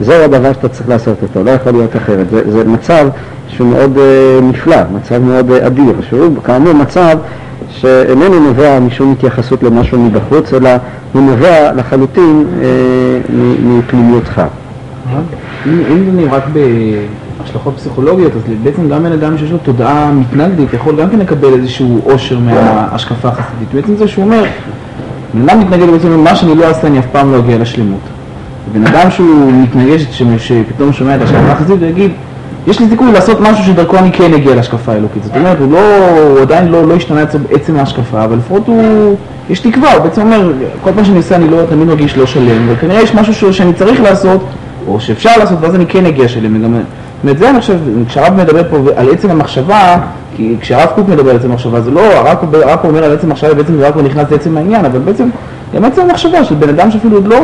זהו 0.00 0.24
הדבר 0.24 0.52
שאתה 0.52 0.68
צריך 0.68 0.88
לעשות 0.88 1.22
אותו, 1.22 1.44
לא 1.44 1.50
יכול 1.50 1.72
להיות 1.72 1.96
אחרת. 1.96 2.30
זה, 2.30 2.50
זה 2.50 2.64
מצב 2.64 3.08
שהוא 3.48 3.68
מאוד 3.68 3.96
uh, 3.96 4.44
נפלא, 4.44 4.76
מצב 4.94 5.18
מאוד 5.18 5.50
uh, 5.50 5.66
אדיר, 5.66 5.94
שהוא 6.08 6.42
כאמור 6.44 6.72
מצב 6.72 7.18
שאיננו 7.70 8.40
נובע 8.40 8.80
משום 8.80 9.12
התייחסות 9.12 9.62
למשהו 9.62 9.98
מבחוץ, 9.98 10.54
אלא 10.54 10.70
הוא 11.12 11.22
נובע 11.22 11.72
לחלוטין 11.72 12.44
אה, 12.62 12.66
מפנימיותך. 13.62 14.42
אם 15.66 16.20
זה 16.20 16.30
רק 16.30 16.42
בהשלכות 17.42 17.74
פסיכולוגיות, 17.76 18.32
אז 18.36 18.42
בעצם 18.62 18.88
גם 18.88 19.02
בן 19.02 19.12
אדם 19.12 19.38
שיש 19.38 19.50
לו 19.50 19.58
תודעה 19.58 20.12
מתנגדית 20.12 20.72
יכול 20.72 20.96
גם 20.96 21.10
כן 21.10 21.18
לקבל 21.18 21.52
איזשהו 21.54 22.00
עושר 22.04 22.38
מההשקפה 22.38 23.28
החסידית. 23.28 23.74
בעצם 23.74 23.96
זה 23.96 24.08
שהוא 24.08 24.24
אומר, 24.24 24.44
בן 25.34 25.48
אדם 25.48 25.60
מתנגד 25.60 25.90
בעצם 25.90 26.20
מה 26.20 26.36
שאני 26.36 26.54
לא 26.54 26.64
אעשה 26.64 26.86
אני 26.86 26.98
אף 26.98 27.06
פעם 27.12 27.32
לא 27.32 27.38
אגיע 27.38 27.58
לשלמות. 27.58 28.00
בן 28.72 28.86
אדם 28.86 29.10
שהוא 29.10 29.52
מתנגד, 29.52 29.96
שפתאום 30.38 30.92
שומע 30.92 31.16
את 31.16 31.20
ההשקפה 31.20 31.52
החסידית 31.52 31.82
ויגיד, 31.82 32.10
יש 32.68 32.80
לי 32.80 32.88
סיכוי 32.88 33.12
לעשות 33.12 33.40
משהו 33.40 33.64
שדרכו 33.64 33.96
אני 33.96 34.12
כן 34.12 34.34
אגיע 34.34 34.54
להשקפה 34.54 34.92
האלוקית. 34.92 35.24
זאת 35.24 35.36
אומרת, 35.36 35.58
הוא, 35.58 35.72
לא, 35.72 36.08
הוא 36.20 36.40
עדיין 36.40 36.68
לא, 36.68 36.88
לא 36.88 36.94
השתנה 36.94 37.22
עצם 37.50 37.76
ההשקפה, 37.76 38.24
אבל 38.24 38.36
לפחות 38.36 38.66
הוא, 38.66 39.16
יש 39.50 39.60
תקווה, 39.60 39.94
הוא 39.94 40.02
בעצם 40.02 40.20
אומר, 40.20 40.52
כל 40.82 40.90
פעם 40.94 41.04
שאני 41.04 41.16
עושה 41.16 41.36
אני 41.36 41.50
לא 41.50 41.62
תמיד 41.68 41.88
מרגיש 41.88 42.16
לא 42.16 42.26
שלם, 42.26 42.68
וכנראה 42.68 43.02
יש 43.02 43.14
משהו 43.14 43.52
שאני 43.52 43.72
צריך 43.72 44.00
לעשות, 44.00 44.40
או 44.88 45.00
שאפשר 45.00 45.30
לעשות, 45.38 45.58
ואז 45.60 45.74
אני 45.74 45.86
כן 45.86 46.06
אגיע 46.06 46.28
שלם. 46.28 46.56
וגם, 46.56 46.72
זאת 46.72 46.82
אומרת, 47.22 47.38
זה 47.38 47.50
אני 47.50 47.60
חושב, 47.60 47.78
כשהרב 48.08 48.34
מדבר 48.34 48.62
פה 48.70 48.76
על 48.96 49.10
עצם 49.12 49.30
המחשבה, 49.30 49.96
כי 50.36 50.56
כשהרב 50.60 50.88
קוק 50.94 51.08
מדבר 51.08 51.30
על 51.30 51.36
עצם 51.36 51.50
המחשבה, 51.50 51.80
זה 51.80 51.90
לא, 51.90 52.02
רק 52.52 52.84
אומר 52.84 53.04
על 53.04 53.12
עצם 53.12 53.26
המחשבה, 53.26 53.54
בעצם 53.54 53.76
זה 53.78 53.88
רק 53.88 53.94
הוא 53.94 54.02
נכנס 54.02 54.30
לעצם 54.30 54.56
העניין, 54.56 54.84
אבל 54.84 54.98
בעצם, 54.98 55.28
גם 55.74 55.84
עצם 55.84 56.02
המחשבה 56.02 56.44
של 56.44 56.54
בן 56.54 56.68
אדם 56.68 56.90
שאפילו 56.90 57.16
עוד 57.16 57.26
לא... 57.26 57.38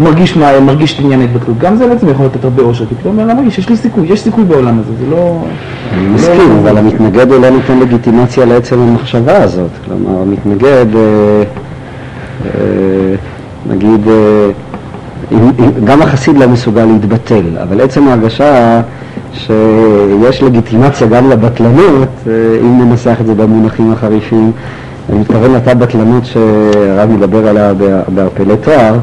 מרגיש, 0.00 0.36
מה, 0.36 0.60
מרגיש 0.60 0.94
את 0.94 1.04
עניין 1.04 1.20
ההתבטלות. 1.20 1.58
גם 1.58 1.76
זה 1.76 1.88
בעצם 1.88 2.08
יכול 2.08 2.26
לתת 2.26 2.44
הרבה 2.44 2.62
אושר, 2.62 2.86
כי 2.86 2.94
פתאום 2.94 3.20
אני 3.20 3.34
מרגיש, 3.34 3.58
יש 3.58 3.68
לי 3.68 3.76
סיכוי, 3.76 4.08
יש 4.08 4.20
סיכוי 4.20 4.44
בעולם 4.44 4.78
הזה, 4.80 4.92
זה 4.98 5.10
לא... 5.10 5.44
אני 5.92 6.08
מסכים, 6.08 6.38
לא 6.38 6.60
אבל 6.60 6.78
המתנגד 6.78 7.32
הוא 7.32 7.42
לא 7.42 7.50
נותן 7.50 7.78
לגיטימציה 7.78 8.44
לעצם 8.44 8.80
המחשבה 8.80 9.42
הזאת. 9.42 9.70
כלומר, 9.84 10.22
המתנגד, 10.22 10.86
אה, 10.96 11.42
אה, 12.44 13.14
נגיד, 13.70 14.08
אה, 14.08 14.50
גם 15.84 16.02
החסיד 16.02 16.38
לא 16.38 16.48
מסוגל 16.48 16.84
להתבטל, 16.84 17.44
אבל 17.62 17.80
עצם 17.80 18.08
ההרגשה 18.08 18.80
שיש 19.32 20.42
לגיטימציה 20.42 21.06
גם 21.06 21.30
לבטלנות, 21.30 22.08
אם 22.62 22.80
ננסח 22.82 23.16
את 23.20 23.26
זה 23.26 23.34
במונחים 23.34 23.92
החריפים, 23.92 24.52
אני 25.10 25.18
מתכוון 25.18 25.52
לאותה 25.52 25.74
בטלנות 25.74 26.24
שהרב 26.24 27.10
מדבר 27.10 27.48
עליה 27.48 27.72
בערפלי 28.08 28.56
תואר, 28.56 28.94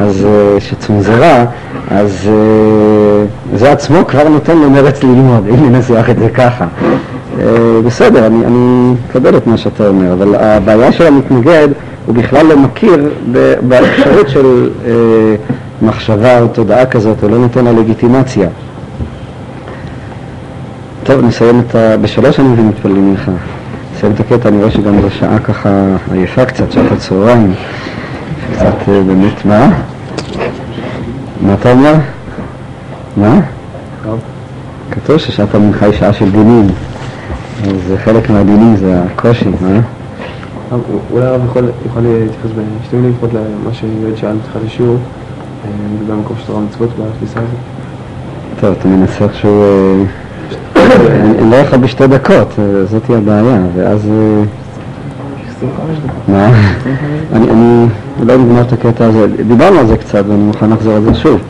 אז 0.00 0.26
שצונזרה, 0.58 1.44
אז 1.90 2.30
זה 3.54 3.72
עצמו 3.72 4.06
כבר 4.06 4.28
נותן 4.28 4.58
לו 4.58 4.70
מרץ 4.70 5.02
ללמוד, 5.02 5.46
אם 5.48 5.72
ננסח 5.72 6.06
את 6.10 6.18
זה 6.18 6.28
ככה. 6.28 6.66
בסדר, 7.86 8.26
אני, 8.26 8.44
אני 8.46 8.94
מקבל 9.08 9.36
את 9.36 9.46
מה 9.46 9.56
שאתה 9.56 9.88
אומר, 9.88 10.12
אבל 10.12 10.34
הבעיה 10.34 10.92
של 10.92 11.06
המתנגד 11.06 11.68
הוא 12.06 12.14
בכלל 12.14 12.46
לא 12.46 12.56
מכיר 12.56 13.10
באפשרות 13.68 14.28
של 14.28 14.70
מחשבה 15.82 16.40
או 16.40 16.48
תודעה 16.48 16.86
כזאת, 16.86 17.22
הוא 17.22 17.30
לא 17.30 17.38
נותן 17.38 17.64
לה 17.64 17.72
לגיטימציה. 17.72 18.48
טוב, 21.02 21.24
נסיים 21.24 21.60
את 21.60 21.74
ה... 21.74 21.96
בשלוש 21.96 22.40
אני 22.40 22.48
מבין 22.48 22.68
מתפללים 22.68 23.14
לך. 23.14 23.30
נסיים 23.96 24.12
את 24.12 24.20
הקטע, 24.20 24.48
אני 24.48 24.58
רואה 24.58 24.70
שגם 24.70 25.00
זו 25.00 25.10
שעה 25.10 25.38
ככה 25.38 25.68
עייפה 26.12 26.44
קצת, 26.44 26.72
שעת 26.72 26.92
הצהריים. 26.92 27.54
קצת 28.52 28.88
באמת, 28.88 29.44
מה? 29.44 29.80
מה 31.40 31.54
אתה 31.54 31.72
אומר? 31.72 31.94
מה? 33.16 33.40
כתוב 34.90 35.18
ששעת 35.18 35.54
המנחה 35.54 35.86
היא 35.86 35.94
שעה 35.94 36.12
של 36.12 36.30
דינים. 36.30 36.66
אז 37.64 37.72
זה 37.88 37.98
חלק 37.98 38.30
מהדינים, 38.30 38.76
זה 38.76 39.02
הקושי, 39.02 39.48
מה? 39.60 39.80
אולי 41.12 41.26
הרב 41.26 41.40
יכול 41.86 42.02
להתייחס 42.02 42.50
בשתי 42.82 42.96
מילים 42.96 43.12
לפחות 43.12 43.30
למה 43.32 43.74
שיועד 43.74 44.16
שאל 44.16 44.36
בתחילת 44.36 44.64
השיעור, 44.66 44.96
לגבי 46.00 46.12
המקום 46.12 46.36
של 46.40 46.46
תורה 46.46 46.60
מצוות 46.60 46.90
בתפיסה 46.90 47.40
הזאת. 47.40 47.50
טוב, 48.60 48.74
אתה 48.78 48.88
מנסה 48.88 49.24
איכשהו... 49.24 49.64
אני 51.40 51.50
לא 51.50 51.56
יכול 51.56 51.78
בשתי 51.78 52.06
דקות, 52.06 52.54
זאת 52.84 53.02
היא 53.08 53.16
הבעיה, 53.16 53.60
ואז... 53.74 54.10
מה? 56.28 56.50
אני 57.32 57.86
לא 58.26 58.36
נגמר 58.36 58.60
את 58.60 58.72
הקטע 58.72 59.04
הזה, 59.04 59.26
דיברנו 59.48 59.78
על 59.78 59.86
זה 59.86 59.96
קצת 59.96 60.24
ואני 60.28 60.42
מוכן 60.42 60.70
לחזור 60.70 60.92
על 60.92 61.02
זה 61.02 61.14
שוב. 61.14 61.40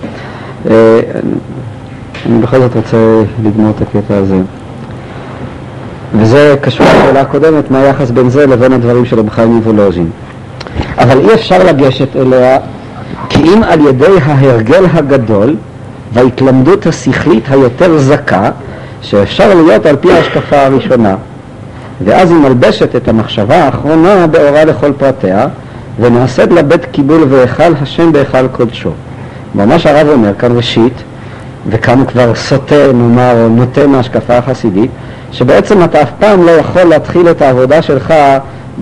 אני 2.26 2.38
בכל 2.42 2.58
זאת 2.58 2.76
רוצה 2.76 2.96
לגמור 3.44 3.72
את 3.76 3.82
הקטע 3.82 4.16
הזה. 4.16 4.36
וזה 6.14 6.56
קשור 6.60 6.86
לשאלה 6.86 7.20
הקודמת, 7.20 7.70
מה 7.70 7.78
היחס 7.78 8.10
בין 8.10 8.30
זה 8.30 8.46
לבין 8.46 8.72
הדברים 8.72 9.04
של 9.04 9.18
רב 9.18 9.30
חיים 9.30 9.48
מוולוז'ין. 9.48 10.10
אבל 10.98 11.18
אי 11.18 11.34
אפשר 11.34 11.64
לגשת 11.64 12.16
אליה 12.16 12.58
כי 13.28 13.42
אם 13.42 13.62
על 13.62 13.80
ידי 13.80 14.14
ההרגל 14.24 14.84
הגדול 14.92 15.56
וההתלמדות 16.12 16.86
השכלית 16.86 17.44
היותר 17.50 17.98
זכה, 17.98 18.50
שאפשר 19.02 19.54
להיות 19.54 19.86
על 19.86 19.96
פי 19.96 20.12
ההשקפה 20.12 20.66
הראשונה. 20.66 21.14
ואז 22.04 22.30
היא 22.30 22.38
מלבשת 22.38 22.96
את 22.96 23.08
המחשבה 23.08 23.64
האחרונה 23.64 24.26
באורה 24.26 24.64
לכל 24.64 24.92
פרטיה, 24.92 25.46
ונעשית 26.00 26.52
לה 26.52 26.62
בית 26.62 26.84
קיבול 26.84 27.24
והיכל 27.28 27.72
השם 27.82 28.12
בהיכל 28.12 28.48
קודשו. 28.48 28.90
ממש 29.54 29.86
הרב 29.86 30.08
אומר 30.08 30.32
כאן 30.38 30.56
ראשית, 30.56 31.02
וכאן 31.68 31.98
הוא 31.98 32.06
כבר 32.06 32.34
סוטה, 32.34 32.92
נאמר, 32.94 33.42
או 33.42 33.48
נוטה 33.48 33.86
מההשקפה 33.86 34.36
החסידית, 34.36 34.90
שבעצם 35.32 35.84
אתה 35.84 36.02
אף 36.02 36.10
פעם 36.18 36.46
לא 36.46 36.50
יכול 36.50 36.82
להתחיל 36.82 37.30
את 37.30 37.42
העבודה 37.42 37.82
שלך 37.82 38.14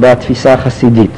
בתפיסה 0.00 0.52
החסידית. 0.52 1.10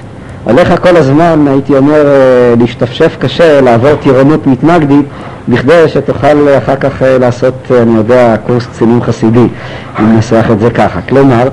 עליך 0.46 0.74
כל 0.82 0.96
הזמן, 0.96 1.44
הייתי 1.48 1.76
אומר, 1.76 2.06
אה, 2.06 2.54
להשתפשף 2.58 3.16
קשה, 3.18 3.60
לעבור 3.60 3.94
טירונות 3.94 4.46
מתנגדית, 4.46 5.06
בכדי 5.48 5.88
שתוכל 5.88 6.48
אחר 6.58 6.76
כך 6.76 7.02
אה, 7.02 7.18
לעשות, 7.18 7.54
אה, 7.70 7.82
אני 7.82 7.96
יודע, 7.96 8.36
קורס 8.46 8.66
קצינים 8.66 9.02
חסידי, 9.02 9.46
אם 10.00 10.14
ננסח 10.14 10.46
את 10.52 10.60
זה 10.60 10.70
ככה. 10.70 11.00
כלומר, 11.08 11.48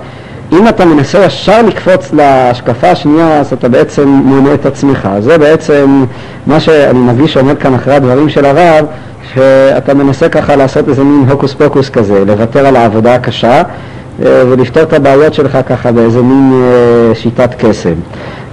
אם 0.51 0.67
אתה 0.67 0.85
מנסה 0.85 1.25
ישר 1.25 1.61
לקפוץ 1.61 2.13
להשקפה 2.13 2.89
השנייה, 2.91 3.39
אז 3.39 3.53
אתה 3.53 3.69
בעצם 3.69 4.07
מונה 4.07 4.53
את 4.53 4.65
עצמך. 4.65 5.09
זה 5.19 5.37
בעצם 5.37 6.05
מה 6.47 6.59
שאני 6.59 6.99
מרגיש 6.99 7.33
שעומד 7.33 7.57
כאן 7.57 7.73
אחרי 7.73 7.93
הדברים 7.93 8.29
של 8.29 8.45
הרב, 8.45 8.85
שאתה 9.33 9.93
מנסה 9.93 10.29
ככה 10.29 10.55
לעשות 10.55 10.89
איזה 10.89 11.03
מין 11.03 11.29
הוקוס 11.29 11.53
פוקוס 11.53 11.89
כזה, 11.89 12.25
לוותר 12.25 12.65
על 12.65 12.75
העבודה 12.75 13.15
הקשה 13.15 13.63
ולפתור 14.19 14.83
את 14.83 14.93
הבעיות 14.93 15.33
שלך 15.33 15.57
ככה 15.69 15.91
באיזה 15.91 16.21
מין 16.21 16.63
שיטת 17.13 17.49
קסם. 17.57 17.93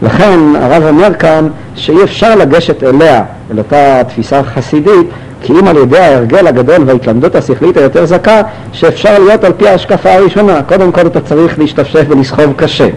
לכן 0.02 0.38
הרב 0.60 0.82
אומר 0.88 1.14
כאן 1.14 1.48
שאי 1.74 2.04
אפשר 2.04 2.36
לגשת 2.36 2.82
אליה, 2.82 3.24
אל 3.52 3.58
אותה 3.58 4.02
תפיסה 4.08 4.42
חסידית, 4.42 5.06
כי 5.42 5.52
אם 5.52 5.68
על 5.68 5.76
ידי 5.76 5.98
ההרגל 5.98 6.46
הגדול 6.46 6.82
וההתלמדות 6.86 7.34
השכלית 7.34 7.76
היותר 7.76 8.04
זכה, 8.06 8.40
שאפשר 8.72 9.18
להיות 9.18 9.44
על 9.44 9.52
פי 9.52 9.68
ההשקפה 9.68 10.12
הראשונה. 10.12 10.62
קודם 10.62 10.92
כל 10.92 11.06
אתה 11.06 11.20
צריך 11.20 11.58
להשתפשף 11.58 12.04
ולסחוב 12.08 12.52
קשה. 12.56 12.88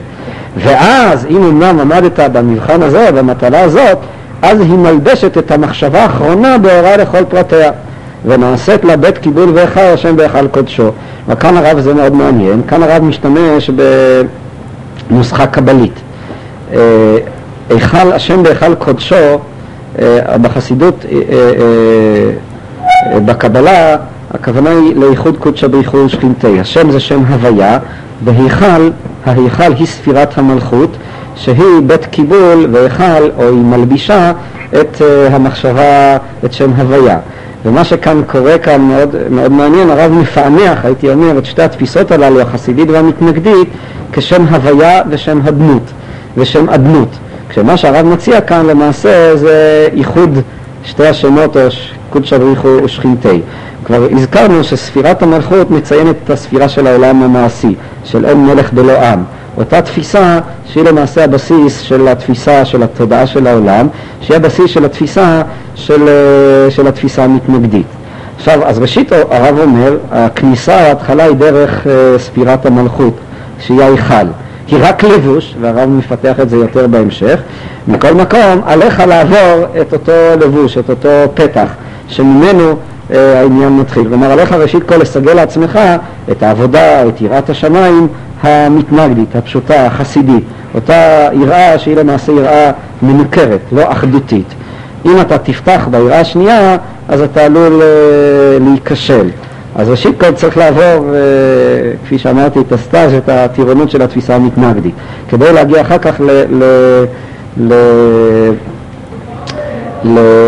ואז 0.57 1.25
אם 1.29 1.43
אמנם 1.43 1.79
עמדת 1.79 2.19
במבחן 2.19 2.81
הזה, 2.81 3.11
במטלה 3.11 3.61
הזאת, 3.61 3.97
אז 4.41 4.61
היא 4.61 4.77
מלבשת 4.77 5.37
את 5.37 5.51
המחשבה 5.51 6.03
האחרונה 6.03 6.57
בהוראה 6.57 6.97
לכל 6.97 7.23
פרטיה. 7.29 7.71
ונעשית 8.25 8.85
לה 8.85 8.97
בית 8.97 9.17
קיבול 9.17 9.49
והיכל 9.53 9.79
השם 9.79 10.15
בהיכל 10.15 10.47
קודשו. 10.47 10.91
וכאן 11.27 11.57
הרב 11.57 11.79
זה 11.79 11.93
מאוד 11.93 12.13
מעניין, 12.13 12.61
כאן 12.67 12.83
הרב 12.83 13.03
משתמש 13.03 13.69
בנוסחה 15.09 15.47
קבלית. 15.47 15.99
אה, 16.73 17.17
היכל 17.69 18.11
השם 18.13 18.43
בהיכל 18.43 18.75
קודשו, 18.75 19.39
בחסידות, 20.41 21.05
אה, 21.11 22.31
בקבלה, 23.19 23.95
הכוונה 24.33 24.69
היא 24.69 24.95
לאיחוד 24.95 25.37
קודשא 25.37 25.67
באיחוד 25.67 26.07
שכינתי. 26.07 26.59
השם 26.59 26.91
זה 26.91 26.99
שם 26.99 27.23
הוויה, 27.25 27.79
בהיכל, 28.21 28.89
ההיכל 29.25 29.73
היא 29.77 29.87
ספירת 29.87 30.37
המלכות, 30.37 30.97
שהיא 31.35 31.81
בית 31.87 32.05
קיבול 32.05 32.67
והיכל, 32.71 33.29
או 33.37 33.43
היא 33.43 33.51
מלבישה 33.51 34.31
את 34.79 35.01
המחשבה, 35.31 36.17
את 36.45 36.53
שם 36.53 36.71
הוויה. 36.77 37.19
ומה 37.65 37.83
שכאן 37.83 38.21
קורה 38.27 38.57
כאן 38.57 38.81
מאוד, 38.81 39.15
מאוד 39.29 39.51
מעניין, 39.51 39.89
הרב 39.89 40.11
מפענח, 40.11 40.85
הייתי 40.85 41.09
אומר, 41.09 41.37
את 41.37 41.45
שתי 41.45 41.61
התפיסות 41.61 42.11
הללו, 42.11 42.41
החסידית 42.41 42.89
והמתנגדית, 42.89 43.67
כשם 44.11 44.45
הוויה 44.45 45.01
ושם 45.09 45.39
הדמות. 45.43 45.91
ושם 46.37 46.69
אדנות. 46.69 47.09
כשמה 47.55 47.77
שהרב 47.77 48.05
מציע 48.05 48.41
כאן 48.41 48.65
למעשה 48.65 49.35
זה 49.35 49.87
איחוד 49.93 50.39
שתי 50.83 51.07
השמות, 51.07 51.57
או 51.57 51.61
קודשא 52.09 52.37
בריחו 52.37 52.67
ושכינתי. 52.83 53.41
כבר 53.85 54.07
הזכרנו 54.11 54.63
שספירת 54.63 55.23
המלכות 55.23 55.71
מציינת 55.71 56.15
את 56.23 56.29
הספירה 56.29 56.69
של 56.69 56.87
העולם 56.87 57.23
המעשי, 57.23 57.75
של 58.03 58.25
אין 58.25 58.45
מלך 58.45 58.73
בלא 58.73 59.01
עם. 59.01 59.23
אותה 59.57 59.81
תפיסה 59.81 60.39
שהיא 60.65 60.83
למעשה 60.83 61.23
הבסיס 61.23 61.79
של 61.79 62.07
התפיסה 62.07 62.65
של 62.65 62.83
התודעה 62.83 63.27
של 63.27 63.47
העולם, 63.47 63.87
שהיא 64.21 64.37
הבסיס 64.37 64.71
של 64.71 64.85
התפיסה 64.85 65.41
של, 65.75 66.09
של 66.69 66.87
התפיסה 66.87 67.23
המתנגדית. 67.23 67.87
עכשיו, 68.37 68.63
אז 68.65 68.79
ראשית 68.79 69.11
הרב 69.11 69.59
אומר, 69.59 69.97
הכניסה, 70.11 70.75
ההתחלה 70.75 71.23
היא 71.23 71.35
דרך 71.35 71.83
uh, 71.83 72.19
ספירת 72.19 72.65
המלכות, 72.65 73.13
שהיא 73.59 73.81
ההיכל. 73.81 74.27
היא 74.67 74.79
רק 74.81 75.03
לבוש, 75.03 75.55
והרב 75.61 75.89
מפתח 75.89 76.39
את 76.39 76.49
זה 76.49 76.57
יותר 76.57 76.87
בהמשך, 76.87 77.39
מכל 77.87 78.13
מקום 78.13 78.61
עליך 78.65 79.03
לעבור 79.07 79.65
את 79.81 79.93
אותו 79.93 80.11
לבוש, 80.41 80.77
את 80.77 80.89
אותו 80.89 81.09
פתח, 81.33 81.67
שממנו 82.07 82.75
אה, 83.11 83.39
העניין 83.39 83.77
מתחיל. 83.77 84.03
כלומר 84.07 84.31
עליך 84.31 84.53
ראשית 84.53 84.83
כל 84.83 84.95
לסגל 84.95 85.33
לעצמך 85.33 85.79
את 86.31 86.43
העבודה, 86.43 87.07
את 87.07 87.21
יראת 87.21 87.49
השמיים 87.49 88.07
המתנגדית, 88.43 89.35
הפשוטה, 89.35 89.85
החסידית, 89.85 90.43
אותה 90.75 91.29
יראה 91.33 91.79
שהיא 91.79 91.95
למעשה 91.95 92.31
יראה 92.31 92.71
מנוכרת, 93.01 93.59
לא 93.71 93.91
אחדותית. 93.91 94.47
אם 95.05 95.21
אתה 95.21 95.37
תפתח 95.37 95.87
ביראה 95.91 96.19
השנייה, 96.19 96.77
אז 97.09 97.21
אתה 97.21 97.45
עלול 97.45 97.81
אה, 97.81 97.87
להיכשל. 98.61 99.29
אז 99.75 99.89
ראשית 99.89 100.19
כל 100.19 100.31
צריך 100.31 100.57
לעבור, 100.57 100.83
אה, 100.83 101.21
כפי 102.05 102.17
שאמרתי, 102.17 102.59
את 102.59 102.71
הסטאז', 102.71 103.13
את 103.13 103.29
הטירונות 103.29 103.89
של 103.89 104.01
התפיסה 104.01 104.35
המתנגדית, 104.35 104.95
כדי 105.29 105.53
להגיע 105.53 105.81
אחר 105.81 105.97
כך 105.97 106.21
ל, 106.21 106.43
ל, 106.49 106.63
ל, 107.57 107.73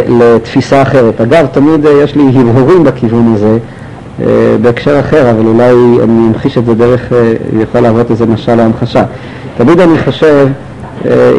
לתפיסה 0.08 0.82
אחרת. 0.82 1.22
אגב, 1.22 1.46
תמיד 1.52 1.86
אה, 1.86 1.92
יש 1.92 2.16
לי 2.16 2.24
הרהורים 2.36 2.84
בכיוון 2.84 3.34
הזה, 3.36 3.58
אה, 4.22 4.26
בהקשר 4.62 5.00
אחר, 5.00 5.32
אבל 5.32 5.46
אולי 5.46 5.74
אני 6.04 6.28
אמחיש 6.28 6.58
את 6.58 6.66
זה 6.66 6.74
דרך, 6.74 7.12
יכול 7.62 7.82
להוות 7.82 8.12
איזה 8.12 8.26
משל 8.26 8.56
להמחשה. 8.56 9.04
תמיד 9.58 9.80
אני 9.80 10.00
חושב, 10.00 10.48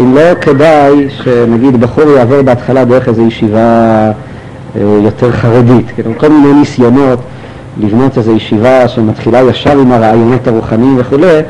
אם 0.01 0.15
לא 0.15 0.35
כדאי 0.41 1.09
שנגיד 1.11 1.81
בחור 1.81 2.05
יעבור 2.05 2.43
בהתחלה 2.43 2.85
דרך 2.85 3.09
איזו 3.09 3.23
ישיבה 3.23 4.11
יותר 4.77 5.33
חרדית, 5.33 5.87
כאילו 5.95 6.11
כל 6.17 6.29
מיני 6.29 6.53
ניסיונות 6.53 7.19
לבנות 7.81 8.19
איזו 8.19 8.33
ישיבה 8.33 8.89
שמתחילה 8.89 9.41
ישר 9.41 9.79
עם 9.79 9.93
הרעיונות 9.93 10.49
הרוחניים 10.49 10.95
וכולי, 10.99 11.41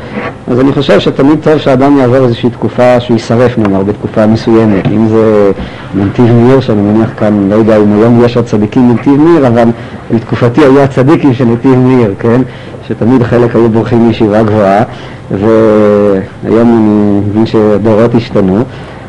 אז 0.50 0.60
אני 0.60 0.72
חושב 0.72 1.00
שתמיד 1.00 1.38
טוב 1.42 1.58
שאדם 1.58 1.98
יעבור 1.98 2.16
איזושהי 2.16 2.50
תקופה 2.50 3.00
שהוא 3.00 3.14
יישרף 3.14 3.58
נאמר, 3.58 3.82
בתקופה 3.82 4.26
מסוימת, 4.26 4.86
אם 4.86 5.08
זה 5.08 5.52
מנתיב 5.94 6.32
מאיר, 6.32 6.60
שאני 6.60 6.82
מניח 6.82 7.10
כאן, 7.16 7.48
לא 7.50 7.54
יודע 7.54 7.76
אם 7.76 7.92
היום 7.92 8.24
יש 8.24 8.36
עוד 8.36 8.44
צדיקים 8.46 8.88
מנתיב 8.88 9.20
מאיר, 9.20 9.46
אבל 9.46 9.68
בתקופתי 10.14 10.60
היו 10.60 10.80
הצדיקים 10.80 11.34
של 11.34 11.44
נתיב 11.44 11.74
מאיר, 11.74 12.14
כן? 12.18 12.40
שתמיד 12.88 13.22
חלק 13.22 13.56
היו 13.56 13.68
בורחים 13.68 14.08
מישיבה 14.08 14.42
גבוהה, 14.42 14.82
והיום 15.30 16.68
אני 16.68 17.30
מבין 17.30 17.46
שדורות 17.46 18.14
השתנו, 18.14 18.64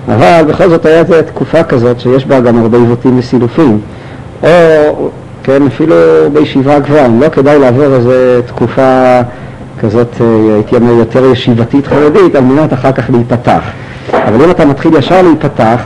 אבל 0.07 0.41
בכל 0.47 0.69
זאת 0.69 0.85
הייתה 0.85 1.23
תקופה 1.23 1.63
כזאת 1.63 1.99
שיש 1.99 2.25
בה 2.25 2.39
גם 2.39 2.57
הרבה 2.57 2.77
עיוותים 2.77 3.19
וסילופים. 3.19 3.79
או 4.43 4.49
כן, 5.49 5.67
אפילו 5.67 5.95
בישיבה 6.33 6.79
גבוהה, 6.79 7.05
אם 7.05 7.21
לא 7.21 7.29
כדאי 7.29 7.59
לעבור 7.59 7.95
איזו 7.95 8.11
תקופה 8.45 9.19
כזאת, 9.79 10.07
אה, 10.21 10.53
הייתי 10.53 10.75
אומר, 10.75 10.91
יותר 10.91 11.25
ישיבתית 11.25 11.87
חרדית, 11.87 12.35
על 12.35 12.43
מנת 12.43 12.73
אחר 12.73 12.91
כך 12.91 13.09
להיפתח. 13.09 13.61
אבל 14.13 14.43
אם 14.43 14.51
אתה 14.51 14.65
מתחיל 14.65 14.93
ישר 14.95 15.21
להיפתח, 15.21 15.81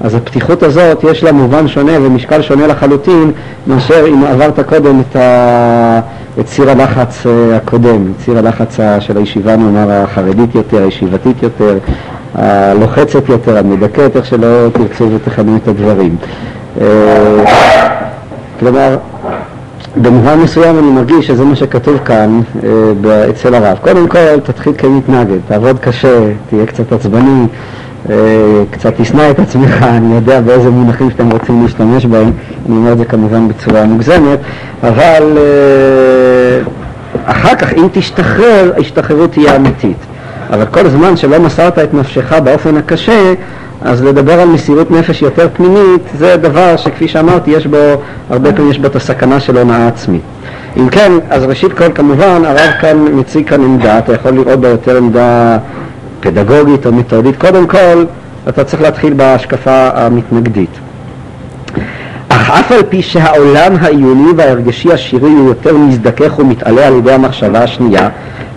אז 0.00 0.14
הפתיחות 0.14 0.62
הזאת 0.62 1.04
יש 1.04 1.24
לה 1.24 1.32
מובן 1.32 1.68
שונה 1.68 1.92
ומשקל 2.02 2.42
שונה 2.42 2.66
לחלוטין 2.66 3.32
מאשר 3.66 4.06
אם 4.08 4.24
עברת 4.24 4.60
קודם 4.68 5.00
את, 5.00 5.16
ה... 5.16 6.00
את 6.40 6.46
ציר 6.46 6.70
הלחץ 6.70 7.26
אה, 7.26 7.56
הקודם, 7.56 8.12
ציר 8.24 8.38
הלחץ 8.38 8.76
של 9.00 9.16
הישיבה, 9.16 9.56
נאמר, 9.56 9.90
החרדית 9.90 10.54
יותר, 10.54 10.82
הישיבתית 10.82 11.42
יותר, 11.42 11.78
הלוחצת 12.34 13.28
יותר, 13.28 13.58
המדכאת, 13.58 14.16
איך 14.16 14.26
שלא 14.26 14.68
תרצו 14.72 15.08
ותכנו 15.14 15.56
את 15.56 15.68
הדברים. 15.68 16.16
כלומר, 18.58 18.96
במובן 20.02 20.38
מסוים 20.38 20.78
אני 20.78 20.90
מרגיש 20.90 21.26
שזה 21.26 21.44
מה 21.44 21.56
שכתוב 21.56 21.98
כאן 22.04 22.40
אה, 22.64 23.30
אצל 23.30 23.54
הרב. 23.54 23.78
קודם 23.80 24.08
כל, 24.08 24.40
תתחיל 24.42 24.72
כמתנגד, 24.78 25.38
תעבוד 25.48 25.78
קשה, 25.78 26.18
תהיה 26.50 26.66
קצת 26.66 26.92
עצבני, 26.92 27.46
אה, 28.10 28.16
קצת 28.70 28.92
תשנא 28.96 29.30
את 29.30 29.38
עצמך, 29.38 29.82
אני 29.96 30.14
יודע 30.14 30.40
באיזה 30.40 30.70
מונחים 30.70 31.10
שאתם 31.10 31.30
רוצים 31.30 31.62
להשתמש 31.62 32.06
בהם, 32.06 32.30
אני 32.66 32.76
אומר 32.76 32.92
את 32.92 32.98
זה 32.98 33.04
כמובן 33.04 33.48
בצורה 33.48 33.84
מוגזמת, 33.84 34.38
אבל 34.82 35.36
אה, 35.36 36.60
אחר 37.24 37.54
כך, 37.54 37.72
אם 37.72 37.86
תשתחרר, 37.92 38.72
ההשתחררות 38.76 39.32
תהיה 39.32 39.56
אמיתית. 39.56 39.96
אבל 40.50 40.66
כל 40.66 40.88
זמן 40.88 41.16
שלא 41.16 41.40
מסרת 41.40 41.78
את 41.78 41.94
נפשך 41.94 42.32
באופן 42.32 42.76
הקשה, 42.76 43.34
אז 43.82 44.02
לדבר 44.02 44.40
על 44.40 44.48
מסירות 44.48 44.90
נפש 44.90 45.22
יותר 45.22 45.48
פנימית 45.52 46.02
זה 46.18 46.36
דבר 46.36 46.76
שכפי 46.76 47.08
שאמרתי 47.08 47.50
יש 47.50 47.66
בו, 47.66 47.76
הרבה 48.30 48.52
פעמים 48.52 48.70
יש 48.70 48.78
בו 48.78 48.86
את 48.86 48.96
הסכנה 48.96 49.40
של 49.40 49.58
הונאה 49.58 49.86
עצמית. 49.86 50.22
אם 50.76 50.88
כן, 50.88 51.12
אז 51.30 51.44
ראשית 51.44 51.72
כל 51.72 51.92
כמובן 51.94 52.42
הרב 52.44 52.70
כאן 52.80 52.96
מציג 53.12 53.48
כאן 53.48 53.62
עמדה, 53.62 53.98
אתה 53.98 54.14
יכול 54.14 54.30
לראות 54.30 54.60
בה 54.60 54.68
יותר 54.68 54.96
עמדה 54.96 55.58
פדגוגית 56.20 56.86
או 56.86 56.92
מתודית. 56.92 57.36
קודם 57.36 57.66
כל 57.66 58.04
אתה 58.48 58.64
צריך 58.64 58.82
להתחיל 58.82 59.14
בהשקפה 59.14 59.88
המתנגדית. 59.94 60.70
אך 62.28 62.50
אף 62.50 62.72
על 62.72 62.82
פי 62.88 63.02
שהעולם 63.02 63.72
העיוני 63.80 64.32
וההרגשי 64.36 64.92
השירי 64.92 65.30
הוא 65.30 65.48
יותר 65.48 65.76
מזדכך 65.76 66.38
ומתעלה 66.38 66.86
על 66.86 66.94
ידי 66.94 67.12
המחשבה 67.12 67.62
השנייה, 67.62 68.08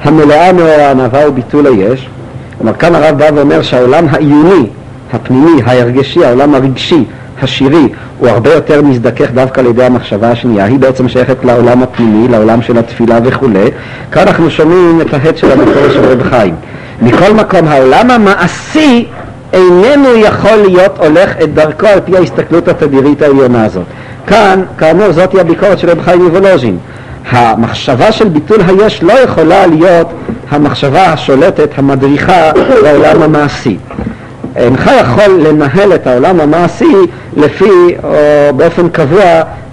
המלאה 0.03 0.53
מאור 0.53 0.67
הענווה 0.67 1.29
וביטול 1.29 1.67
היש, 1.67 2.09
כלומר 2.57 2.73
כאן 2.73 2.95
הרב 2.95 3.17
בא 3.17 3.29
ואומר 3.35 3.61
שהעולם 3.61 4.05
העיוני 4.09 4.67
הפנימי, 5.13 5.61
ההרגשי, 5.65 6.25
העולם 6.25 6.55
הרגשי, 6.55 7.03
השירי 7.41 7.87
הוא 8.17 8.29
הרבה 8.29 8.53
יותר 8.53 8.81
מזדכך 8.81 9.31
דווקא 9.31 9.59
על 9.59 9.65
ידי 9.65 9.83
המחשבה 9.83 10.31
השנייה, 10.31 10.65
היא 10.65 10.79
בעצם 10.79 11.09
שייכת 11.09 11.45
לעולם 11.45 11.83
הפנימי, 11.83 12.27
לעולם 12.27 12.61
של 12.61 12.77
התפילה 12.77 13.19
וכולי. 13.23 13.71
כאן 14.11 14.27
אנחנו 14.27 14.49
שומעים 14.49 15.01
את 15.01 15.13
ההד 15.13 15.37
של 15.37 15.51
המקור 15.51 15.89
של 15.93 16.05
רב 16.05 16.23
חיים. 16.23 16.55
מכל 17.01 17.33
מקום, 17.33 17.67
העולם 17.67 18.11
המעשי 18.11 19.07
איננו 19.53 20.15
יכול 20.15 20.55
להיות 20.55 20.97
הולך 20.97 21.31
את 21.43 21.53
דרכו 21.53 21.87
על 21.87 21.99
פי 22.05 22.17
ההסתכלות 22.17 22.67
התדירית 22.67 23.21
העליונה 23.21 23.65
הזאת. 23.65 23.83
כאן, 24.27 24.61
כאמור, 24.77 25.11
זאתי 25.11 25.39
הביקורת 25.39 25.79
של 25.79 25.89
רב 25.89 26.01
חיים 26.01 26.21
מוולוז'ין. 26.21 26.77
המחשבה 27.29 28.11
של 28.11 28.29
ביטול 28.29 28.57
היש 28.67 29.03
לא 29.03 29.13
יכולה 29.13 29.67
להיות 29.67 30.07
המחשבה 30.49 31.05
השולטת, 31.05 31.69
המדריכה 31.77 32.51
לעולם 32.83 33.21
המעשי. 33.21 33.77
אינך 34.55 34.91
יכול 35.01 35.33
לנהל 35.47 35.95
את 35.95 36.07
העולם 36.07 36.39
המעשי 36.39 36.95
לפי, 37.37 37.95
או 38.03 38.13
באופן 38.55 38.89
קבוע, 38.89 39.23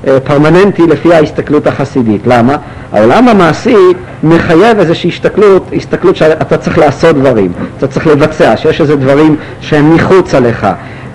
אה, 0.07 0.21
פרמננטי, 0.21 0.83
לפי 0.83 1.15
ההסתכלות 1.15 1.67
החסידית. 1.67 2.27
למה? 2.27 2.57
העולם 2.93 3.29
המעשי 3.29 3.77
מחייב 4.23 4.79
איזושהי 4.79 5.11
הסתכלות, 5.11 5.71
הסתכלות 5.77 6.17
שאתה 6.17 6.57
צריך 6.57 6.79
לעשות 6.79 7.17
דברים, 7.17 7.53
אתה 7.79 7.87
צריך 7.87 8.07
לבצע, 8.07 8.57
שיש 8.57 8.81
איזה 8.81 8.97
דברים 8.97 9.37
שהם 9.61 9.95
מחוץ 9.95 10.35
עליך. 10.35 10.67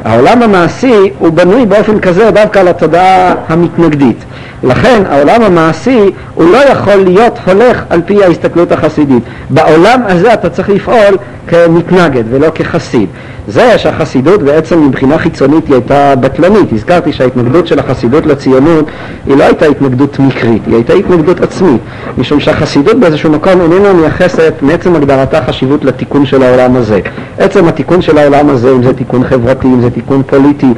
העולם 0.05 0.43
המעשי 0.43 1.09
הוא 1.19 1.29
בנוי 1.29 1.65
באופן 1.65 1.99
כזה 1.99 2.31
דווקא 2.31 2.59
על 2.59 2.67
התודעה 2.67 3.33
המתנגדית. 3.47 4.23
לכן 4.63 5.03
העולם 5.09 5.41
המעשי 5.41 6.11
הוא 6.33 6.51
לא 6.51 6.57
יכול 6.57 6.95
להיות 6.95 7.39
הולך 7.45 7.83
על 7.89 8.01
פי 8.05 8.23
ההסתכלות 8.23 8.71
החסידית. 8.71 9.23
בעולם 9.49 10.01
הזה 10.05 10.33
אתה 10.33 10.49
צריך 10.49 10.69
לפעול 10.69 11.17
כמתנגד 11.47 12.23
ולא 12.29 12.47
כחסיד. 12.55 13.09
זה 13.47 13.77
שהחסידות 13.77 14.43
בעצם 14.43 14.87
מבחינה 14.87 15.17
חיצונית 15.17 15.67
היא 15.67 15.73
הייתה 15.75 16.15
בטלנית. 16.15 16.73
הזכרתי 16.73 17.13
שההתנגדות 17.13 17.67
של 17.67 17.79
החסידות 17.79 18.25
לציונות 18.25 18.85
היא 19.25 19.37
לא 19.37 19.43
הייתה 19.43 19.65
התנגדות 19.65 20.19
מקרית, 20.19 20.61
היא 20.67 20.75
הייתה 20.75 20.93
התנגדות 20.93 21.41
עצמית. 21.41 21.81
משום 22.17 22.39
שהחסידות 22.39 22.99
באיזשהו 22.99 23.31
מקום 23.31 23.61
איננה 23.61 23.93
מייחסת 23.93 24.53
מעצם 24.61 24.95
הגדרתה 24.95 25.41
חשיבות 25.45 25.85
לתיקון 25.85 26.25
של 26.25 26.43
העולם 26.43 26.75
הזה. 26.75 26.99
עצם 27.37 27.67
התיקון 27.67 28.01
של 28.01 28.17
העולם 28.17 28.49
הזה, 28.49 28.71
אם 28.71 28.83
זה 28.83 28.93
תיקון 28.93 29.23
חברתי, 29.23 29.67
אם 29.67 29.81
זה 29.81 29.89
תיקון 29.89 30.21
פוליטי, 30.27 30.73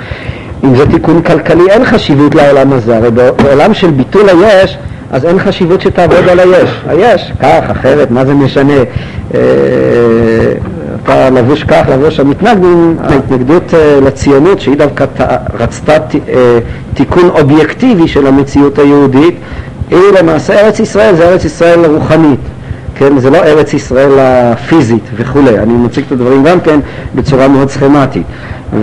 אם 0.65 0.75
זה 0.75 0.85
תיקון 0.91 1.21
כלכלי, 1.21 1.69
אין 1.69 1.85
חשיבות 1.85 2.35
לעולם 2.35 2.73
הזה. 2.73 2.97
הרי 2.97 3.11
בעולם 3.11 3.73
של 3.73 3.91
ביטול 3.91 4.29
היש, 4.29 4.77
אז 5.11 5.25
אין 5.25 5.39
חשיבות 5.39 5.81
שתעבוד 5.81 6.29
על 6.29 6.39
היש. 6.39 6.69
היש, 6.87 7.33
כך, 7.41 7.69
אחרת, 7.71 8.11
מה 8.11 8.25
זה 8.25 8.33
משנה? 8.33 8.73
אה, 9.33 9.39
אתה 11.03 11.29
לבוש 11.29 11.63
כך, 11.63 11.83
לבוש 11.91 12.19
המתנגדים, 12.19 12.97
ההתנגדות 13.03 13.73
אה, 13.73 13.99
לציונות, 14.01 14.59
שהיא 14.59 14.77
דווקא 14.77 15.05
רצתה 15.59 15.93
אה, 15.93 16.59
תיקון 16.93 17.29
אובייקטיבי 17.29 18.07
של 18.07 18.27
המציאות 18.27 18.79
היהודית, 18.79 19.35
היא 19.89 19.99
למעשה 20.19 20.53
ארץ 20.59 20.79
ישראל, 20.79 21.15
זה 21.15 21.29
ארץ 21.29 21.45
ישראל 21.45 21.85
רוחנית. 21.85 22.39
כן, 22.95 23.19
זה 23.19 23.29
לא 23.29 23.37
ארץ 23.37 23.73
ישראל 23.73 24.11
הפיזית 24.19 25.03
וכולי, 25.15 25.59
אני 25.59 25.73
מציג 25.73 26.03
את 26.07 26.11
הדברים 26.11 26.43
גם 26.43 26.59
כן 26.59 26.79
בצורה 27.15 27.47
מאוד 27.47 27.69
סכמטית. 27.69 28.25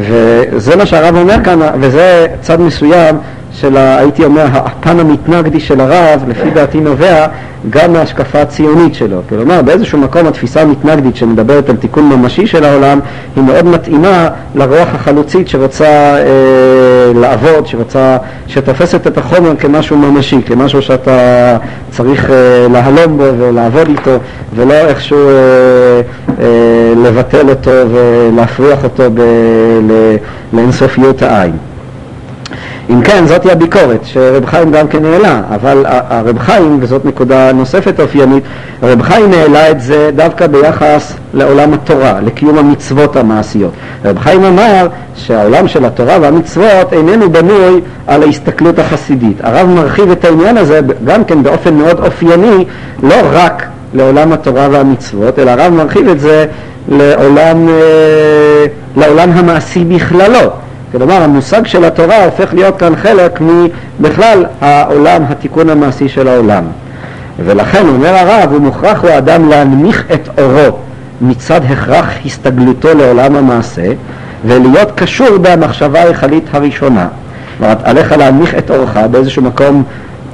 וזה 0.01 0.77
מה 0.77 0.87
שהרב 0.87 1.17
אומר 1.17 1.37
כאן, 1.45 1.59
וזה 1.81 2.27
צד 2.41 2.61
מסוים 2.61 3.17
של, 3.55 3.77
הייתי 3.77 4.25
אומר, 4.25 4.47
הפן 4.53 5.01
המתנגדי 5.01 5.61
של 5.61 5.81
הרב, 5.81 6.25
לפי 6.29 6.51
דעתי 6.51 6.81
נובע 6.81 7.27
גם 7.71 7.93
מההשקפה 7.93 8.41
הציונית 8.41 8.95
שלו. 8.95 9.21
כלומר, 9.29 9.63
באיזשהו 9.63 9.99
מקום 9.99 10.27
התפיסה 10.27 10.63
המתנגדית 10.63 11.17
שמדברת 11.17 11.69
על 11.69 11.77
תיקון 11.77 12.05
ממשי 12.05 12.47
של 12.47 12.65
העולם, 12.65 13.01
היא 13.37 13.45
מאוד 13.45 13.67
מתאימה 13.67 14.29
לרוח 14.55 14.89
החלוצית 14.95 15.49
שרוצה 15.49 15.85
אה, 15.87 17.13
לעבוד, 17.15 17.67
שרוצה, 17.67 18.17
שתופסת 18.47 19.07
את 19.07 19.19
החומר 19.19 19.57
כמשהו 19.57 19.97
ממשי, 19.97 20.43
כמשהו 20.47 20.83
שאתה 20.83 21.57
צריך 21.91 22.31
אה, 22.31 22.67
להלום 22.73 23.19
בו 23.19 23.25
ולעבוד 23.39 23.89
איתו, 23.89 24.17
ולא 24.55 24.75
איכשהו 24.75 25.29
אה, 25.29 26.01
אה, 26.41 26.93
לבטל 27.05 27.51
אותו 27.51 27.71
ולהפריח 27.71 28.85
אותו 28.85 29.11
ב, 29.15 29.21
ל, 29.89 30.17
לאינסופיות 30.53 31.23
העין. 31.23 31.72
אם 32.91 33.03
כן, 33.03 33.27
זאתי 33.27 33.51
הביקורת 33.51 34.05
שרב 34.05 34.47
חיים 34.47 34.71
גם 34.73 34.89
כן 34.89 35.05
העלה, 35.05 35.41
אבל 35.55 35.85
הרב 35.87 36.39
חיים, 36.39 36.79
וזאת 36.81 37.05
נקודה 37.05 37.53
נוספת 37.53 38.01
אופיינית, 38.01 38.45
רב 38.83 39.03
חיים 39.03 39.33
העלה 39.33 39.71
את 39.71 39.81
זה 39.81 40.11
דווקא 40.17 40.47
ביחס 40.47 41.15
לעולם 41.35 41.73
התורה, 41.73 42.21
לקיום 42.21 42.59
המצוות 42.59 43.17
המעשיות. 43.17 43.73
רב 44.05 44.19
חיים 44.19 44.45
אמר 44.45 44.89
שהעולם 45.17 45.69
של 45.69 45.85
התורה 45.85 46.19
והמצוות 46.21 46.93
איננו 46.93 47.31
בנוי 47.31 47.81
על 48.07 48.23
ההסתכלות 48.23 48.79
החסידית. 48.79 49.37
הרב 49.41 49.69
מרחיב 49.69 50.11
את 50.11 50.25
העניין 50.25 50.57
הזה 50.57 50.81
גם 51.05 51.25
כן 51.25 51.43
באופן 51.43 51.75
מאוד 51.75 52.01
אופייני, 52.01 52.65
לא 53.03 53.17
רק 53.33 53.67
לעולם 53.95 54.33
התורה 54.33 54.69
והמצוות, 54.71 55.39
אלא 55.39 55.51
הרב 55.51 55.73
מרחיב 55.73 56.09
את 56.09 56.21
זה 56.21 56.47
לעולם, 56.89 57.69
אה, 57.69 58.65
לעולם 58.97 59.31
המעשי 59.31 59.85
בכללו. 59.85 60.51
כלומר 60.93 61.23
המושג 61.23 61.67
של 61.67 61.85
התורה 61.85 62.25
הופך 62.25 62.55
להיות 62.55 62.79
כאן 62.79 62.97
חלק 62.97 63.41
מבכלל 64.01 64.45
העולם, 64.61 65.23
התיקון 65.29 65.71
המעשי 65.71 66.09
של 66.09 66.29
העולם. 66.29 66.65
ולכן 67.45 67.89
אומר 67.89 68.17
הרב, 68.17 68.53
הוא 68.53 68.61
מוכרח 68.61 69.03
הוא 69.03 69.11
האדם 69.11 69.49
להנמיך 69.49 70.05
את 70.15 70.29
אורו 70.39 70.77
מצד 71.21 71.61
הכרח 71.69 72.11
הסתגלותו 72.27 72.95
לעולם 72.95 73.37
המעשה 73.37 73.87
ולהיות 74.45 74.93
קשור 74.95 75.39
במחשבה 75.43 76.03
ההיכלית 76.03 76.45
הראשונה. 76.53 77.09
אומרת, 77.61 77.79
עליך 77.85 78.13
להנמיך 78.13 78.55
את 78.55 78.71
אורך 78.71 78.97
באיזשהו 78.97 79.43
מקום 79.43 79.83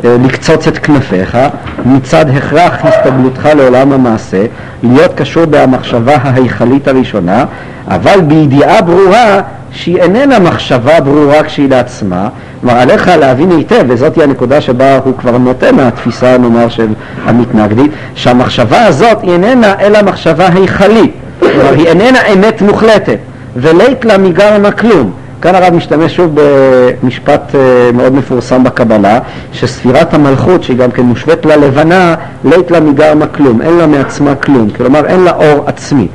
אה, 0.04 0.16
לקצוץ 0.24 0.66
את 0.66 0.78
כנפיך 0.78 1.38
מצד 1.84 2.24
הכרח 2.36 2.84
הסתגלותך 2.84 3.48
לעולם 3.56 3.92
המעשה, 3.92 4.44
להיות 4.82 5.14
קשור 5.14 5.44
במחשבה 5.44 6.16
ההיכלית 6.16 6.88
הראשונה, 6.88 7.44
אבל 7.90 8.20
בידיעה 8.20 8.82
ברורה 8.82 9.40
שהיא 9.72 9.96
איננה 9.96 10.38
מחשבה 10.38 11.00
ברורה 11.00 11.42
כשהיא 11.42 11.68
לעצמה, 11.68 12.28
כלומר 12.60 12.76
עליך 12.76 13.08
להבין 13.08 13.50
היטב, 13.50 13.84
וזאת 13.88 14.16
היא 14.16 14.24
הנקודה 14.24 14.60
שבה 14.60 14.98
הוא 15.04 15.14
כבר 15.18 15.38
נוטה 15.38 15.72
מהתפיסה 15.72 16.38
נאמר 16.38 16.68
של 16.68 16.88
המתנגדית, 17.24 17.90
שהמחשבה 18.14 18.84
הזאת 18.84 19.22
היא 19.22 19.32
איננה 19.32 19.74
אלא 19.80 20.02
מחשבה 20.02 20.48
היכלית, 20.48 21.12
כלומר 21.40 21.72
היא 21.72 21.86
איננה 21.86 22.18
אמת 22.32 22.62
מוחלטת, 22.62 23.18
ולית 23.56 24.04
לה 24.04 24.18
מגרמה 24.18 24.70
כלום. 24.70 25.12
כאן 25.42 25.54
הרב 25.54 25.74
משתמש 25.74 26.16
שוב 26.16 26.34
במשפט 26.34 27.54
אה, 27.54 27.90
מאוד 27.94 28.14
מפורסם 28.14 28.64
בקבלה, 28.64 29.18
שספירת 29.52 30.14
המלכות, 30.14 30.62
שהיא 30.62 30.76
גם 30.76 30.90
כן 30.90 31.02
מושווית 31.02 31.46
ללבנה, 31.46 32.14
לית 32.44 32.70
לה 32.70 32.80
מגרמה 32.80 33.26
כלום, 33.26 33.62
אין 33.62 33.76
לה 33.76 33.86
מעצמה 33.86 34.34
כלום, 34.34 34.68
כלומר 34.76 35.06
אין 35.06 35.20
לה 35.20 35.32
אור 35.32 35.64
עצמי. 35.66 36.08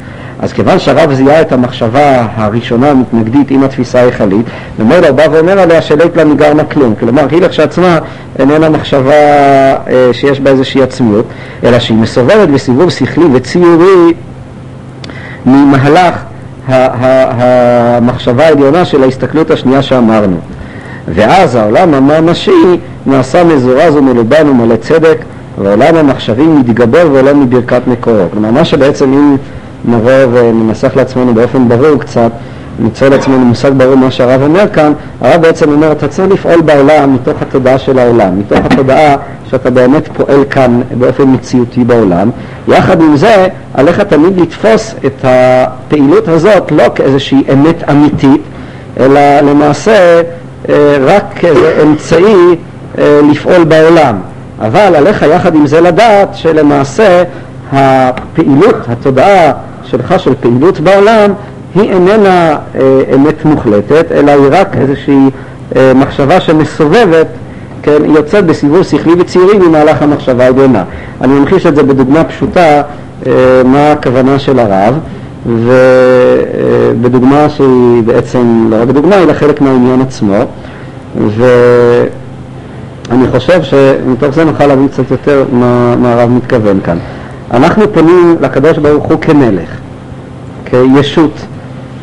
אז 0.44 0.54
כיוון 0.54 0.80
שהרב 0.80 1.14
זיהה 1.14 1.42
את 1.42 1.52
המחשבה 1.52 2.26
הראשונה 2.36 2.90
המתנגדית 2.92 3.52
עם 3.52 3.64
התפיסה 3.64 4.00
ההיכלית, 4.00 4.46
ממילא 4.80 5.08
הוא 5.08 5.16
בא 5.16 5.24
ואומר 5.32 5.60
עליה 5.60 5.82
שלית 5.82 6.18
לה 6.18 6.26
מגרמה 6.26 6.64
כלום. 6.64 6.94
כלומר, 7.00 7.26
היא 7.32 7.42
לכשעצמה 7.42 8.00
איננה 8.40 8.70
מחשבה 8.70 9.12
אה, 9.12 10.10
שיש 10.12 10.40
בה 10.40 10.50
איזושהי 10.50 10.84
עצמיות, 10.84 11.26
אלא 11.64 11.80
שהיא 11.80 11.98
מסובבת 11.98 12.50
בסיבוב 12.50 12.90
שכלי 12.90 13.26
וציורי 13.34 14.14
ממהלך 15.46 16.24
המחשבה 16.68 18.46
העליונה 18.46 18.86
של 18.86 19.04
ההסתכלות 19.04 19.52
השנייה 19.52 19.82
שאמרנו. 19.82 20.38
ואז 21.08 21.56
העולם 21.56 21.94
הממשי 21.94 22.78
נעשה 23.06 23.44
מזורז 23.44 23.96
ומלובן 23.96 24.50
ומלא 24.50 24.76
צדק, 24.76 25.18
והעולם 25.58 25.96
המחשבי 25.96 26.48
מתגבר 26.48 27.08
ולא 27.12 27.36
מברכת 27.36 27.82
מקורות. 27.88 28.32
כלומר, 28.32 28.52
מה 28.52 28.66
שבעצם 28.66 29.14
אם 29.14 29.38
נבוא 29.86 30.12
וננסח 30.32 30.96
לעצמנו 30.96 31.34
באופן 31.34 31.70
ברור 31.70 32.00
קצת, 32.00 32.32
ניצור 32.80 33.10
לעצמנו 33.10 33.40
מושג 33.40 33.72
ברור 33.78 33.96
מה 33.96 34.12
שהרב 34.12 34.42
אומר 34.42 34.68
כאן, 34.74 34.94
הרב 35.22 35.42
בעצם 35.42 35.72
אומר, 35.72 35.92
אתה 35.92 36.08
צריך 36.08 36.32
לפעול 36.32 36.62
בעולם 36.62 37.14
מתוך 37.14 37.42
התודעה 37.42 37.80
של 37.80 38.00
העולם, 38.00 38.40
מתוך 38.40 38.60
התודעה 38.66 39.16
שאתה 39.50 39.70
באמת 39.70 40.08
פועל 40.08 40.44
כאן 40.50 40.82
באופן 40.98 41.24
מציאותי 41.34 41.84
בעולם. 41.84 42.30
יחד 42.68 43.02
עם 43.02 43.16
זה, 43.16 43.48
עליך 43.74 44.00
תמיד 44.00 44.40
לתפוס 44.40 44.96
את 45.06 45.14
הפעילות 45.24 46.28
הזאת 46.28 46.72
לא 46.72 46.84
כאיזושהי 46.96 47.44
אמת 47.54 47.90
אמיתית, 47.90 48.42
אלא 49.00 49.40
למעשה 49.40 50.22
אה, 50.70 50.98
רק 51.02 51.24
כאיזה 51.36 51.80
אמצעי 51.84 52.56
אה, 52.98 53.20
לפעול 53.32 53.64
בעולם. 53.64 54.16
אבל 54.62 54.96
עליך 54.96 55.26
יחד 55.36 55.56
עם 55.56 55.68
זה 55.68 55.82
לדעת 55.82 56.36
שלמעשה 56.36 57.24
הפעילות, 57.74 58.76
התודעה 58.90 59.52
שלך 59.94 60.20
של 60.20 60.34
פעילות 60.40 60.80
בעולם 60.80 61.32
היא 61.76 61.94
איננה 61.94 62.58
אה, 62.76 63.02
אמת 63.16 63.46
מוחלטת, 63.46 64.12
אלא 64.12 64.32
היא 64.32 64.48
רק 64.52 64.78
איזושהי 64.78 65.30
אה, 65.76 65.92
מחשבה 65.96 66.42
שמסובבת, 66.42 67.28
כן, 67.84 68.06
יוצאת 68.06 68.46
בסיבוב 68.46 68.84
שכלי 68.84 69.14
וצעירי 69.20 69.58
ממהלך 69.58 70.02
המחשבה 70.02 70.44
העליונה. 70.44 70.84
אני 71.22 71.34
ממחיש 71.34 71.66
את 71.66 71.76
זה 71.76 71.84
בדוגמה 71.84 72.24
פשוטה, 72.24 72.82
אה, 73.28 73.32
מה 73.66 73.92
הכוונה 73.92 74.40
של 74.40 74.60
הרב. 74.60 75.00
ובדוגמה 75.46 77.50
שהיא 77.50 78.04
בעצם 78.06 78.68
לא 78.70 78.76
רק 78.82 78.88
דוגמה, 78.88 79.16
אלא 79.16 79.34
חלק 79.34 79.62
מהעניין 79.62 80.02
עצמו. 80.02 80.38
ואני 81.18 82.08
חושב 83.32 83.64
שמתוך 83.64 84.36
זה 84.36 84.46
נוכל 84.46 84.68
להבין 84.68 84.88
קצת 84.88 85.12
יותר 85.12 85.46
מה, 85.52 85.96
מה 85.96 86.14
הרב 86.14 86.30
מתכוון 86.30 86.80
כאן. 86.84 86.98
אנחנו 87.52 87.94
פונים 87.94 88.36
לקדוש 88.42 88.78
ברוך 88.78 89.06
הוא 89.06 89.22
כמלך, 89.22 89.70
כישות, 90.74 91.46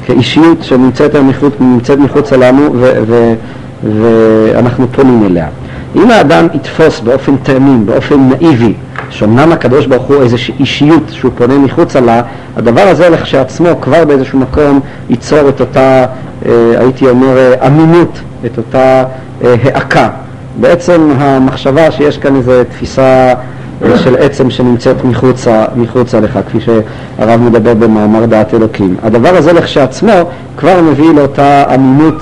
כאישיות 0.06 0.62
שנמצאת 0.62 1.16
מחוץ, 1.16 1.52
מחוץ 1.98 2.32
לנו 2.32 2.72
ו, 2.74 2.92
ו, 3.06 3.34
ואנחנו 3.82 4.86
פונים 4.92 5.26
אליה. 5.26 5.46
אם 5.96 6.10
האדם 6.10 6.46
יתפוס 6.54 7.00
באופן 7.00 7.36
תאמין, 7.42 7.86
באופן 7.86 8.28
נאיבי, 8.28 8.74
שאומנם 9.10 9.52
הקדוש 9.52 9.86
ברוך 9.86 10.02
הוא 10.02 10.22
איזושהי 10.22 10.54
אישיות 10.60 11.02
שהוא 11.10 11.32
פונה 11.34 11.58
מחוצה 11.58 12.00
לה, 12.00 12.22
הדבר 12.56 12.80
הזה 12.80 13.08
לכשעצמו 13.08 13.68
כבר 13.80 14.04
באיזשהו 14.04 14.38
מקום 14.38 14.80
ייצור 15.10 15.48
את 15.48 15.60
אותה, 15.60 16.06
אה, 16.46 16.52
הייתי 16.78 17.08
אומר, 17.08 17.36
אה, 17.36 17.66
אמינות, 17.66 18.18
את 18.46 18.58
אותה 18.58 19.04
אה, 19.44 19.54
העקה. 19.64 20.08
בעצם 20.60 21.10
המחשבה 21.18 21.90
שיש 21.90 22.18
כאן 22.18 22.36
איזו 22.36 22.52
תפיסה 22.70 23.34
של 23.96 24.16
עצם 24.16 24.50
שנמצאת 24.50 25.04
מחוצה, 25.04 25.64
מחוצה 25.76 26.20
לך, 26.20 26.38
כפי 26.48 26.58
שהרב 26.60 27.40
מדבר 27.40 27.74
במאמר 27.74 28.26
דעת 28.26 28.54
אלוקים. 28.54 28.96
הדבר 29.02 29.36
הזה 29.36 29.52
לכשעצמו 29.52 30.12
כבר 30.56 30.80
מביא 30.82 31.14
לאותה 31.14 31.74
אמינות 31.74 32.14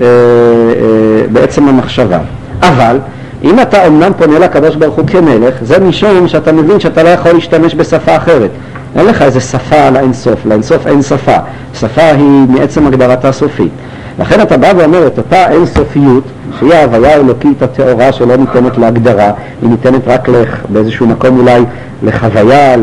אה, 0.00 0.06
אה, 0.06 1.26
בעצם 1.32 1.68
המחשבה. 1.68 2.18
אבל 2.62 2.98
אם 3.44 3.60
אתה 3.60 3.86
אמנם 3.86 4.12
פונה 4.16 4.38
לקדוש 4.38 4.76
ברוך 4.76 4.94
הוא 4.94 5.06
כמלך, 5.06 5.54
זה 5.62 5.80
משום 5.80 6.28
שאתה 6.28 6.52
מבין 6.52 6.80
שאתה 6.80 7.02
לא 7.02 7.08
יכול 7.08 7.32
להשתמש 7.32 7.74
בשפה 7.74 8.16
אחרת. 8.16 8.50
אין 8.96 9.06
לך 9.06 9.22
איזה 9.22 9.40
שפה 9.40 9.76
על 9.76 9.96
האינסוף, 9.96 10.46
לאינסוף 10.46 10.86
אין 10.86 11.02
שפה. 11.02 11.36
שפה 11.74 12.02
היא 12.02 12.46
מעצם 12.48 12.86
הגדרתה 12.86 13.32
סופית. 13.32 13.72
לכן 14.18 14.40
אתה 14.40 14.56
בא 14.56 14.72
ואומר 14.76 15.06
את 15.06 15.18
אותה 15.18 15.50
אינסופיות, 15.50 16.24
שהיא 16.58 16.72
ההוויה 16.72 17.12
האלוקית 17.12 17.62
הטהורה 17.62 18.12
שלא 18.12 18.36
ניתנת 18.36 18.78
להגדרה, 18.78 19.32
היא 19.62 19.70
ניתנת 19.70 20.08
רק 20.08 20.28
לח, 20.28 20.64
באיזשהו 20.68 21.06
מקום 21.06 21.40
אולי 21.40 21.62
לחוויה, 22.02 22.76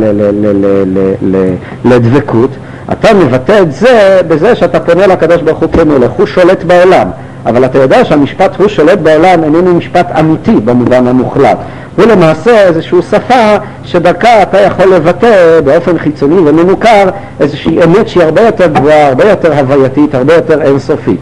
לדבקות, 1.86 2.50
אתה 2.92 3.14
מבטא 3.14 3.60
את 3.62 3.72
זה 3.72 4.22
בזה 4.28 4.56
שאתה 4.56 4.80
פונה 4.80 5.08
לקדוש 5.08 5.42
ברוך 5.42 5.60
הוא 5.60 5.72
כמלך, 5.72 6.12
הוא 6.12 6.26
שולט 6.26 6.64
בעולם. 6.64 7.08
אבל 7.46 7.66
אתה 7.66 7.78
יודע 7.78 8.06
שהמשפט 8.06 8.56
הוא 8.56 8.68
שולט 8.68 9.00
בעולם 9.00 9.44
איננו 9.44 9.74
משפט 9.74 10.12
אמיתי 10.20 10.56
במובן 10.66 11.08
המוחלט. 11.08 11.58
הוא 11.96 12.06
למעשה 12.06 12.68
איזושהי 12.68 13.02
שפה 13.12 13.56
שדרכה 13.84 14.44
אתה 14.44 14.62
יכול 14.62 14.96
לבטא 14.96 15.60
באופן 15.64 15.98
חיצוני 15.98 16.50
ומנוכר 16.50 17.10
איזושהי 17.39 17.84
אמת 17.84 18.08
שהיא 18.08 18.24
הרבה 18.24 18.42
יותר 18.42 18.68
גבוהה, 18.68 19.08
הרבה 19.08 19.30
יותר 19.30 19.54
הווייתית, 19.54 20.16
הרבה 20.16 20.34
יותר 20.34 20.62
אינסופית. 20.62 21.20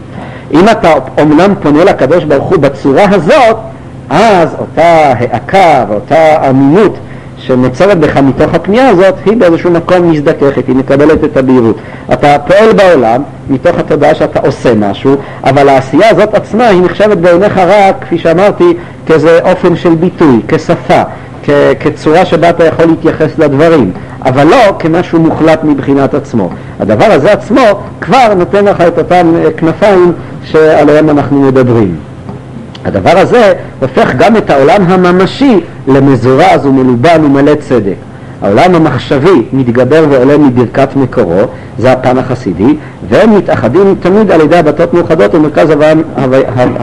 אם 0.52 0.68
אתה 0.68 0.92
אומנם 1.18 1.54
פונה 1.62 1.84
לקדוש 1.84 2.24
ברוך 2.24 2.48
הוא 2.48 2.58
בצורה 2.58 3.04
הזאת, 3.10 3.56
אז 4.10 4.56
אותה 4.58 5.12
העקה 5.18 5.84
ואותה 5.88 6.50
אמינות 6.50 6.96
שנוצרת 7.40 7.98
בך 8.00 8.16
מתוך 8.16 8.54
הפנייה 8.54 8.88
הזאת, 8.88 9.14
היא 9.24 9.36
באיזשהו 9.36 9.70
מקום 9.70 10.10
מזדככת, 10.10 10.68
היא 10.68 10.76
מקבלת 10.76 11.24
את 11.24 11.36
הבהירות. 11.36 11.76
אתה 12.12 12.36
פועל 12.46 12.72
בעולם 12.72 13.22
מתוך 13.50 13.78
התודעה 13.78 14.14
שאתה 14.14 14.40
עושה 14.40 14.74
משהו, 14.74 15.16
אבל 15.44 15.68
העשייה 15.68 16.08
הזאת 16.10 16.34
עצמה 16.34 16.66
היא 16.66 16.82
נחשבת 16.82 17.16
בעיניך 17.18 17.58
רק, 17.66 17.94
כפי 18.00 18.18
שאמרתי, 18.18 18.76
כאיזה 19.06 19.38
אופן 19.44 19.76
של 19.76 19.94
ביטוי, 19.94 20.40
כשפה, 20.48 21.02
כ- 21.44 21.50
כצורה 21.80 22.24
שבה 22.24 22.50
אתה 22.50 22.64
יכול 22.64 22.84
להתייחס 22.84 23.38
לדברים, 23.38 23.90
אבל 24.24 24.44
לא 24.46 24.56
כמשהו 24.78 25.20
מוחלט 25.20 25.64
מבחינת 25.64 26.14
עצמו. 26.14 26.50
הדבר 26.80 27.04
הזה 27.04 27.32
עצמו 27.32 27.60
כבר 28.00 28.34
נותן 28.36 28.64
לך 28.64 28.80
את 28.80 28.98
אותם 28.98 29.34
כנפיים 29.56 30.12
שעליהם 30.44 31.10
אנחנו 31.10 31.40
מדברים. 31.40 31.96
הדבר 32.84 33.18
הזה 33.18 33.52
הופך 33.80 34.14
גם 34.16 34.36
את 34.36 34.50
העולם 34.50 34.82
הממשי 34.82 35.60
למזורז 35.86 36.66
ומלובן 36.66 37.24
ומלא 37.24 37.54
צדק. 37.54 37.94
העולם 38.42 38.74
המחשבי 38.74 39.42
מתגבר 39.52 40.04
ועולה 40.10 40.38
מברכת 40.38 40.96
מקורו, 40.96 41.40
זה 41.78 41.92
הפן 41.92 42.18
החסידי, 42.18 42.76
והם 43.08 43.36
מתאחדים 43.36 43.94
תמיד 44.00 44.30
על 44.30 44.40
ידי 44.40 44.56
הבתות 44.56 44.94
מאוחדות 44.94 45.34
ומרכז 45.34 45.70
הוויה, 45.70 45.94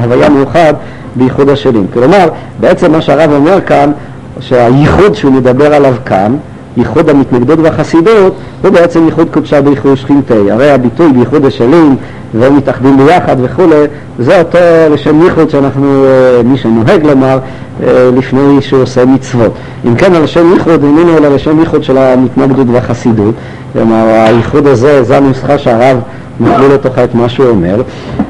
הוויה 0.04 0.30
מאוחד 0.30 0.74
בייחוד 1.16 1.50
השלים. 1.50 1.86
כלומר, 1.94 2.30
בעצם 2.60 2.92
מה 2.92 3.02
שהרב 3.02 3.32
אומר 3.32 3.62
כאן, 3.62 3.92
שהייחוד 4.40 5.16
שהוא 5.16 5.34
מדבר 5.34 5.74
עליו 5.74 5.94
כאן, 6.06 6.36
ייחוד 6.78 7.10
המתנגדות 7.10 7.60
והחסידות, 7.60 8.36
הוא 8.64 8.72
בעצם 8.72 9.06
ייחוד 9.06 9.28
קודשה 9.32 9.62
בייחוד 9.62 9.96
שכינתי. 9.96 10.52
הרי 10.52 10.72
הביטוי 10.72 11.12
בייחוד 11.12 11.46
השלים 11.46 11.96
והם 12.34 12.58
מתאחדים 12.58 12.98
ביחד 12.98 13.36
וכולי, 13.42 13.86
זה 14.20 14.40
אותו 14.40 14.58
לשם 14.92 15.22
ייחוד 15.22 15.50
שאנחנו, 15.50 16.06
אה, 16.06 16.44
מי 16.44 16.58
שנוהג 16.58 17.06
לומר, 17.06 17.40
אה, 17.84 18.10
לפני 18.18 18.62
שהוא 18.62 18.82
עושה 18.82 19.06
מצוות. 19.06 19.52
אם 19.86 19.96
כן, 19.96 20.16
הלשם 20.16 20.54
ייחוד 20.54 20.84
איננו 20.84 21.18
אלא 21.18 21.28
לשם 21.28 21.60
ייחוד 21.60 21.84
של 21.84 21.98
המתנגדות 21.98 22.68
והחסידות. 22.72 23.36
כלומר, 23.74 24.06
הייחוד 24.08 24.68
הזה, 24.68 25.04
זה 25.04 25.18
הנוסחה 25.18 25.58
שהרב 25.58 25.98
מכליל 26.40 26.74
לתוכה 26.74 27.04
את 27.04 27.16
מה 27.16 27.30
שהוא 27.30 27.50
אומר. 27.50 27.82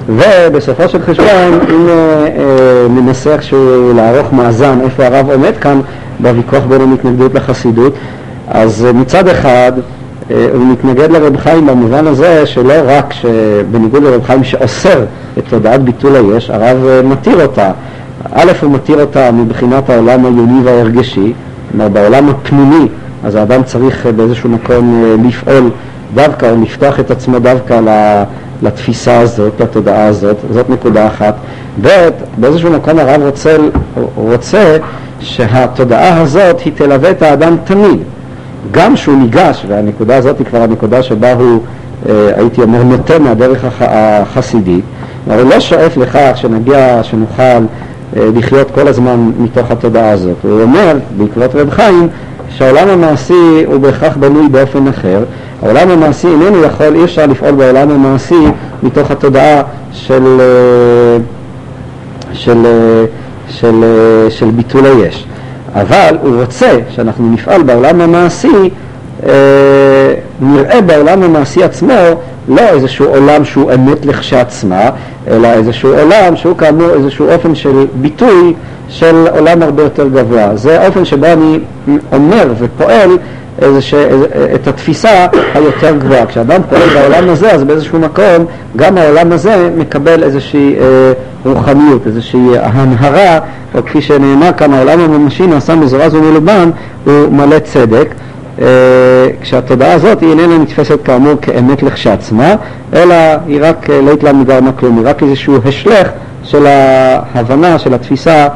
ובסופו 0.10 0.90
של 0.90 1.02
חשבון, 1.02 1.60
אם 1.70 1.88
אה, 1.90 2.88
ננסה 2.90 3.34
איכשהו 3.34 3.94
לערוך 3.96 4.34
מאזן 4.34 4.80
איפה 4.82 5.06
הרב 5.06 5.30
עומד 5.30 5.58
כאן 5.62 5.82
בוויכוח 6.20 6.64
בין 6.64 6.82
המתנגדות 6.82 7.36
לחסידות, 7.36 7.94
אז 8.48 8.88
מצד 8.94 9.28
אחד 9.28 9.72
אה, 10.32 10.48
הוא 10.54 10.66
מתנגד 10.66 11.12
לרב 11.12 11.38
חיים 11.38 11.68
במובן 11.68 12.08
הזה 12.08 12.46
שלא 12.46 12.74
רק 12.86 13.14
שבניגוד 13.14 14.04
לרב 14.04 14.24
חיים 14.24 14.44
שאוסר 14.44 15.04
את 15.38 15.44
תודעת 15.50 15.82
ביטול 15.82 16.16
היש, 16.16 16.50
הרב 16.50 16.86
אה, 16.88 17.02
מתיר 17.02 17.42
אותה. 17.42 17.72
א', 18.34 18.52
הוא 18.62 18.72
מתיר 18.72 19.02
אותה 19.02 19.32
מבחינת 19.32 19.90
העולם 19.90 20.26
העיוני 20.26 20.62
וההרגשי, 20.64 21.34
כלומר 21.72 21.90
בעולם 21.90 22.30
הפנימי, 22.30 22.88
אז 23.24 23.36
האדם 23.36 23.64
צריך 23.64 24.06
אה, 24.06 24.12
באיזשהו 24.12 24.50
מקום 24.50 25.04
לפעול 25.28 25.70
דווקא 26.14 26.46
או 26.52 26.62
לפתוח 26.62 27.00
את 27.00 27.12
עצמו 27.12 27.40
דווקא 27.40 27.80
לתפיסה 28.62 29.20
הזאת, 29.20 29.62
לתודעה 29.62 30.06
הזאת, 30.06 30.38
זאת 30.52 30.70
נקודה 30.70 31.08
אחת. 31.08 31.36
ב', 31.82 32.10
באיזשהו 32.38 32.72
מקום 32.72 33.00
הרב 33.00 33.22
רוצה, 33.22 33.58
רוצה 34.16 34.78
שהתודעה 35.20 36.22
הזאת 36.22 36.60
היא 36.60 36.74
תלווה 36.76 37.12
את 37.12 37.22
האדם 37.22 37.56
תמיד. 37.64 38.00
גם 38.72 38.96
שהוא 38.96 39.18
ניגש, 39.18 39.66
והנקודה 39.68 40.18
הזאת 40.18 40.40
היא 40.40 40.46
כבר 40.46 40.62
הנקודה 40.62 41.04
שבה 41.04 41.34
הוא, 41.34 41.62
אה, 42.10 42.30
הייתי 42.36 42.62
אומר, 42.62 42.84
נוטה 42.84 43.20
מהדרך 43.20 43.66
החסידית, 43.80 44.84
אבל 45.28 45.40
הוא 45.40 45.50
לא 45.50 45.60
שואף 45.60 45.98
לכך 45.98 46.32
שנגיע, 46.36 47.04
שנוכל 47.04 47.44
אה, 47.44 47.60
לחיות 48.36 48.72
כל 48.72 48.88
הזמן 48.88 49.32
מתוך 49.40 49.72
התודעה 49.72 50.12
הזאת. 50.12 50.36
הוא 50.44 50.62
אומר, 50.62 50.98
בעקבות 51.18 51.56
רב 51.56 51.70
חיים, 51.70 52.08
שהעולם 52.50 52.90
המעשי 52.90 53.64
הוא 53.66 53.78
בהכרח 53.78 54.18
בנוי 54.18 54.48
באופן 54.50 54.88
אחר. 54.88 55.24
העולם 55.62 55.90
המעשי 55.90 56.28
איננו 56.28 56.64
יכול, 56.64 56.96
אי 56.96 57.04
אפשר 57.04 57.26
לפעול 57.26 57.52
בעולם 57.52 57.92
המעשי 57.92 58.46
מתוך 58.84 59.12
התודעה 59.12 59.62
של, 59.92 60.40
אה, 60.40 61.18
של, 62.34 62.54
של, 62.54 62.66
של, 63.50 63.84
של 64.30 64.50
ביטול 64.52 64.86
היש. 64.86 65.26
אבל 65.82 66.18
הוא 66.22 66.42
רוצה 66.42 66.80
שאנחנו 66.90 67.32
נפעל 67.32 67.64
בעולם 67.64 68.02
המעשי, 68.02 68.70
אה, 69.26 69.30
נראה 70.42 70.82
בעולם 70.82 71.24
המעשי 71.24 71.64
עצמו 71.64 71.94
לא 72.48 72.62
איזשהו 72.62 73.06
עולם 73.06 73.46
שהוא 73.46 73.74
אמת 73.74 74.06
לכשעצמה, 74.06 74.90
אלא 75.28 75.48
איזשהו 75.48 75.94
עולם 75.94 76.36
שהוא 76.36 76.58
כאמור 76.58 76.90
איזשהו 76.94 77.30
אופן 77.30 77.56
של 77.56 77.86
ביטוי 78.02 78.54
של 78.90 79.28
עולם 79.38 79.62
הרבה 79.62 79.84
יותר 79.84 80.08
גבוה. 80.08 80.56
זה 80.56 80.82
האופן 80.82 81.06
שבו 81.06 81.26
אני 81.26 81.60
אומר 82.12 82.54
ופועל 82.58 83.10
איזוש, 83.62 83.94
את 84.56 84.68
התפיסה 84.68 85.26
היותר 85.54 85.98
גבוהה. 85.98 86.26
כשאדם 86.26 86.62
פועל 86.70 86.90
בעולם 86.94 87.30
הזה, 87.30 87.52
אז 87.52 87.64
באיזשהו 87.64 88.00
מקום 88.00 88.46
גם 88.76 88.98
העולם 88.98 89.32
הזה 89.32 89.70
מקבל 89.78 90.24
איזושהי 90.24 90.76
אה, 90.80 91.14
רוחניות, 91.46 92.08
איזושהי 92.08 92.40
הנהרה, 92.62 93.40
או 93.76 93.86
כפי 93.86 94.02
שנאמר 94.02 94.54
כאן, 94.58 94.74
העולם 94.74 95.00
הממשי 95.00 95.48
נעשה 95.48 95.76
מזורז 95.76 96.16
ומלובן, 96.16 96.70
הוא 97.06 97.32
מלא 97.32 97.60
צדק. 97.60 98.08
אה, 98.62 98.66
כשהתודעה 99.42 99.94
הזאת 99.94 100.22
היא 100.22 100.30
איננה 100.30 100.58
נתפסת 100.58 101.00
כאמור 101.04 101.34
כאמת 101.42 101.84
לכשעצמה, 101.84 102.56
אלא 102.94 103.16
היא 103.48 103.60
רק 103.62 103.90
אה, 103.90 104.02
לא 104.02 104.12
התלם 104.12 104.42
מגרמה 104.42 104.72
כלום, 104.72 104.98
היא 104.98 105.08
רק 105.08 105.24
איזשהו 105.24 105.58
השלך 105.66 106.08
של 106.44 106.66
ההבנה, 106.68 107.80
של 107.80 107.94
התפיסה 107.94 108.48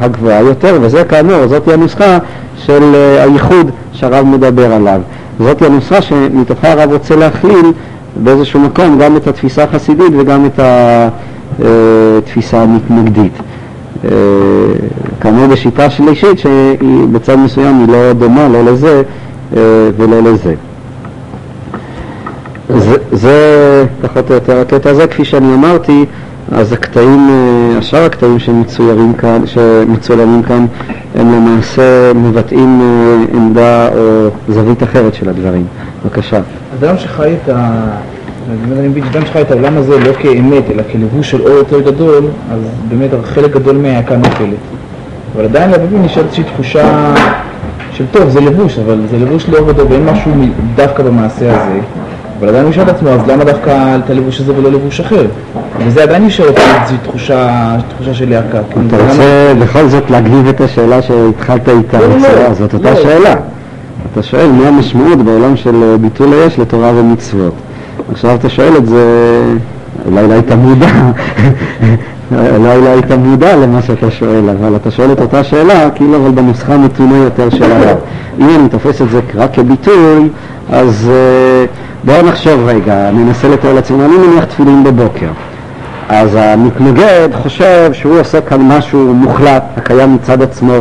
הגבוהה 0.00 0.40
יותר, 0.40 0.78
וזה 0.80 1.04
כאמור, 1.04 1.46
זאת 1.46 1.66
היא 1.66 1.74
הנוסחה 1.74 2.18
של 2.56 2.94
אה, 2.94 3.22
הייחוד 3.22 3.70
שהרב 4.00 4.26
מדבר 4.26 4.72
עליו. 4.72 5.00
זאת 5.38 5.62
הנוסחה 5.62 6.02
שמתוכה 6.02 6.72
הרב 6.72 6.92
רוצה 6.92 7.16
להכליל 7.16 7.72
באיזשהו 8.16 8.60
מקום 8.60 8.98
גם 8.98 9.16
את 9.16 9.26
התפיסה 9.26 9.64
החסידית 9.64 10.12
וגם 10.18 10.46
את 10.46 10.60
התפיסה 11.58 12.62
המתנגדית. 12.62 13.32
אה, 14.04 14.10
כאמור 15.20 15.46
בשיטה 15.46 15.90
שלישית 15.90 16.38
שהיא 16.38 17.06
בצד 17.12 17.34
מסוים 17.34 17.78
היא 17.78 17.88
לא 17.88 18.12
דומה 18.12 18.48
לא 18.48 18.64
לזה 18.64 19.02
אה, 19.56 19.62
ולא 19.96 20.22
לזה. 20.22 20.54
זה, 22.68 22.96
זה 23.12 23.84
פחות 24.02 24.30
או 24.30 24.34
יותר 24.34 24.60
הקטע 24.60 24.90
הזה, 24.90 25.06
כפי 25.06 25.24
שאני 25.24 25.54
אמרתי, 25.54 26.04
אז 26.52 26.72
הקטעים, 26.72 27.28
אה, 27.30 27.78
השאר 27.78 28.04
הקטעים 28.04 28.38
שמצוירים 28.38 29.12
כאן, 29.12 29.46
שמצולמים 29.46 30.42
כאן, 30.42 30.66
הם 31.14 31.32
למעשה 31.32 32.12
מבטאים 32.14 32.80
אה, 32.82 33.36
עמדה 33.36 33.88
או 33.88 34.28
זווית 34.48 34.82
אחרת 34.82 35.14
של 35.14 35.28
הדברים. 35.28 35.66
בבקשה. 36.04 36.40
אדם 36.80 36.98
שחי 36.98 37.34
את 37.34 37.48
ה... 37.48 37.84
אני 38.50 38.88
מבין, 38.88 39.04
אדם 39.04 39.26
שחי 39.26 39.40
את 39.40 39.50
העולם 39.50 39.76
הזה 39.76 39.98
לא 39.98 40.12
כאמת, 40.12 40.64
אלא 40.70 40.82
כלבוש 40.92 41.30
של 41.30 41.40
אור 41.40 41.50
יותר 41.50 41.80
גדול, 41.80 42.24
אז 42.52 42.60
באמת 42.88 43.10
חלק 43.24 43.52
גדול 43.52 43.76
מהעקה 43.76 44.16
נופלת. 44.16 44.56
אבל 45.36 45.44
עדיין 45.44 45.70
לבבים 45.70 46.02
נשארת 46.02 46.24
איזושהי 46.24 46.44
תחושה 46.44 47.14
של 47.92 48.04
טוב, 48.10 48.28
זה 48.28 48.40
לבוש, 48.40 48.78
אבל 48.78 49.00
זה 49.10 49.18
לבוש 49.18 49.48
לאור 49.48 49.72
גדול 49.72 49.86
ואין 49.90 50.04
משהו 50.04 50.32
דווקא 50.74 51.02
במעשה 51.02 51.50
הזה. 51.50 51.80
אבל 52.38 52.48
עדיין 52.48 52.64
הוא 52.64 52.70
ישאל 52.70 52.82
את 52.82 52.88
עצמו, 52.88 53.08
אז 53.08 53.20
למה 53.28 53.44
דווקא 53.44 53.96
את 54.04 54.10
הלבוש 54.10 54.40
הזה 54.40 54.58
ולא 54.58 54.72
לבוש 54.72 55.00
אחר? 55.00 55.26
וזה 55.86 56.02
עדיין 56.02 56.24
נשאר 56.26 56.48
אותי 56.48 56.60
איזושהי 56.60 56.98
תחושה, 57.02 57.76
תחושה 57.88 58.14
של 58.14 58.30
להקה. 58.30 58.60
אתה 58.86 58.96
רוצה 58.96 59.52
בכל 59.60 59.88
זאת 59.88 60.10
להגניב 60.10 60.48
את 60.48 60.60
השאלה 60.60 61.02
שהתחלת 61.02 61.68
איתה, 61.68 61.98
לא, 61.98 62.06
לא, 62.08 62.54
זאת 62.54 62.74
לא. 62.74 62.78
אותה 62.78 62.96
שאלה. 62.96 63.34
אתה 64.12 64.22
שואל 64.22 64.50
מה 64.50 64.68
המשמעות 64.68 65.18
בעולם 65.18 65.56
של 65.56 65.96
ביטול 66.00 66.32
היש 66.32 66.58
לתורה 66.58 66.90
ומצוות. 66.94 67.54
עכשיו 68.12 68.34
אתה 68.34 68.48
שואל 68.48 68.76
את 68.76 68.86
זה, 68.86 69.04
אולי 70.06 70.28
לא 70.28 70.32
היית 70.32 70.52
מודע, 70.52 70.86
אולי 72.56 72.80
לא 72.80 72.88
היית 72.88 73.12
מודע 73.12 73.56
למה 73.56 73.82
שאתה 73.82 74.10
שואל, 74.10 74.48
אבל 74.50 74.76
אתה 74.76 74.90
שואל 74.90 75.12
את 75.12 75.20
אותה 75.20 75.44
שאלה, 75.44 75.90
כאילו 75.90 76.16
אבל 76.16 76.30
בנוסחה 76.30 76.76
מתונה 76.76 77.16
יותר 77.16 77.50
של 77.50 77.72
הרב. 77.72 77.96
אם 78.40 78.48
אני 78.60 78.68
תופס 78.68 79.02
את 79.02 79.10
זה 79.10 79.20
רק 79.34 79.54
כביטוי, 79.54 80.28
אז 80.72 81.10
אה, 81.12 81.64
בואו 82.04 82.26
נחשוב 82.26 82.60
רגע, 82.66 83.10
ננסה 83.10 83.48
לתאר 83.48 83.72
לעצמנו, 83.72 84.04
אני 84.04 84.26
מניח 84.26 84.44
תפילין 84.44 84.84
בבוקר. 84.84 85.28
אז 86.10 86.34
המתנגד 86.34 87.28
חושב 87.42 87.90
שהוא 87.92 88.20
עושה 88.20 88.40
כאן 88.40 88.60
משהו 88.60 89.14
מוחלט, 89.14 89.62
הקיים 89.76 90.14
מצד 90.14 90.42
עצמו, 90.42 90.74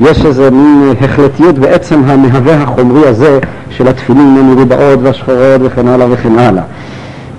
יש 0.00 0.24
איזה 0.24 0.50
מין 0.50 0.94
החלטיות 1.00 1.58
בעצם 1.58 2.02
המהווה 2.06 2.54
החומרי 2.54 3.08
הזה 3.08 3.38
של 3.70 3.88
התפילין 3.88 4.36
המרובעות 4.40 4.98
והשחורות 5.02 5.60
וכן 5.60 5.88
הלאה 5.88 6.06
וכן 6.10 6.38
הלאה. 6.38 6.62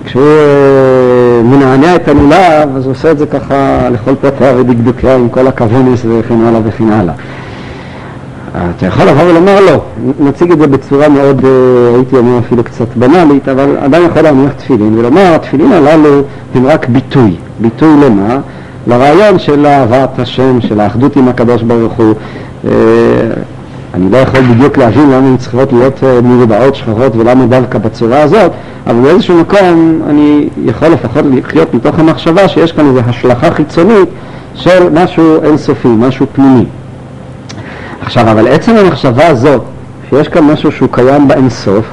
כשהוא 0.04 0.22
אה, 0.22 1.42
מנענע 1.42 1.96
את 1.96 2.08
הלולב, 2.08 2.76
אז 2.76 2.84
הוא 2.84 2.92
עושה 2.92 3.10
את 3.10 3.18
זה 3.18 3.26
ככה 3.26 3.88
לכל 3.92 4.14
פרטיה 4.20 4.56
ודקדוקיה 4.56 5.14
עם 5.14 5.28
כל 5.28 5.46
הכוונס 5.46 6.04
וכן 6.08 6.40
הלאה 6.44 6.60
וכן 6.64 6.92
הלאה. 6.92 7.14
אתה 8.54 8.86
יכול 8.86 9.04
לבוא 9.04 9.22
ולומר 9.22 9.60
לא, 9.60 9.80
נציג 10.20 10.52
את 10.52 10.58
זה 10.58 10.66
בצורה 10.66 11.08
מאוד, 11.08 11.44
אה, 11.44 11.94
הייתי 11.94 12.16
אומר 12.16 12.38
אפילו 12.38 12.64
קצת 12.64 12.86
בנאלית, 12.96 13.48
אבל 13.48 13.76
עדיין 13.80 14.06
יכול 14.06 14.22
להניח 14.22 14.52
תפילין 14.52 14.98
ולומר 14.98 15.34
התפילין 15.34 15.72
הללו 15.72 16.22
הם 16.54 16.66
רק 16.66 16.88
ביטוי, 16.88 17.36
ביטוי 17.60 17.88
למה? 18.04 18.38
לרעיון 18.86 19.38
של 19.38 19.66
אהבת 19.66 20.18
השם, 20.18 20.60
של 20.60 20.80
האחדות 20.80 21.16
עם 21.16 21.28
הקדוש 21.28 21.62
ברוך 21.62 21.92
הוא. 21.92 22.14
אה, 22.64 22.70
אני 23.94 24.10
לא 24.10 24.16
יכול 24.16 24.40
בדיוק 24.40 24.78
להבין 24.78 25.10
למה 25.10 25.28
הן 25.28 25.36
צריכות 25.36 25.72
להיות 25.72 26.04
אה, 26.04 26.20
מרובעות 26.20 26.74
שחורות 26.74 27.16
ולמה 27.16 27.46
דווקא 27.46 27.78
בצורה 27.78 28.22
הזאת, 28.22 28.52
אבל 28.86 29.00
באיזשהו 29.00 29.40
מקום 29.40 30.00
אני 30.08 30.48
יכול 30.64 30.88
לפחות 30.88 31.24
לחיות 31.34 31.74
מתוך 31.74 31.98
המחשבה 31.98 32.48
שיש 32.48 32.72
כאן 32.72 32.88
איזו 32.88 33.00
השלכה 33.06 33.50
חיצונית 33.50 34.08
של 34.54 34.88
משהו 34.92 35.42
אינסופי, 35.42 35.88
משהו 35.88 36.26
פנימי. 36.32 36.64
עכשיו, 38.02 38.30
אבל 38.30 38.48
עצם 38.48 38.76
המחשבה 38.76 39.26
הזאת, 39.26 39.62
שיש 40.10 40.28
כאן 40.28 40.44
משהו 40.44 40.72
שהוא 40.72 40.88
קיים 40.92 41.28
באינסוף, 41.28 41.84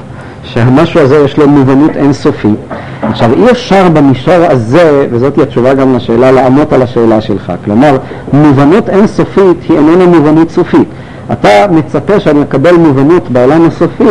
שהמשהו 0.42 1.00
הזה 1.00 1.16
יש 1.16 1.38
לו 1.38 1.48
מובנות 1.48 1.96
אינסופית. 1.96 2.56
עכשיו, 3.02 3.30
אי 3.34 3.50
אפשר 3.50 3.88
במישור 3.88 4.44
הזה, 4.50 5.06
וזאת 5.10 5.38
התשובה 5.38 5.74
גם 5.74 5.96
לשאלה, 5.96 6.32
לעמות 6.32 6.72
על 6.72 6.82
השאלה 6.82 7.20
שלך. 7.20 7.52
כלומר, 7.64 7.96
מובנות 8.32 8.88
אינסופית 8.88 9.56
היא 9.68 9.78
איננה 9.78 10.06
מובנות 10.06 10.50
סופית. 10.50 10.88
אתה 11.32 11.48
מצפה 11.70 12.20
שאני 12.20 12.42
אקבל 12.42 12.72
מובנות 12.72 13.30
בעולם 13.30 13.66
הסופי 13.66 14.04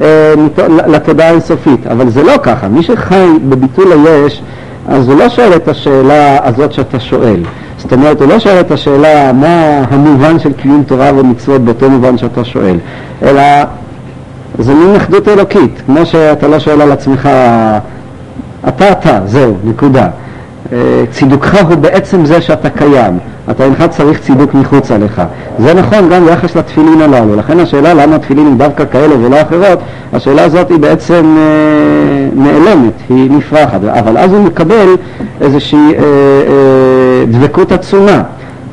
אה, 0.00 0.34
לתודעה 0.86 1.28
האינסופית, 1.28 1.86
אבל 1.86 2.10
זה 2.10 2.22
לא 2.22 2.34
ככה. 2.42 2.68
מי 2.68 2.82
שחי 2.82 3.26
בביטול 3.48 3.92
היש, 3.92 4.42
אז 4.88 5.08
הוא 5.08 5.18
לא 5.18 5.28
שואל 5.28 5.56
את 5.56 5.68
השאלה 5.68 6.48
הזאת 6.48 6.72
שאתה 6.72 7.00
שואל. 7.00 7.40
זאת 7.78 7.92
אומרת, 7.92 8.20
הוא 8.20 8.28
לא 8.28 8.38
שואל 8.38 8.60
את 8.60 8.70
השאלה 8.70 9.32
מה 9.32 9.82
המובן 9.90 10.38
של 10.38 10.52
קיום 10.52 10.82
תורה 10.86 11.10
ומצוות 11.16 11.60
באותו 11.60 11.90
מובן 11.90 12.18
שאתה 12.18 12.44
שואל, 12.44 12.76
אלא 13.22 13.42
זה 14.58 14.74
מין 14.74 14.96
אחדות 14.96 15.28
אלוקית, 15.28 15.82
כמו 15.86 16.06
שאתה 16.06 16.48
לא 16.48 16.58
שואל 16.58 16.80
על 16.80 16.92
עצמך, 16.92 17.28
אתה 18.68 18.92
אתה, 18.92 19.20
זהו, 19.26 19.56
נקודה. 19.64 20.08
אה, 20.72 21.04
צידוקך 21.10 21.64
הוא 21.68 21.76
בעצם 21.76 22.24
זה 22.24 22.40
שאתה 22.40 22.70
קיים, 22.70 23.18
אתה 23.50 23.64
אינך 23.64 23.84
צריך 23.90 24.20
צידוק 24.20 24.54
מחוץ 24.54 24.90
עליך. 24.90 25.22
זה 25.58 25.74
נכון 25.74 26.08
גם 26.10 26.24
ביחס 26.24 26.56
לתפילין 26.56 27.00
הללו, 27.00 27.36
לכן 27.36 27.60
השאלה 27.60 27.94
למה 27.94 28.16
התפילין 28.16 28.46
הם 28.46 28.58
דווקא 28.58 28.84
כאלה 28.92 29.14
ולא 29.18 29.42
אחרות, 29.42 29.78
השאלה 30.12 30.44
הזאת 30.44 30.70
היא 30.70 30.78
בעצם 30.78 31.36
אה, 31.38 32.28
נעלמת, 32.34 32.92
היא 33.08 33.30
נפרחת, 33.30 33.80
אבל 33.84 34.18
אז 34.18 34.32
הוא 34.32 34.44
מקבל 34.44 34.96
איזושהי 35.40 35.78
אה, 35.78 35.98
אה, 35.98 36.95
דבקות 37.30 37.72
עצומה. 37.72 38.22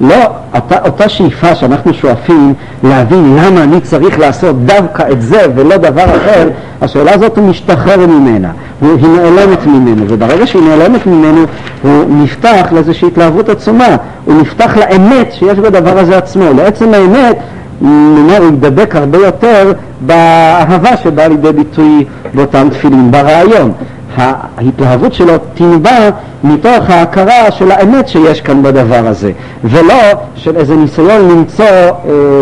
לא 0.01 0.15
אותה, 0.55 0.75
אותה 0.85 1.09
שאיפה 1.09 1.55
שאנחנו 1.55 1.93
שואפים 1.93 2.53
להבין 2.83 3.37
למה 3.37 3.63
אני 3.63 3.81
צריך 3.81 4.19
לעשות 4.19 4.65
דווקא 4.65 5.03
את 5.11 5.21
זה 5.21 5.41
ולא 5.55 5.77
דבר 5.77 6.05
אחר, 6.05 6.49
השאלה 6.81 7.13
הזאת 7.13 7.37
הוא 7.37 7.47
משתחרר 7.49 8.07
ממנה, 8.07 8.49
היא 8.81 9.07
נעלמת 9.07 9.67
ממנו, 9.67 10.05
וברגע 10.07 10.47
שהיא 10.47 10.61
נעלמת 10.63 11.07
ממנו 11.07 11.41
הוא 11.81 12.05
נפתח 12.09 12.67
לאיזושהי 12.71 13.07
התלהבות 13.07 13.49
עצומה, 13.49 13.95
הוא 14.25 14.41
נפתח 14.41 14.77
לאמת 14.77 15.31
שיש 15.31 15.59
בדבר 15.59 15.99
הזה 15.99 16.17
עצמו, 16.17 16.45
לעצם 16.55 16.93
האמת 16.93 17.37
נאמר, 17.81 18.37
הוא 18.37 18.47
ידבק 18.47 18.95
הרבה 18.95 19.17
יותר 19.17 19.71
באהבה 20.01 20.97
שבאה 20.97 21.27
לידי 21.27 21.51
ביטוי 21.51 22.05
באותם 22.33 22.67
תפילין, 22.69 23.11
ברעיון. 23.11 23.71
ההתלהבות 24.17 25.13
שלו 25.13 25.33
תנבע 25.53 26.09
מתוך 26.43 26.89
ההכרה 26.89 27.51
של 27.51 27.71
האמת 27.71 28.07
שיש 28.07 28.41
כאן 28.41 28.63
בדבר 28.63 29.07
הזה, 29.07 29.31
ולא 29.63 30.01
של 30.35 30.57
איזה 30.57 30.75
ניסיון 30.75 31.29
למצוא 31.29 31.65
אה, 31.65 31.91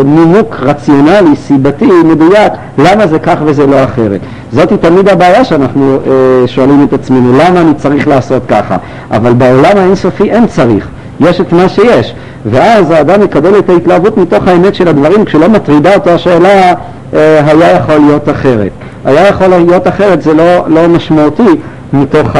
נימוק 0.04 0.56
רציונלי, 0.60 1.36
סיבתי, 1.36 1.88
מדויק, 2.04 2.52
למה 2.78 3.06
זה 3.06 3.18
כך 3.18 3.36
וזה 3.44 3.66
לא 3.66 3.84
אחרת. 3.84 4.20
זאת 4.52 4.72
תמיד 4.72 5.08
הבעיה 5.08 5.44
שאנחנו 5.44 5.98
אה, 6.06 6.48
שואלים 6.48 6.86
את 6.88 6.92
עצמנו, 6.92 7.32
למה 7.38 7.60
אני 7.60 7.74
צריך 7.74 8.08
לעשות 8.08 8.42
ככה? 8.48 8.76
אבל 9.10 9.32
בעולם 9.32 9.76
האינסופי 9.76 10.30
אין 10.30 10.46
צריך, 10.46 10.88
יש 11.20 11.40
את 11.40 11.52
מה 11.52 11.68
שיש, 11.68 12.14
ואז 12.46 12.90
האדם 12.90 13.20
מקבל 13.20 13.58
את 13.58 13.70
ההתלהבות 13.70 14.18
מתוך 14.18 14.48
האמת 14.48 14.74
של 14.74 14.88
הדברים, 14.88 15.24
כשלא 15.24 15.48
מטרידה 15.48 15.94
אותו 15.94 16.10
השאלה 16.10 16.74
היה 17.12 17.76
יכול 17.76 17.94
להיות 17.96 18.28
אחרת. 18.28 18.70
היה 19.04 19.28
יכול 19.28 19.46
להיות 19.46 19.88
אחרת, 19.88 20.22
זה 20.22 20.34
לא, 20.34 20.68
לא 20.68 20.88
משמעותי 20.88 21.48
מתוך 21.92 22.36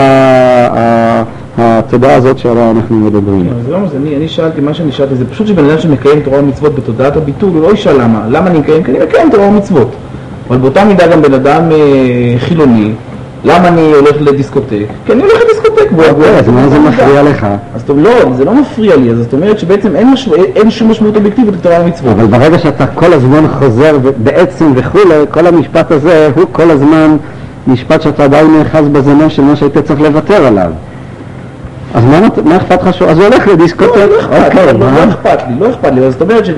התודעה 1.59 2.15
הזאת 2.15 2.39
שעליה 2.39 2.71
אנחנו 2.71 2.97
מדברים. 2.97 3.49
לא, 3.69 3.79
אני, 3.97 4.17
אני 4.17 4.29
שאלתי, 4.29 4.61
מה 4.61 4.75
שאני 4.75 4.93
שאלתי 4.93 5.15
זה 5.15 5.25
פשוט 5.31 5.47
שבן 5.47 5.71
אדם 5.71 5.79
שמקיים 5.79 6.21
תורה 6.21 6.39
ומצוות 6.39 6.75
בתודעת 6.75 7.17
הביטול, 7.17 7.51
הוא 7.51 7.63
לא 7.63 7.73
ישאל 7.73 8.03
למה, 8.03 8.25
למה 8.29 8.51
אני 8.51 8.59
מקיים? 8.59 8.83
כי 8.83 8.91
אני 8.91 9.05
מקיים 9.05 9.31
תורה 9.31 9.47
ומצוות. 9.47 9.89
אבל 10.49 10.59
באותה 10.59 10.85
מידה 10.85 11.07
גם 11.07 11.23
בן 11.23 11.35
אדם 11.35 11.73
אה, 11.73 12.35
חילוני, 12.39 12.93
למה 13.45 13.69
אני 13.69 13.93
הולך 13.93 14.17
לדיסקוטק? 14.21 14.87
כי 15.07 15.13
אני 15.13 15.23
הולך 15.23 15.35
לדיסקוטק. 15.45 15.89
אוקיי, 16.11 16.39
אז 16.39 16.49
מה 16.49 16.69
זה 16.69 16.79
מפריע 16.79 17.23
לך? 17.23 17.47
אז 17.75 17.83
טוב, 17.83 17.99
לא, 17.99 18.11
זה 18.37 18.45
לא 18.45 18.55
מפריע 18.55 18.97
לי, 18.97 19.15
זאת 19.15 19.33
אומרת 19.33 19.59
שבעצם 19.59 19.97
אין, 20.57 20.71
שום 20.71 20.91
משמעות 20.91 21.17
אובייקטיבית 21.17 21.55
לתורה 21.55 21.81
ומצוות. 21.85 22.13
אבל 22.13 22.27
ברגע 22.27 22.59
שאתה 22.59 22.87
כל 22.87 23.13
הזמן 23.13 23.49
חוזר 23.49 23.99
בעצם 24.17 24.73
וכולי, 24.77 25.15
כל 25.31 25.47
המשפט 25.47 25.91
הזה 25.91 26.31
הוא 26.35 26.45
כל 26.53 26.71
הזמן 26.71 27.17
משפט 27.67 28.03
שאתה 28.03 28.25
עדיין 28.25 28.59
נאחז 28.59 28.89
בזמן 28.89 29.31
של 29.31 29.43
מה 29.43 29.57
שהיית 29.57 29.79
צריך 29.79 30.01
לוותר 30.01 30.47
עליו. 30.47 30.71
אז 31.95 32.05
מה, 32.45 32.57
אכפת 32.57 32.83
לך 32.83 32.95
שהוא... 32.95 33.09
אז 33.09 33.19
הוא 33.19 33.27
הולך 33.27 33.49
לדיסקוטק. 33.49 33.97
לא, 33.97 34.07
לא 34.07 34.21
אכפת 34.21 34.55
לי, 34.55 34.63
אוקיי, 34.63 34.79
לא, 34.79 34.87
לא 35.61 35.71
אכפת 35.71 35.93
לי, 35.93 36.01
לא 36.01 36.11
זאת 36.11 36.23
אומרת 36.23 36.45
ש... 36.45 36.51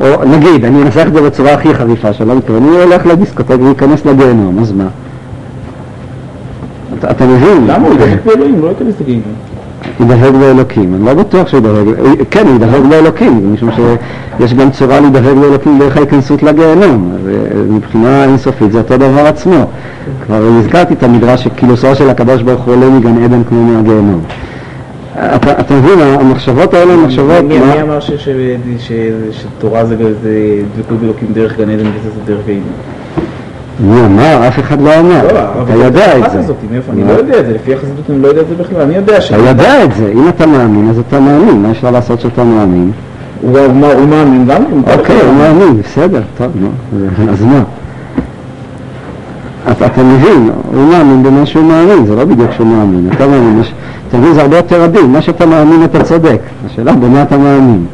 או 0.00 0.24
נגיד, 0.24 0.64
אני 0.64 0.82
אנסח 0.82 1.04
את 1.08 1.14
זה 1.14 1.22
בצורה 1.22 1.52
הכי 1.52 1.74
חריפה 1.74 2.12
שלא 2.12 2.34
מתכוון, 2.34 2.62
אני 2.68 2.82
הולך 2.82 3.06
לדיסקוטק 3.06 3.56
וייכנס 3.60 4.06
לגיהנום, 4.06 4.58
אז 4.62 4.72
מה? 4.72 4.84
אתה, 7.10 7.26
מבין? 7.26 7.66
למה 7.66 7.86
הוא 7.88 7.94
ידבק 7.94 8.24
באלוהים? 8.24 8.62
לא 8.62 8.68
ייכנס 8.68 8.94
לגיהנום. 9.00 9.34
ידבק 10.00 10.30
באלוקים, 10.40 10.94
אני 10.94 11.04
לא 11.04 11.14
בטוח 11.14 11.48
שהוא 11.48 11.58
ידבק, 11.58 11.96
כן, 12.30 12.46
הוא 12.46 12.54
ידבק 12.56 12.80
באלוקים, 12.88 13.54
משום 13.54 13.70
שיש 14.38 14.54
גם 14.54 14.70
צורה 14.70 15.00
להידבק 15.00 15.34
באלוקים 15.40 15.78
דרך 15.78 15.96
ההיכנסות 15.96 16.42
לגיהנום, 16.42 17.12
מבחינה 17.68 18.24
אינסופית 18.24 18.72
זה 18.72 18.78
אותו 18.78 18.96
דבר 18.96 19.26
עצמו. 19.26 19.66
כבר 20.26 20.42
הזכרתי 20.58 20.94
את 20.94 21.02
המדרש 21.02 21.44
שכינוסו 21.44 21.94
של 21.94 22.10
הקדוש 22.10 22.42
ברוך 22.42 22.60
הוא 22.60 22.74
עולה 22.74 22.90
מגן 22.90 23.24
עדן 23.24 23.44
כמו 23.44 23.64
מהגיהנום. 23.64 24.20
אתה, 25.14 25.60
אתה 25.60 25.74
מבין, 25.74 26.00
המחשבות 26.00 26.74
האלה 26.74 26.92
הן 26.92 27.00
מחשבות... 27.00 27.44
מי, 27.44 27.58
מי 27.58 27.82
אמר 27.82 27.98
שתורה 29.32 29.84
זה, 29.84 29.96
זה 30.22 30.60
דבקות 30.76 30.98
באלוקים 31.00 31.28
דרך 31.32 31.58
גן 31.58 31.70
עדן 31.70 31.86
וזה 31.86 32.10
דרך 32.26 32.46
גיהנום? 32.46 32.93
מי 33.80 34.00
אמר? 34.06 34.48
אף 34.48 34.58
אחד 34.58 34.80
לא 34.80 35.00
אמר. 35.00 35.26
לא, 35.34 35.40
אתה 35.64 35.74
יודע 35.74 36.18
את 36.18 36.30
זה. 36.30 36.52
אני? 36.92 37.04
לא 37.04 37.12
יודע 37.12 37.40
את 37.40 37.46
זה, 37.46 37.52
לפי 37.52 37.74
החסידות 37.74 38.10
אני 38.10 38.22
לא 38.22 38.28
יודע 38.28 38.40
את 38.40 38.46
זה 38.48 38.54
בכלל, 38.64 38.80
אני 38.80 38.94
יודע 38.96 39.20
ש... 39.20 39.32
אתה 39.32 39.40
יודע 39.48 39.84
את 39.84 39.94
זה, 39.94 40.12
אם 40.14 40.28
אתה 40.28 40.46
מאמין 40.46 40.88
אז 40.90 40.98
אתה 41.08 41.20
מאמין, 41.20 41.62
מה 41.62 41.70
אפשר 41.70 41.90
לעשות 41.90 42.20
שאתה 42.20 42.44
מאמין? 42.44 42.90
הוא 43.40 43.58
הוא 43.58 43.66
הוא 43.98 44.08
מאמין 44.08 44.46
גם? 44.46 44.62
הוא 44.70 44.82
אוקיי. 44.98 45.20
הוא 45.20 45.34
מאמין, 45.34 45.82
בסדר, 45.82 46.20
טוב, 46.38 46.46
אז 47.30 47.42
מה? 47.44 47.62
אתה, 49.70 50.02
מבין, 50.02 50.50
הוא 50.72 50.84
מאמין 50.88 51.22
במה 51.22 51.46
שהוא 51.46 51.64
מאמין, 51.64 52.06
זה 52.06 52.16
לא 52.16 52.24
בדיוק 52.24 52.50
שהוא 52.52 52.66
מאמין, 52.66 53.08
אתה 53.16 53.26
מאמין, 53.26 53.60
יש- 53.60 53.72
אתה 54.08 54.16
מבין, 54.16 54.34
זה 54.34 54.42
הרבה 54.42 54.56
יותר 54.56 54.82
עדין, 54.82 55.06
מה 55.12 55.22
שאתה 55.22 55.46
מאמין 55.46 55.84
אתה 55.84 56.02
צודק, 56.04 56.38
השאלה 56.66 56.92
במה 56.92 57.22
אתה 57.22 57.36
מאמין. 57.38 57.84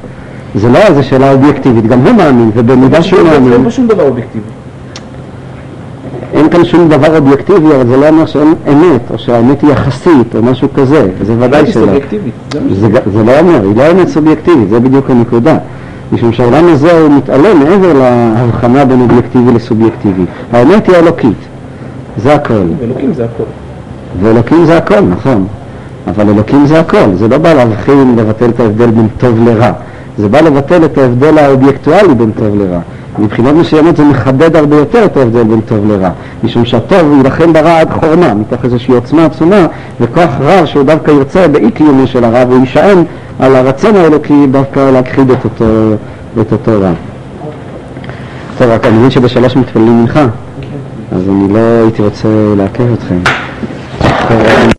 זה 0.55 0.69
לא 0.69 0.79
איזה 0.79 1.03
שאלה 1.03 1.33
אובייקטיבית, 1.33 1.87
גם 1.87 1.99
הוא 2.01 2.13
מאמין, 2.13 2.51
ובמידה 2.55 3.03
שהוא 3.03 3.21
אין 3.21 3.43
מאמין, 3.43 3.65
פה 3.65 3.71
שום 3.71 3.87
דבר 3.87 4.03
אובייקטיבי. 4.09 4.45
אין 6.33 6.49
כאן 6.51 6.65
שום 6.65 6.89
דבר 6.89 7.17
אובייקטיבי, 7.17 7.75
אבל 7.75 7.87
זה 7.87 7.97
לא 7.97 8.09
אומר 8.09 8.27
שאין 8.27 8.55
אמת, 8.69 9.01
או 9.11 9.19
שהאמת 9.19 9.63
היא 9.63 9.71
יחסית, 9.71 10.35
או 10.35 10.43
משהו 10.43 10.69
כזה, 10.75 11.07
זה 11.23 11.35
ודאי 11.39 11.73
שלא. 11.73 11.93
זה 12.71 12.81
זה, 12.81 12.89
זה 13.13 13.25
לא 13.25 13.39
אומר, 13.39 13.63
היא 13.63 13.77
לא 13.77 13.91
אמת 13.91 14.09
סובייקטיבית, 14.09 14.69
זה 14.69 14.81
בדיוק 14.81 15.11
הנקודה. 15.11 15.57
משום 16.13 16.33
שהעולם 16.33 16.65
הזה 16.69 17.01
הוא 17.01 17.11
מתעלם 17.11 17.59
מעבר 17.59 17.93
להבחנה 17.93 18.85
בין 18.85 19.01
אובייקטיבי 19.01 19.53
לסובייקטיבי. 19.53 20.25
האמת 20.53 20.89
היא 20.89 20.97
אלוקית, 20.97 21.37
זה 22.17 22.35
הכל. 22.35 22.55
אלוקים 22.83 23.15
זה 23.15 23.25
הכל. 23.25 23.45
ואלוקים 24.23 24.65
זה 24.67 24.77
הכל, 24.77 25.01
נכון. 25.01 25.47
אבל 26.07 26.29
אלוקים 26.29 26.67
זה 26.67 26.81
הכל, 26.81 27.15
זה 27.15 27.29
לא 27.29 27.39
בא 27.39 27.53
להבחין, 27.53 28.15
לבטל 28.19 28.49
את 28.51 28.61
ההבדל 28.61 28.91
בין 28.91 29.09
טוב 29.19 29.49
לרע. 29.49 29.73
זה 30.19 30.29
בא 30.29 30.41
לבטל 30.41 30.85
את 30.85 30.99
ההבדל 30.99 31.39
האובייקטואלי 31.39 32.15
בין 32.15 32.31
טוב 32.31 32.55
לרע. 32.57 32.79
מבחינות 33.21 33.55
מסוימות 33.55 33.97
זה 33.97 34.05
מכבד 34.05 34.57
הרבה 34.57 34.77
יותר 34.77 35.05
את 35.05 35.17
ההבדל 35.17 35.43
בין 35.43 35.61
טוב 35.61 35.87
לרע. 35.89 36.11
משום 36.45 36.65
שהטוב 36.65 37.13
יילחם 37.17 37.53
ברע 37.53 37.81
עד 37.81 37.91
חורמה, 37.91 38.35
מתוך 38.35 38.65
איזושהי 38.65 38.95
עוצמה 38.95 39.25
עצומה, 39.25 39.67
וכוח 40.01 40.31
רע 40.41 40.67
שהוא 40.67 40.83
דווקא 40.83 41.11
ירצה 41.11 41.49
באי 41.49 41.71
קיומו 41.71 42.07
של 42.07 42.25
הרע, 42.25 42.45
והוא 42.49 42.61
יישען 42.61 43.05
על 43.39 43.57
הרצון 43.57 43.97
האלוקי 43.97 44.47
דווקא 44.51 44.91
להכחיד 44.91 45.31
את 45.31 45.45
אותו, 45.45 45.65
את 46.41 46.53
אותו 46.53 46.73
רע. 46.81 46.93
טוב, 48.59 48.69
רק 48.71 48.87
אני 48.87 48.99
מבין 48.99 49.11
שבשלוש 49.11 49.57
מתפללים 49.57 50.01
מנחה, 50.01 50.27
אז 51.13 51.29
אני 51.29 51.53
לא 51.53 51.59
הייתי 51.83 52.03
רוצה 52.03 52.29
לעכב 52.57 52.93
אתכם. 52.93 53.19